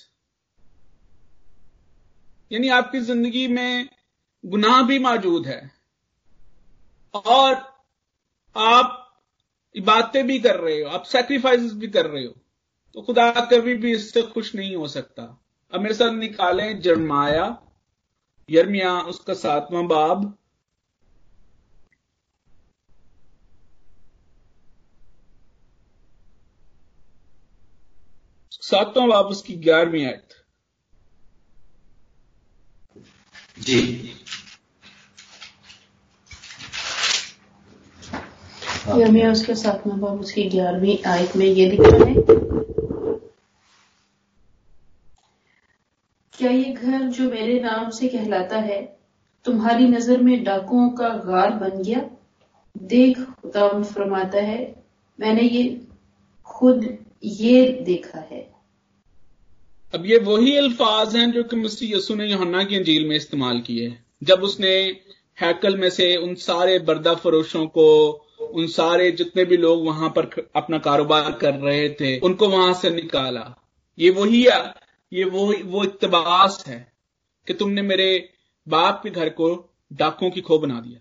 यानी 2.51 2.69
आपकी 2.71 2.99
ज़िंदगी 3.01 3.47
में 3.47 3.89
गुनाह 4.43 4.81
भी 4.83 4.97
मौजूद 4.99 5.45
है, 5.47 5.61
और 7.13 7.53
आप 8.55 8.97
बातें 9.75 10.25
भी 10.27 10.39
कर 10.39 10.59
रहे 10.59 10.81
हो, 10.81 10.89
आप 10.89 11.03
सेक्रीफाइस 11.05 11.73
भी 11.73 11.87
कर 11.89 12.05
रहे 12.05 12.23
हो 12.25 12.33
तो 12.95 13.01
खुदा 13.01 13.29
कभी 13.31 13.73
भी 13.75 13.91
इससे 13.91 14.21
खुश 14.23 14.53
नहीं 14.55 14.75
हो 14.75 14.87
सकता। 14.87 15.23
अब 15.73 15.81
मेरे 15.81 15.93
साथ 15.95 16.11
निकालें 16.13 16.79
जरमाया, 16.81 17.45
यर्मिया, 18.49 18.99
उसका 19.01 19.33
सातवां 19.35 19.87
बाब। 19.87 20.25
सातवां 28.71 29.07
बाब 29.09 29.25
उसकी 29.27 29.53
ग्यारहवीं 29.63 30.05
आयत। 30.05 30.35
जी। 33.59 33.79
यर्मिया 38.99 39.31
उसके 39.31 39.55
सातवां 39.55 39.99
बाब 39.99 40.19
उसकी 40.19 40.43
ग्यारहवीं 40.49 40.97
आयत 41.07 41.35
में 41.35 41.45
ये 41.45 41.65
लिखा 41.69 41.95
है। 41.97 42.13
क्या 46.33 46.51
ये 46.51 46.71
घर 46.71 47.03
जो 47.09 47.29
मेरे 47.29 47.59
नाम 47.59 47.89
से 47.89 48.07
कहलाता 48.07 48.59
है 48.61 48.79
तुम्हारी 49.45 49.87
नज़र 49.87 50.21
में 50.21 50.43
डाकुओं 50.43 50.89
का 50.91 51.09
गार 51.25 51.51
बन 51.55 51.81
गया? 51.83 51.99
देख 52.75 53.19
खुदा 53.19 53.67
फरमाता 53.83 54.41
है 54.43 54.59
मैंने 55.19 55.41
ये 55.41 55.63
खुद 56.49 56.87
ये 57.23 57.65
देखा 57.85 58.19
है। 58.31 58.50
अब 59.93 60.05
ये 60.05 60.17
वही 60.17 60.55
अल्फाज 60.57 61.15
हैं 61.15 61.31
जो 61.31 61.43
कि 61.43 61.55
मसीह 61.55 61.95
यसु 61.97 62.15
ने 62.15 62.25
योहन्ना 62.27 62.63
की 62.63 62.75
अंजील 62.75 63.07
में 63.07 63.15
इस्तेमाल 63.15 63.59
किए 63.61 63.97
जब 64.23 64.43
उसने 64.43 64.69
हैकल 65.41 65.77
में 65.77 65.89
से 65.89 66.15
उन 66.17 66.35
सारे 66.35 66.77
बर्दा 66.79 67.13
फरोशों 67.15 67.65
को, 67.67 68.11
उन 68.41 68.67
सारे 68.67 69.11
जितने 69.11 69.45
भी 69.45 69.57
लोग 69.57 69.85
वहाँ 69.85 70.09
पर 70.09 70.49
अपना 70.55 70.77
कारोबार 70.77 71.31
कर 71.31 71.53
रहे 71.53 71.89
थे, 71.89 72.19
उनको 72.19 72.49
वहाँ 72.49 72.73
से 72.73 72.89
निकाला। 72.89 73.43
ये 73.97 74.09
वही 74.09 74.45
ये 75.11 75.23
वो 75.25 75.53
वो 75.65 75.83
इकतबास 75.83 76.63
है 76.67 76.79
कि 77.47 77.53
तुमने 77.53 77.81
मेरे 77.81 78.29
बाप 78.67 79.01
के 79.03 79.09
घर 79.09 79.29
को 79.29 79.49
डाकुओं 79.93 80.29
की 80.31 80.41
खो 80.41 80.59
बना 80.59 80.79
दिया। 80.79 80.99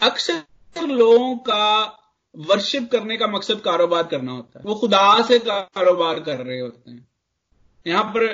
अक्सर 0.00 0.86
लोगों 0.86 1.36
का 1.36 1.98
वर्शिप 2.34 2.90
करने 2.92 3.16
का 3.16 3.26
मकसद 3.26 3.60
कारोबार 3.60 4.02
करना 4.06 4.32
होता 4.32 4.58
है। 4.58 4.64
वो 4.64 4.74
खुदा 4.74 5.22
से 5.22 5.38
कारोबार 5.38 6.20
कर 6.20 6.36
रहे 6.36 6.58
होते 6.60 6.90
हैं। 6.90 7.06
यहाँ 7.86 8.04
पर 8.04 8.26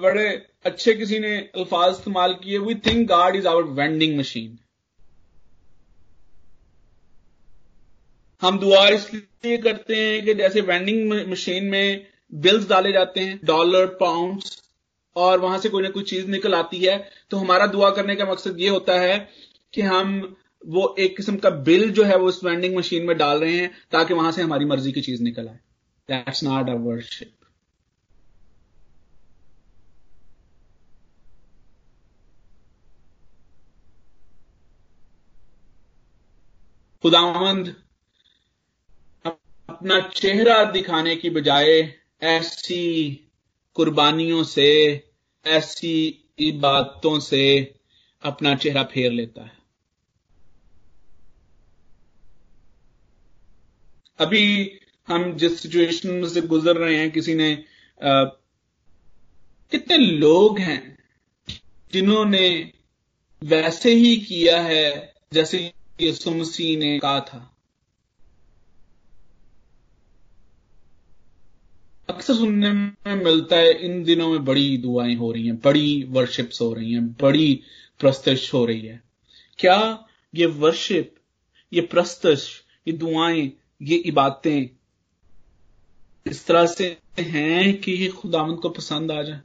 बड़े 0.00 0.28
अच्छे 0.66 0.94
किसी 0.94 1.18
ने 1.18 1.36
अल्फाज 1.56 1.90
इस्तेमाल 1.92 2.34
किए 2.34 2.58
we 2.58 2.74
think 2.74 3.08
god 3.08 3.36
is 3.36 3.48
our 3.48 3.62
vending 3.62 4.18
machine 4.18 4.58
हम 8.42 8.58
दुआ 8.58 8.86
इसलिए 8.88 9.56
करते 9.58 9.96
हैं 9.96 10.24
कि 10.24 10.34
जैसे 10.34 10.60
वेंडिंग 10.60 11.12
मशीन 11.30 11.64
में 11.64 12.06
बिल्स 12.34 12.68
डाले 12.68 12.92
जाते 12.92 13.20
हैं 13.20 13.38
डॉलर 13.44 13.86
पाउंड्स 14.00 14.62
और 15.16 15.40
वहाँ 15.40 15.58
से 15.58 15.68
कोई 15.68 15.82
ना 15.82 15.88
कोई 15.90 16.02
चीज़ 16.02 16.26
निकल 16.26 16.54
आती 16.54 16.78
है 16.78 16.96
तो 17.30 17.36
हमारा 17.36 17.66
दुआ 17.66 17.90
करने 17.90 18.16
का 18.16 18.24
मकसद 18.24 18.60
ये 18.60 18.68
होता 18.68 19.00
है 19.00 19.18
कि 19.74 19.82
हम 19.82 20.36
वो 20.66 20.94
एक 20.98 21.16
किस्म 21.16 21.36
का 21.36 21.50
बिल 21.50 21.90
जो 21.90 22.04
है 22.04 22.16
वो 22.16 22.28
इस 22.28 22.44
वेंडिंग 22.44 22.76
मशीन 22.76 23.04
में 23.04 23.16
डाल 23.18 23.40
रहे 23.40 23.56
हैं 23.56 23.70
ताकि 23.92 24.14
वहाँ 24.14 24.32
से 24.32 24.42
हमारी 24.42 24.64
मर्ज़ी 24.64 24.92
की 24.92 25.00
चीज़ 25.00 25.22
निकल 25.22 25.48
आए। 25.48 25.58
दैट्स 26.08 26.44
नॉट 26.44 26.68
अ 26.70 26.74
वर्शिप 26.74 27.34
खुदावंद, 37.04 37.68
अपना 39.24 40.00
चेहरा 40.00 40.64
दिखाने 40.64 41.16
की 41.16 41.30
बजाय 41.30 41.94
ऐसी 42.22 43.14
कुर्बानियों 43.76 44.42
से, 44.44 44.70
ऐसी 45.46 46.24
इबादतों 46.38 47.18
से 47.20 47.74
अपना 48.22 48.54
चेहरा 48.54 48.82
फेर 48.84 49.12
लेता 49.12 49.44
है। 49.44 49.57
अभी 54.18 54.44
हम 55.08 55.32
जिस 55.36 55.60
सिचुएशन 55.60 56.26
से 56.28 56.40
गुजर 56.42 56.76
रहे 56.76 56.96
हैं, 56.96 57.10
किसी 57.10 57.34
ने 57.34 57.64
कितने 59.72 59.96
लोग 59.96 60.58
हैं 60.58 60.96
जिन्होंने 61.92 62.72
वैसे 63.42 63.94
ही 63.94 64.16
किया 64.18 64.60
है 64.62 65.14
जैसे 65.32 65.72
यसु 66.00 66.30
मसीह 66.30 66.78
ने 66.78 66.98
कहा 66.98 67.20
था। 67.20 67.38
अक्सर 72.08 72.34
सुनने 72.34 72.70
में 72.72 73.14
मिलता 73.24 73.56
है, 73.56 73.72
इन 73.84 74.02
दिनों 74.04 74.30
में 74.30 74.44
बड़ी 74.44 74.76
दुआएँ 74.78 75.14
हो 75.14 75.30
रही 75.32 75.46
हैं, 75.46 75.56
बड़ी 75.56 76.04
वर्शिप्स 76.08 76.60
हो 76.60 76.72
रही 76.74 76.92
हैं, 76.92 77.06
बड़ी 77.12 77.60
प्रस्तश 78.00 78.52
हो 78.54 78.64
रही 78.66 78.86
है। 78.86 79.02
क्या 79.58 80.06
ये 80.34 80.46
वर्शिप 80.46 81.14
ये 81.72 81.80
प्रस्तश 81.86 82.48
ये 82.86 82.92
दुआएँ 82.94 83.50
ये 83.82 83.96
इबादतें 83.96 84.68
इस 86.26 86.46
तरह 86.46 86.66
से 86.66 87.00
हैं 87.18 87.80
कि 87.80 87.92
ये 87.92 88.08
खुदावंद 88.08 88.60
को 88.60 88.68
पसंद 88.70 89.12
आ 89.12 89.22
जाए। 89.22 89.40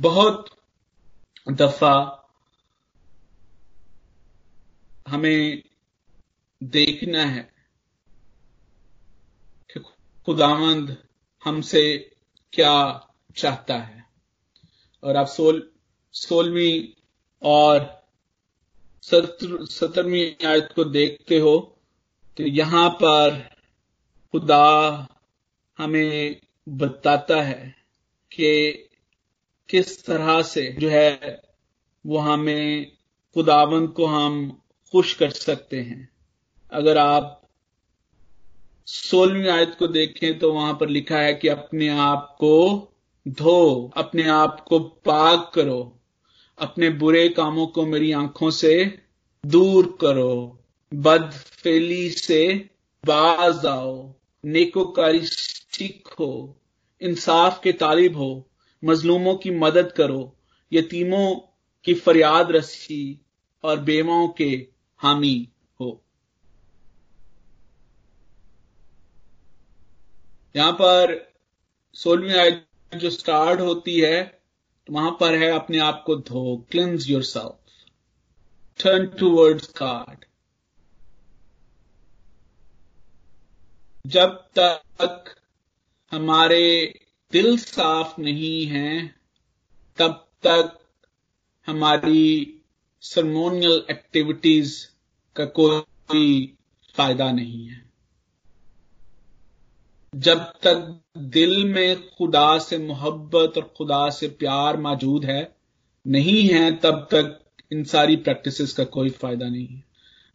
बहुत 0.00 0.50
दफ़ा 1.50 1.94
हमें 5.08 5.62
देखना 6.62 7.24
है 7.24 7.51
खुदावंद 10.26 10.96
हमसे 11.44 11.82
क्या 12.52 12.74
चाहता 13.36 13.76
है? 13.76 14.04
और 15.02 15.16
आप 15.16 15.26
सोल, 15.26 15.70
सोलहवीं 16.14 17.02
और 17.42 18.02
सत्रहवीं 19.02 20.46
आयत 20.46 20.68
को 20.76 20.84
देखते 20.84 21.38
हो 21.38 21.58
तो 22.36 22.42
यहाँ 22.42 22.88
पर 22.90 23.40
खुदा 24.32 24.66
हमें 25.78 26.40
बताता 26.68 27.40
है 27.42 27.74
कि 28.32 28.72
किस 29.68 30.04
तरह 30.06 30.42
से 30.42 30.72
जो 30.72 30.88
है 30.88 31.42
वो 32.06 32.18
हमें 32.18 32.92
खुदावंद 33.36 33.88
को 33.88 34.06
हम 34.06 34.50
खुश 34.92 35.14
कर 35.14 35.30
सकते 35.30 35.80
हैं। 35.80 36.08
अगर 36.72 36.98
आप 36.98 37.41
सोलहवीं 38.86 39.48
आयत 39.48 39.76
को 39.78 39.86
देखें 39.86 40.38
तो 40.38 40.52
वहाँ 40.52 40.76
पर 40.80 40.88
लिखा 40.88 41.18
है 41.18 41.34
कि 41.34 41.48
अपने 41.48 41.88
आप 41.88 42.36
को 42.40 42.88
धो, 43.28 43.90
अपने 43.96 44.28
आप 44.28 44.64
को 44.68 44.78
पाक 44.78 45.52
करो, 45.54 46.00
अपने 46.58 46.90
बुरे 46.90 47.28
कामों 47.28 47.66
को 47.66 47.86
मेरी 47.86 48.12
आँखों 48.12 48.50
से 48.50 48.98
दूर 49.46 49.98
करो, 50.00 50.58
बदफेली 50.94 52.10
से 52.10 52.70
बाज 53.06 53.66
आओ, 53.66 54.14
नेकोकारी 54.44 55.20
सीखो 55.22 56.60
इंसाफ 57.00 57.60
के 57.62 57.72
तालिब 57.72 58.16
हो, 58.16 58.50
मजलूमों 58.84 59.34
की 59.34 59.50
मदद 59.50 59.92
करो, 59.92 60.36
यतीमों 60.72 61.34
की 61.84 61.94
फरियाद 61.94 62.50
रसी 62.50 63.20
और 63.64 63.80
बेवाओं 63.80 64.28
के 64.28 64.66
हामी 64.98 65.48
हो। 65.80 66.04
यहाँ 70.56 70.72
पर 70.72 71.32
सोलहवीं 71.92 72.34
आयत 72.34 72.66
जो 72.94 73.10
स्टार्ट 73.10 73.60
होती 73.60 74.00
है 74.00 74.40
वहाँ 74.90 75.16
पर 75.20 75.34
है 75.34 75.50
अपने 75.50 75.78
आप 75.78 76.02
को 76.06 76.16
धो 76.16 76.56
cleanse 76.70 77.08
yourself 77.22 78.82
turn 78.82 79.06
towards 79.06 79.72
God 79.78 80.24
जब 84.06 84.36
तक 84.58 85.24
हमारे 86.12 86.94
दिल 87.32 87.56
साफ़ 87.58 88.20
नहीं 88.20 88.66
है, 88.66 89.14
तब 89.98 90.28
तक 90.46 90.78
हमारी 91.66 92.60
सरमोनियल 93.00 93.86
एक्टिविटीज़ 93.90 94.86
का 95.36 95.44
कोई 95.44 96.56
फ़ायदा 96.94 97.32
नहीं 97.32 97.66
है। 97.66 97.91
जब 100.12 100.38
तक 100.62 101.00
दिल 101.18 101.64
में 101.64 102.08
खुदा 102.08 102.58
से 102.58 102.78
मोहब्बत 102.78 103.52
और 103.56 103.72
खुदा 103.76 104.08
से 104.10 104.28
प्यार 104.28 104.76
मौजूद 104.76 105.24
है, 105.24 105.54
नहीं 106.06 106.48
है, 106.48 106.70
तब 106.76 107.06
तक 107.10 107.38
इन 107.72 107.84
सारी 107.84 108.16
प्रैक्टिसेस 108.16 108.72
का 108.72 108.84
कोई 108.84 109.10
फ़ायदा 109.10 109.48
नहीं 109.48 109.66
है। 109.66 109.82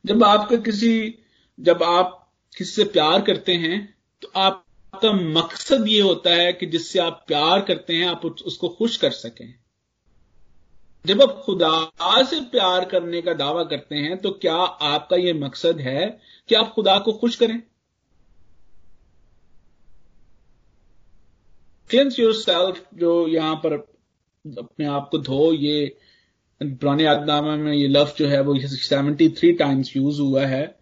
जब 0.06 0.24
आपका 0.24 0.56
किसी, 0.56 1.14
जब 1.60 1.84
आप 1.84 2.34
किसी 2.58 2.72
से 2.72 2.84
प्यार 2.84 3.22
करते 3.22 3.54
हैं 3.54 3.96
तो 4.22 4.32
आपका 4.36 5.12
मकसद 5.14 5.88
ये 5.88 6.02
होता 6.02 6.30
है 6.30 6.52
कि 6.54 6.66
जिससे 6.66 7.00
आप 7.00 7.24
प्यार 7.28 7.62
करते 7.62 7.94
हैं, 7.94 8.06
आप 8.06 8.26
उसको 8.26 8.70
खुश 8.70 8.98
कर 8.98 9.12
सकें। 9.12 9.54
जब 11.06 11.22
आप 11.22 11.42
खुदा 11.46 12.24
से 12.24 12.42
प्यार 12.42 12.86
करने 12.86 13.22
का 13.22 13.34
दावा 13.36 13.64
करते 13.64 13.96
हैं 13.96 14.18
तो 14.18 14.32
क्या 14.32 14.56
आपका 14.56 15.16
यह 15.16 15.34
मकसद 15.36 15.80
है 15.82 16.06
कि 16.50 16.56
आप 16.56 16.74
खुदा 16.74 16.98
को 17.00 17.14
खुश 17.14 17.36
करें? 17.36 17.62
क्लिंस 21.90 22.20
योर 22.20 22.34
सेल्फ 22.34 22.84
जो 22.94 23.28
यहाँ 23.28 23.56
पर 23.56 23.74
अपने 24.46 24.86
आप 24.86 25.08
को 25.12 25.18
धो, 25.18 25.54
ये 25.54 25.98
पुराने 26.62 27.06
आदनामा 27.06 27.56
में 27.56 27.74
ये 27.74 27.88
लफ्ज 27.88 28.18
जो 28.18 28.28
है, 28.28 28.42
वो 28.42 28.58
सेवेंटी 28.60 29.30
थ्री 29.30 29.52
टाइम्स 29.54 29.96
यूज़ 29.98 30.22
हुआ 30.22 30.46
है 30.46 30.76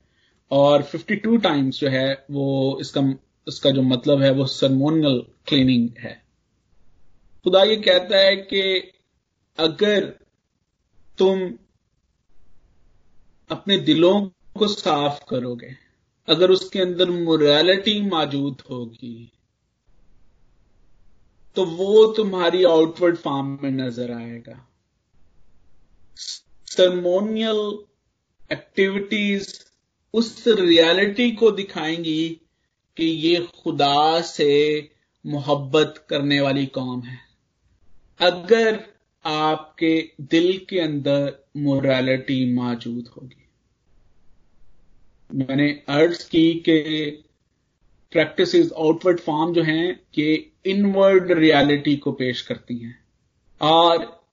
और 0.52 0.84
फिफ्टी 0.84 1.16
टू 1.16 1.38
टाइम्स 1.38 1.80
जो 1.80 1.90
है, 1.90 2.26
वो 2.32 2.78
इसका 2.82 3.02
इसका 3.48 3.70
जो 3.70 3.82
मतलब 3.82 4.22
है, 4.22 4.32
वो 4.32 4.46
सरमोनियल 4.46 5.20
क्लीनिंग 5.48 5.90
है। 6.00 6.14
खुदा 7.44 7.64
ये 7.64 7.76
कहता 7.78 8.18
है 8.18 8.36
कि 8.36 8.62
अगर 9.58 10.06
तुम 11.18 11.42
अपने 13.50 13.78
दिलों 13.78 14.20
को 14.58 14.68
साफ़ 14.68 15.20
करोगे, 15.30 15.76
अगर 16.28 16.52
उसके 16.52 16.80
अंदर 16.80 17.10
मोरालिटी 17.10 18.00
मौजूद 18.02 18.62
होगी 18.70 19.32
तो 21.56 21.66
वो 21.66 22.14
तुम्हारी 22.14 22.64
आउटवर्ड 22.64 23.16
फॉर्म 23.16 23.60
में 23.64 23.72
नज़र 23.72 24.12
आएगा। 24.12 24.70
सरमोनियल 26.66 27.80
एक्टिविटीज़ 28.52 29.60
उस 30.14 30.44
रियलिटी 30.48 31.32
को 31.32 31.52
दिखाएँगी 31.52 32.42
कि 32.98 33.06
ये 33.06 33.48
खुदा 33.64 34.22
से 34.22 34.90
मोहब्बत 35.26 36.06
करने 36.10 36.42
वाली 36.42 36.66
कौम 36.66 37.02
है। 37.02 37.20
अगर 38.20 38.86
आपके 39.26 40.12
दिल 40.22 40.66
के 40.70 40.80
अंदर 40.80 41.46
मोरालिटी 41.58 42.54
मौजूद 42.54 43.08
होगी। 43.08 43.50
मैंने 45.32 45.84
अर्ज़ 45.88 46.30
की 46.30 46.54
कि 46.54 46.82
प्रैक्टिस 48.16 48.72
आउटवर्ड 48.74 49.20
फॉर्म 49.20 49.54
जो 49.54 49.64
हैं 49.64 50.00
ये 50.18 50.34
इनवर्ड 50.66 51.32
रियलिटी 51.32 51.96
को 51.96 52.12
पेश 52.12 52.42
करती 52.42 52.78
हैं। 52.78 52.98
और 53.62 54.26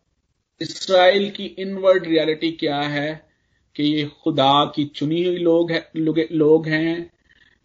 इसराइल 0.60 1.30
की 1.30 1.44
इनवर्ड 1.44 2.06
रियलिटी 2.06 2.50
क्या 2.52 2.80
है? 2.80 3.32
कि 3.76 3.82
ये 3.82 4.04
खुदा 4.22 4.64
की 4.64 4.84
चुनी 4.84 5.24
हुई 5.24 5.36
लोग 5.36 5.70
है, 5.70 5.90
लोग 6.32 6.66
हैं 6.66 7.10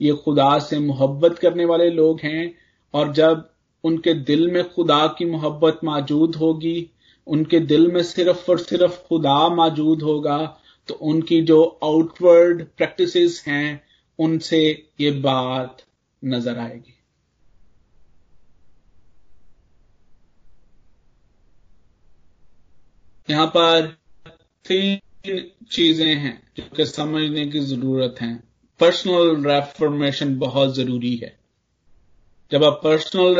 ये 0.02 0.14
खुदा 0.14 0.58
से 0.60 0.80
मोहब्बत 0.80 1.40
करने 1.40 1.66
वाले 1.66 1.90
लोग 1.90 2.20
हैं 2.24 2.56
और 2.94 3.14
जब 3.14 3.50
उनके 3.84 4.14
दिल 4.14 4.52
में 4.52 4.64
खुदा 4.70 5.08
की 5.08 5.26
मोहब्बत 5.26 5.80
मौजूद 5.84 6.36
होगी 6.36 6.90
उनके 7.28 7.60
दिल 7.60 7.92
में 7.92 8.04
सिर्फ़ 8.04 8.52
और 8.52 8.60
सिर्फ़ 8.60 9.00
खुदा 9.08 9.50
मौजूद 9.50 10.02
होगा 10.02 10.38
तो 10.88 10.94
उनकी 10.94 11.42
जो 11.42 11.80
आउटवर्ड 11.84 12.66
प्रैक्टिसेस 12.78 13.44
हैं 13.48 13.84
उनसे 14.20 14.62
ये 15.02 15.12
बात 15.12 15.84
नज़र 16.28 16.58
आएगी। 16.60 16.94
यहाँ 23.30 23.48
पर 23.56 23.88
तीन 24.66 25.42
चीज़ें 25.72 26.16
हैं 26.16 26.42
जो 26.58 26.64
कि 26.76 26.86
समझने 26.86 27.46
की 27.48 27.60
ज़रूरत 27.62 28.16
है। 28.22 28.34
पर्सनल 28.80 29.44
रेफॉर्मेशन 29.46 30.38
बहुत 30.40 30.76
ज़रूरी 30.76 31.16
है। 31.16 31.36
जब 32.52 32.64
आप 32.64 32.80
पर्सनल 32.84 33.36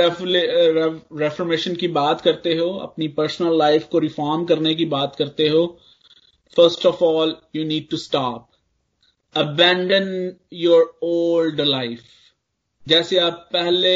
रेफॉर्मेशन 1.20 1.76
की 1.76 1.88
बात 1.90 2.22
करते 2.22 2.56
हो, 2.58 2.70
अपनी 2.70 3.08
पर्सनल 3.10 3.58
लाइफ 3.58 3.88
को 3.92 4.00
रिफॉर्म 4.00 4.46
करने 4.46 4.74
की 4.76 4.86
बात 4.88 5.16
करते 5.16 5.48
हो 5.50 5.66
first 6.56 6.86
of 6.86 7.04
all 7.04 7.36
you 7.56 7.64
need 7.66 7.90
to 7.90 7.98
stop 7.98 8.48
abandon 9.36 10.36
your 10.54 11.00
old 11.04 11.62
life 11.62 12.02
जैसे 12.88 13.18
आप 13.20 13.50
पहले 13.54 13.94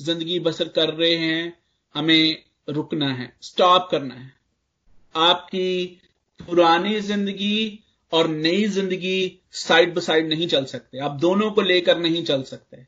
ज़िंदगी 0.00 0.38
बसर 0.40 0.68
कर 0.68 0.88
रहे 0.88 1.14
हैं, 1.14 1.58
हमें 1.94 2.44
रुकना 2.68 3.08
है 3.14 3.32
स्टॉप 3.42 3.88
करना 3.90 4.14
है। 4.14 4.32
आपकी 5.14 6.00
पुरानी 6.40 7.00
ज़िंदगी 7.00 7.84
और 8.12 8.28
नई 8.28 8.66
ज़िंदगी 8.68 9.40
साइड 9.52 9.94
बाय 9.94 10.00
साइड 10.00 10.28
नहीं 10.28 10.48
चल 10.48 10.64
सकते। 10.64 10.98
आप 10.98 11.10
दोनों 11.10 11.50
को 11.50 11.60
लेकर 11.60 11.98
नहीं 11.98 12.24
चल 12.24 12.42
सकते। 12.42 12.86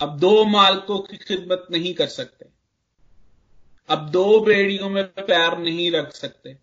अब 0.00 0.18
दो 0.18 0.44
मालकों 0.44 0.98
की 0.98 1.16
खिदमत 1.16 1.66
नहीं 1.70 1.94
कर 1.94 2.06
सकते। 2.06 2.46
अब 3.88 4.08
दो 4.10 4.40
बेड़ियों 4.40 4.90
में 4.90 5.04
पैर 5.04 5.58
नहीं 5.58 5.90
रख 5.90 6.12
सकते। 6.12 6.56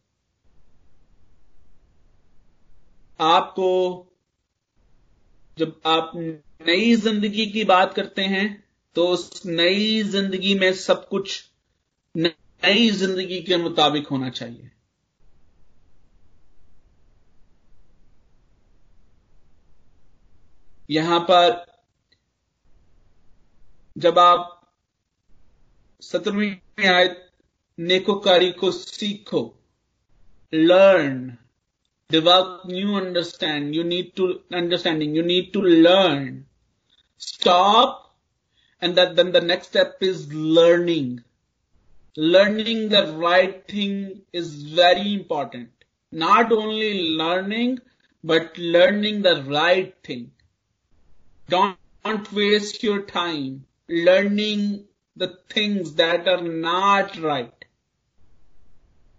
आपको 3.20 3.68
जब 5.58 5.82
आप 5.86 6.12
नई 6.68 6.96
ज़िंदगी 6.96 7.46
की 7.52 7.64
बात 7.64 7.94
करते 7.94 8.22
हैं 8.32 8.46
तो 8.96 9.08
उस 9.08 9.46
नई 9.46 10.02
ज़िंदगी 10.04 10.54
में 10.60 10.72
सब 10.74 11.08
कुछ 11.08 11.44
नई 12.16 12.90
ज़िंदगी 12.92 13.42
के 13.42 13.58
मुताबिक 13.58 14.08
होना 14.08 14.30
चाहिए। 14.30 14.70
यहाँ 20.90 21.20
पर 21.30 21.66
जब 23.98 24.20
आप 24.20 24.58
सत्रहवीं 26.02 26.88
आयत 26.90 27.30
नेकोकारी 27.78 28.52
को 28.52 28.72
सीखो 28.72 29.44
learn 30.54 31.38
develop 32.10 32.66
new 32.66 32.96
understand, 32.96 33.74
you 33.74 33.84
need 33.86 34.08
to 34.18 34.26
understanding, 34.52 35.14
you 35.16 35.22
need 35.24 35.54
to 35.54 35.62
learn 35.62 36.46
stop 37.22 38.14
and 38.82 38.96
that 38.98 39.16
then 39.16 39.32
the 39.32 39.46
next 39.52 39.68
step 39.68 39.98
is 40.12 40.34
learning 40.34 41.10
learning 42.18 42.90
the 42.90 43.06
right 43.26 43.68
thing 43.74 44.22
is 44.34 44.54
very 44.82 45.14
important 45.14 45.70
not 46.12 46.52
only 46.52 46.94
learning 47.24 47.80
but 48.24 48.58
learning 48.58 49.22
the 49.22 49.38
right 49.44 49.96
thing 50.04 50.30
don't, 51.48 51.78
don't 52.04 52.32
waste 52.34 52.84
your 52.84 53.02
time 53.04 53.66
learning 53.88 54.64
the 55.16 55.38
things 55.50 55.96
that 55.96 56.28
are 56.28 56.42
not 56.42 57.18
right. 57.18 57.66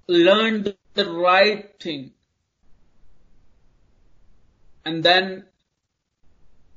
Learn 0.09 0.75
the 0.95 1.11
right 1.11 1.79
thing. 1.81 2.13
And 4.85 5.05
then 5.05 5.45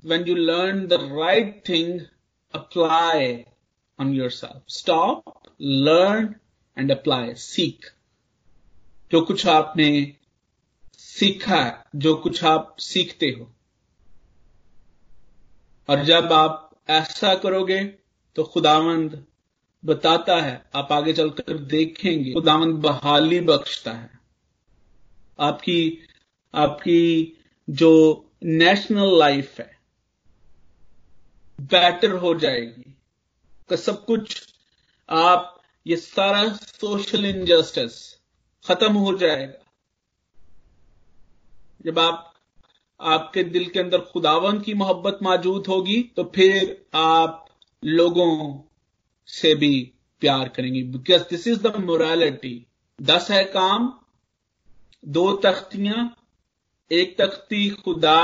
when 0.05 0.25
you 0.27 0.35
learn 0.35 0.87
the 0.87 0.99
right 0.99 1.65
thing, 1.65 2.07
apply 2.53 3.45
on 3.99 4.13
yourself. 4.13 4.61
Stop, 4.67 5.49
learn 5.59 6.39
and 6.77 6.91
apply. 6.91 7.33
Seek. 7.35 7.91
जो 9.11 9.21
कुछ 9.21 9.45
आपने 9.47 9.89
सीखा 10.99 11.55
है 11.55 11.83
जो 11.95 12.15
कुछ 12.15 12.43
आप 12.43 12.75
सीखते 12.79 13.29
हो 13.29 13.49
और 15.89 16.03
जब 16.03 16.33
आप 16.33 16.69
ऐसा 16.89 17.33
करोगे 17.35 17.83
तो 18.35 18.43
खुदावंद 18.43 19.23
बताता 19.83 20.39
है 20.41 20.55
आप 20.75 20.91
आगे 20.91 21.13
चलकर 21.13 21.57
देखेंगे 21.73 22.33
खुदावंद 22.33 22.75
बहाली 22.83 23.39
बख्शता 23.49 23.91
है 23.91 24.09
आपकी 25.39 25.79
आपकी 26.53 27.01
जो 27.67 27.93
नेशनल 28.43 29.17
लाइफ 29.19 29.59
है 29.59 29.74
बेटर 31.61 32.11
हो 32.11 32.35
जाएगी। 32.35 32.97
का 33.69 33.75
सब 33.75 34.05
कुछ 34.05 34.53
आप, 35.09 35.61
ये 35.87 35.95
सारा 35.95 36.53
सोशल 36.53 37.25
इनजस्टिस 37.25 38.19
खत्म 38.65 38.93
हो 38.93 39.17
जाएगा। 39.17 39.63
जब 41.85 41.99
आप, 41.99 42.33
आपके 43.01 43.43
दिल 43.43 43.69
के 43.69 43.79
अंदर 43.79 43.99
खुदावन 43.99 44.59
की 44.59 44.73
मोहब्बत 44.73 45.19
मौजूद 45.23 45.67
होगी 45.67 46.03
तो 46.03 46.31
फिर 46.35 46.85
आप 46.93 47.45
लोगों 47.83 48.61
से 49.27 49.55
भी 49.55 49.91
प्यार 50.19 50.49
करेंगे। 50.49 50.83
Because 50.83 51.23
this 51.29 51.47
is 51.47 51.61
the 51.61 51.75
morality 51.75 52.65
दस 53.01 53.31
है 53.31 53.43
काम, 53.43 53.99
दो 55.05 55.31
तख्तियाँ, 55.35 56.15
एक 56.91 57.17
तख्ती 57.21 57.69
खुदा 57.69 58.21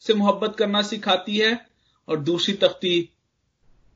से 0.00 0.14
मोहब्बत 0.14 0.56
करना 0.56 0.82
सिखाती 0.82 1.38
है 1.38 1.67
और 2.08 2.20
दूसरी 2.20 2.54
तख्ती 2.54 3.10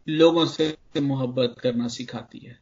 लोगों 0.08 0.46
से 0.46 0.76
मोहब्बत 1.00 1.54
करना 1.60 1.88
सिखाती 1.88 2.38
है। 2.38 2.60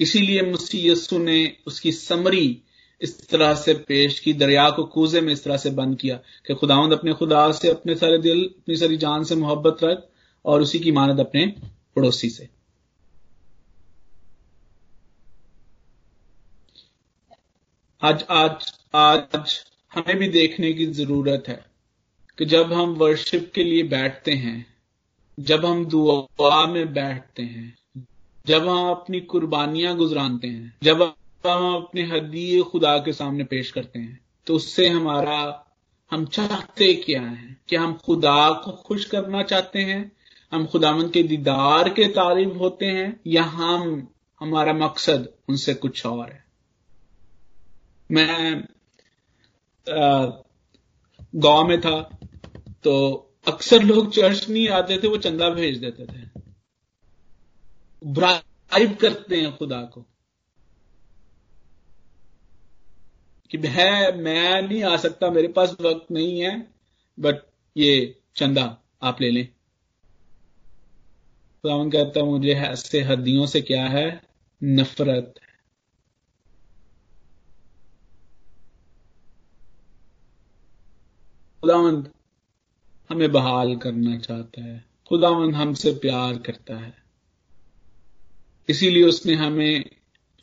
इसीलिए 0.00 0.42
मुसी 0.42 0.90
यसु 0.90 1.18
ने 1.18 1.56
उसकी 1.66 1.92
समरी 1.92 2.62
इस 3.00 3.28
तरह 3.28 3.54
से 3.54 3.74
पेश 3.74 4.20
की, 4.20 4.32
दरिया 4.32 4.70
को 4.70 4.84
कूजे 4.84 5.20
में 5.20 5.32
इस 5.32 5.44
तरह 5.44 5.56
से 5.56 5.70
बंद 5.70 5.98
किया 5.98 6.16
कि 6.16 6.54
खुदावंद 6.54 6.92
अपने 6.92 7.12
खुदा 7.12 7.52
से, 7.52 7.68
अपने 7.68 7.94
सारे 7.94 8.18
दिल, 8.18 8.44
अपनी 8.44 8.76
सारी 8.76 8.96
जान 8.96 9.24
से 9.24 9.36
मोहब्बत 9.36 9.84
रख 9.84 10.08
और 10.44 10.62
उसी 10.62 10.78
की 10.78 10.92
मानद 10.92 11.20
अपने 11.20 11.46
पड़ोसी 11.96 12.30
से। 12.30 12.48
आज 18.02 18.24
आज 18.30 18.72
आज 18.94 19.64
हमें 19.94 20.16
भी 20.16 20.28
देखने 20.28 20.72
की 20.72 20.86
ज़रूरत 20.86 21.44
है। 21.48 21.69
कि 22.40 22.46
जब 22.46 22.72
हम 22.72 22.94
वर्शिप 22.94 23.52
के 23.54 23.64
लिए 23.64 23.82
बैठते 23.82 24.32
हैं, 24.32 24.66
जब 25.40 25.64
हम 25.64 25.84
दुआ 25.86 26.66
में 26.66 26.92
बैठते 26.92 27.42
हैं, 27.42 27.76
जब 28.46 28.68
हम 28.68 28.90
अपनी 28.90 29.20
कुर्बानियाँ 29.20 29.96
गुजरानते 29.96 30.48
हैं, 30.48 30.76
जब 30.82 31.02
हम 31.46 31.74
अपने 31.74 32.02
हदीय 32.02 32.62
खुदा 32.62 32.98
के 32.98 33.12
सामने 33.12 33.44
पेश 33.44 33.70
करते 33.70 33.98
हैं 33.98 34.20
तो 34.46 34.54
उससे 34.54 34.88
हमारा, 34.88 35.66
हम 36.10 36.24
चाहते 36.26 36.94
क्या 36.94 37.22
है? 37.22 37.56
कि 37.68 37.76
हम 37.76 37.94
खुदा 37.94 38.50
को 38.50 38.72
खुश 38.72 39.04
करना 39.04 39.42
चाहते 39.42 39.78
हैं? 39.78 40.12
हम 40.52 40.66
खुदामन 40.66 41.08
के 41.08 41.22
दीदार 41.22 41.88
के 41.88 42.04
तारीफ़ 42.04 42.56
होते 42.56 42.86
हैं? 42.86 43.20
या 43.26 43.42
हम, 43.42 44.08
हमारा 44.40 44.72
मकसद 44.72 45.28
उनसे 45.48 45.74
कुछ 45.74 46.06
और 46.06 46.30
है? 46.30 46.44
मैं 48.10 48.64
गाँव 51.36 51.68
में 51.68 51.80
था। 51.80 52.16
तो 52.84 53.14
अक्सर 53.48 53.82
लोग 53.82 54.12
चर्च 54.12 54.48
नहीं 54.48 54.68
आते 54.68 54.98
थे, 54.98 55.08
वो 55.08 55.16
चंदा 55.16 55.50
भेज 55.50 55.78
देते 55.78 56.06
थे। 56.06 56.42
ब्राइब 58.06 58.96
करते 58.96 59.36
हैं 59.40 59.56
खुदा 59.56 59.82
को। 59.82 60.06
कि 63.50 63.58
है, 63.58 64.16
मैं 64.16 64.62
नहीं 64.62 64.82
आ 64.82 64.96
सकता, 64.96 65.30
मेरे 65.30 65.48
पास 65.48 65.76
वक्त 65.80 66.10
नहीं 66.10 66.40
है 66.40 66.74
बट 67.20 67.36
ये 67.76 68.20
चंदा 68.36 68.78
आप 69.02 69.20
ले 69.20 69.30
लें। 69.30 69.48
खुदावन 71.62 71.90
कहता 71.90 72.24
मुझे 72.24 72.54
ऐसे 72.54 73.00
हदियों 73.00 73.46
से 73.46 73.60
क्या 73.60 73.88
है? 73.88 74.22
नफरत 74.62 75.34
है। 75.42 75.50
खुदावंद 81.60 82.10
हमें 83.10 83.32
बहाल 83.32 83.76
करना 83.76 84.18
चाहता 84.18 84.62
है। 84.62 84.84
खुदावंद 85.08 85.54
हमसे 85.54 85.92
प्यार 85.92 86.38
करता 86.38 86.76
है। 86.76 86.94
इसीलिए 88.68 89.02
उसने 89.02 89.34
हमें 89.34 89.84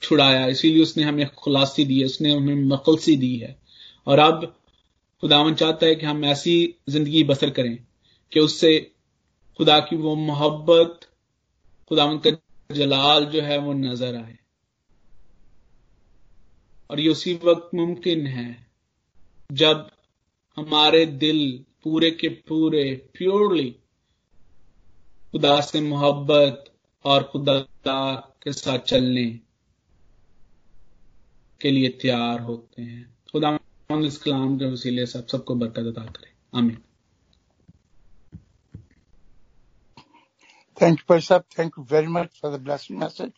छुड़ाया, 0.02 0.48
इसीलिए 0.48 0.84
उसने 0.84 1.04
हमें 1.04 1.30
खुलासी 1.30 1.86
दी 1.86 2.00
है, 2.00 2.06
उसने 2.06 2.32
हमें 2.32 2.56
मकलसी 2.56 3.18
दी 3.18 3.38
है। 3.38 3.60
और 4.08 4.20
अब 4.20 4.60
खुदावन 5.22 5.56
चाहता 5.56 5.86
है 5.86 5.96
कि 5.96 6.06
हम 6.06 6.26
ऐसी 6.26 6.76
ज़िंदगी 6.90 7.24
बसर 7.24 7.50
करें 7.50 7.78
कि 8.32 8.40
उससे 8.40 8.92
खुदा 9.58 9.80
की 9.80 9.96
वो 9.96 10.16
मोहब्बत, 10.16 11.00
खुदावन 11.90 12.18
का 12.18 12.30
जलाल 12.76 13.26
जो 13.26 13.42
है 13.42 13.58
वो 13.58 13.74
नज़र 13.74 14.16
आए। 14.16 14.38
और 16.90 17.00
ये 17.00 17.10
उसी 17.10 17.40
वक्त 17.44 17.76
मुमकिन 17.76 18.28
है 18.28 18.68
जब 19.52 19.90
हमारे 20.58 21.06
दिल 21.06 21.66
पूरे 21.84 22.10
के 22.12 22.30
पूरे 22.48 22.84
प्योरली 23.18 23.70
खुदा 25.32 25.60
से 25.62 25.82
मोहब्बत 25.82 26.72
और 27.06 27.24
खुदा 27.24 27.60
के 28.44 28.52
साथ 28.54 28.80
चलने 28.88 29.26
के 31.62 31.72
लिए 31.72 31.90
तैयार 32.02 32.40
होते 32.40 32.82
हैं 32.82 33.06
खुदा 33.32 33.58
इस 34.06 34.18
कलाम 34.18 34.58
के 34.58 34.72
वसीले 34.72 35.06
सब 35.06 35.28
सबको 35.28 35.56
बरकत 35.56 35.88
अदा 35.88 36.06
करे 36.06 36.34
आमीन 36.58 36.78
Thank 40.78 41.00
you, 41.00 41.06
Pastor. 41.08 41.44
Thank 41.56 41.78
you 41.78 41.84
very 41.84 42.08
much 42.08 42.40
for 42.40 42.52
the 42.52 42.60
blessing 42.60 43.00
message. 43.00 43.34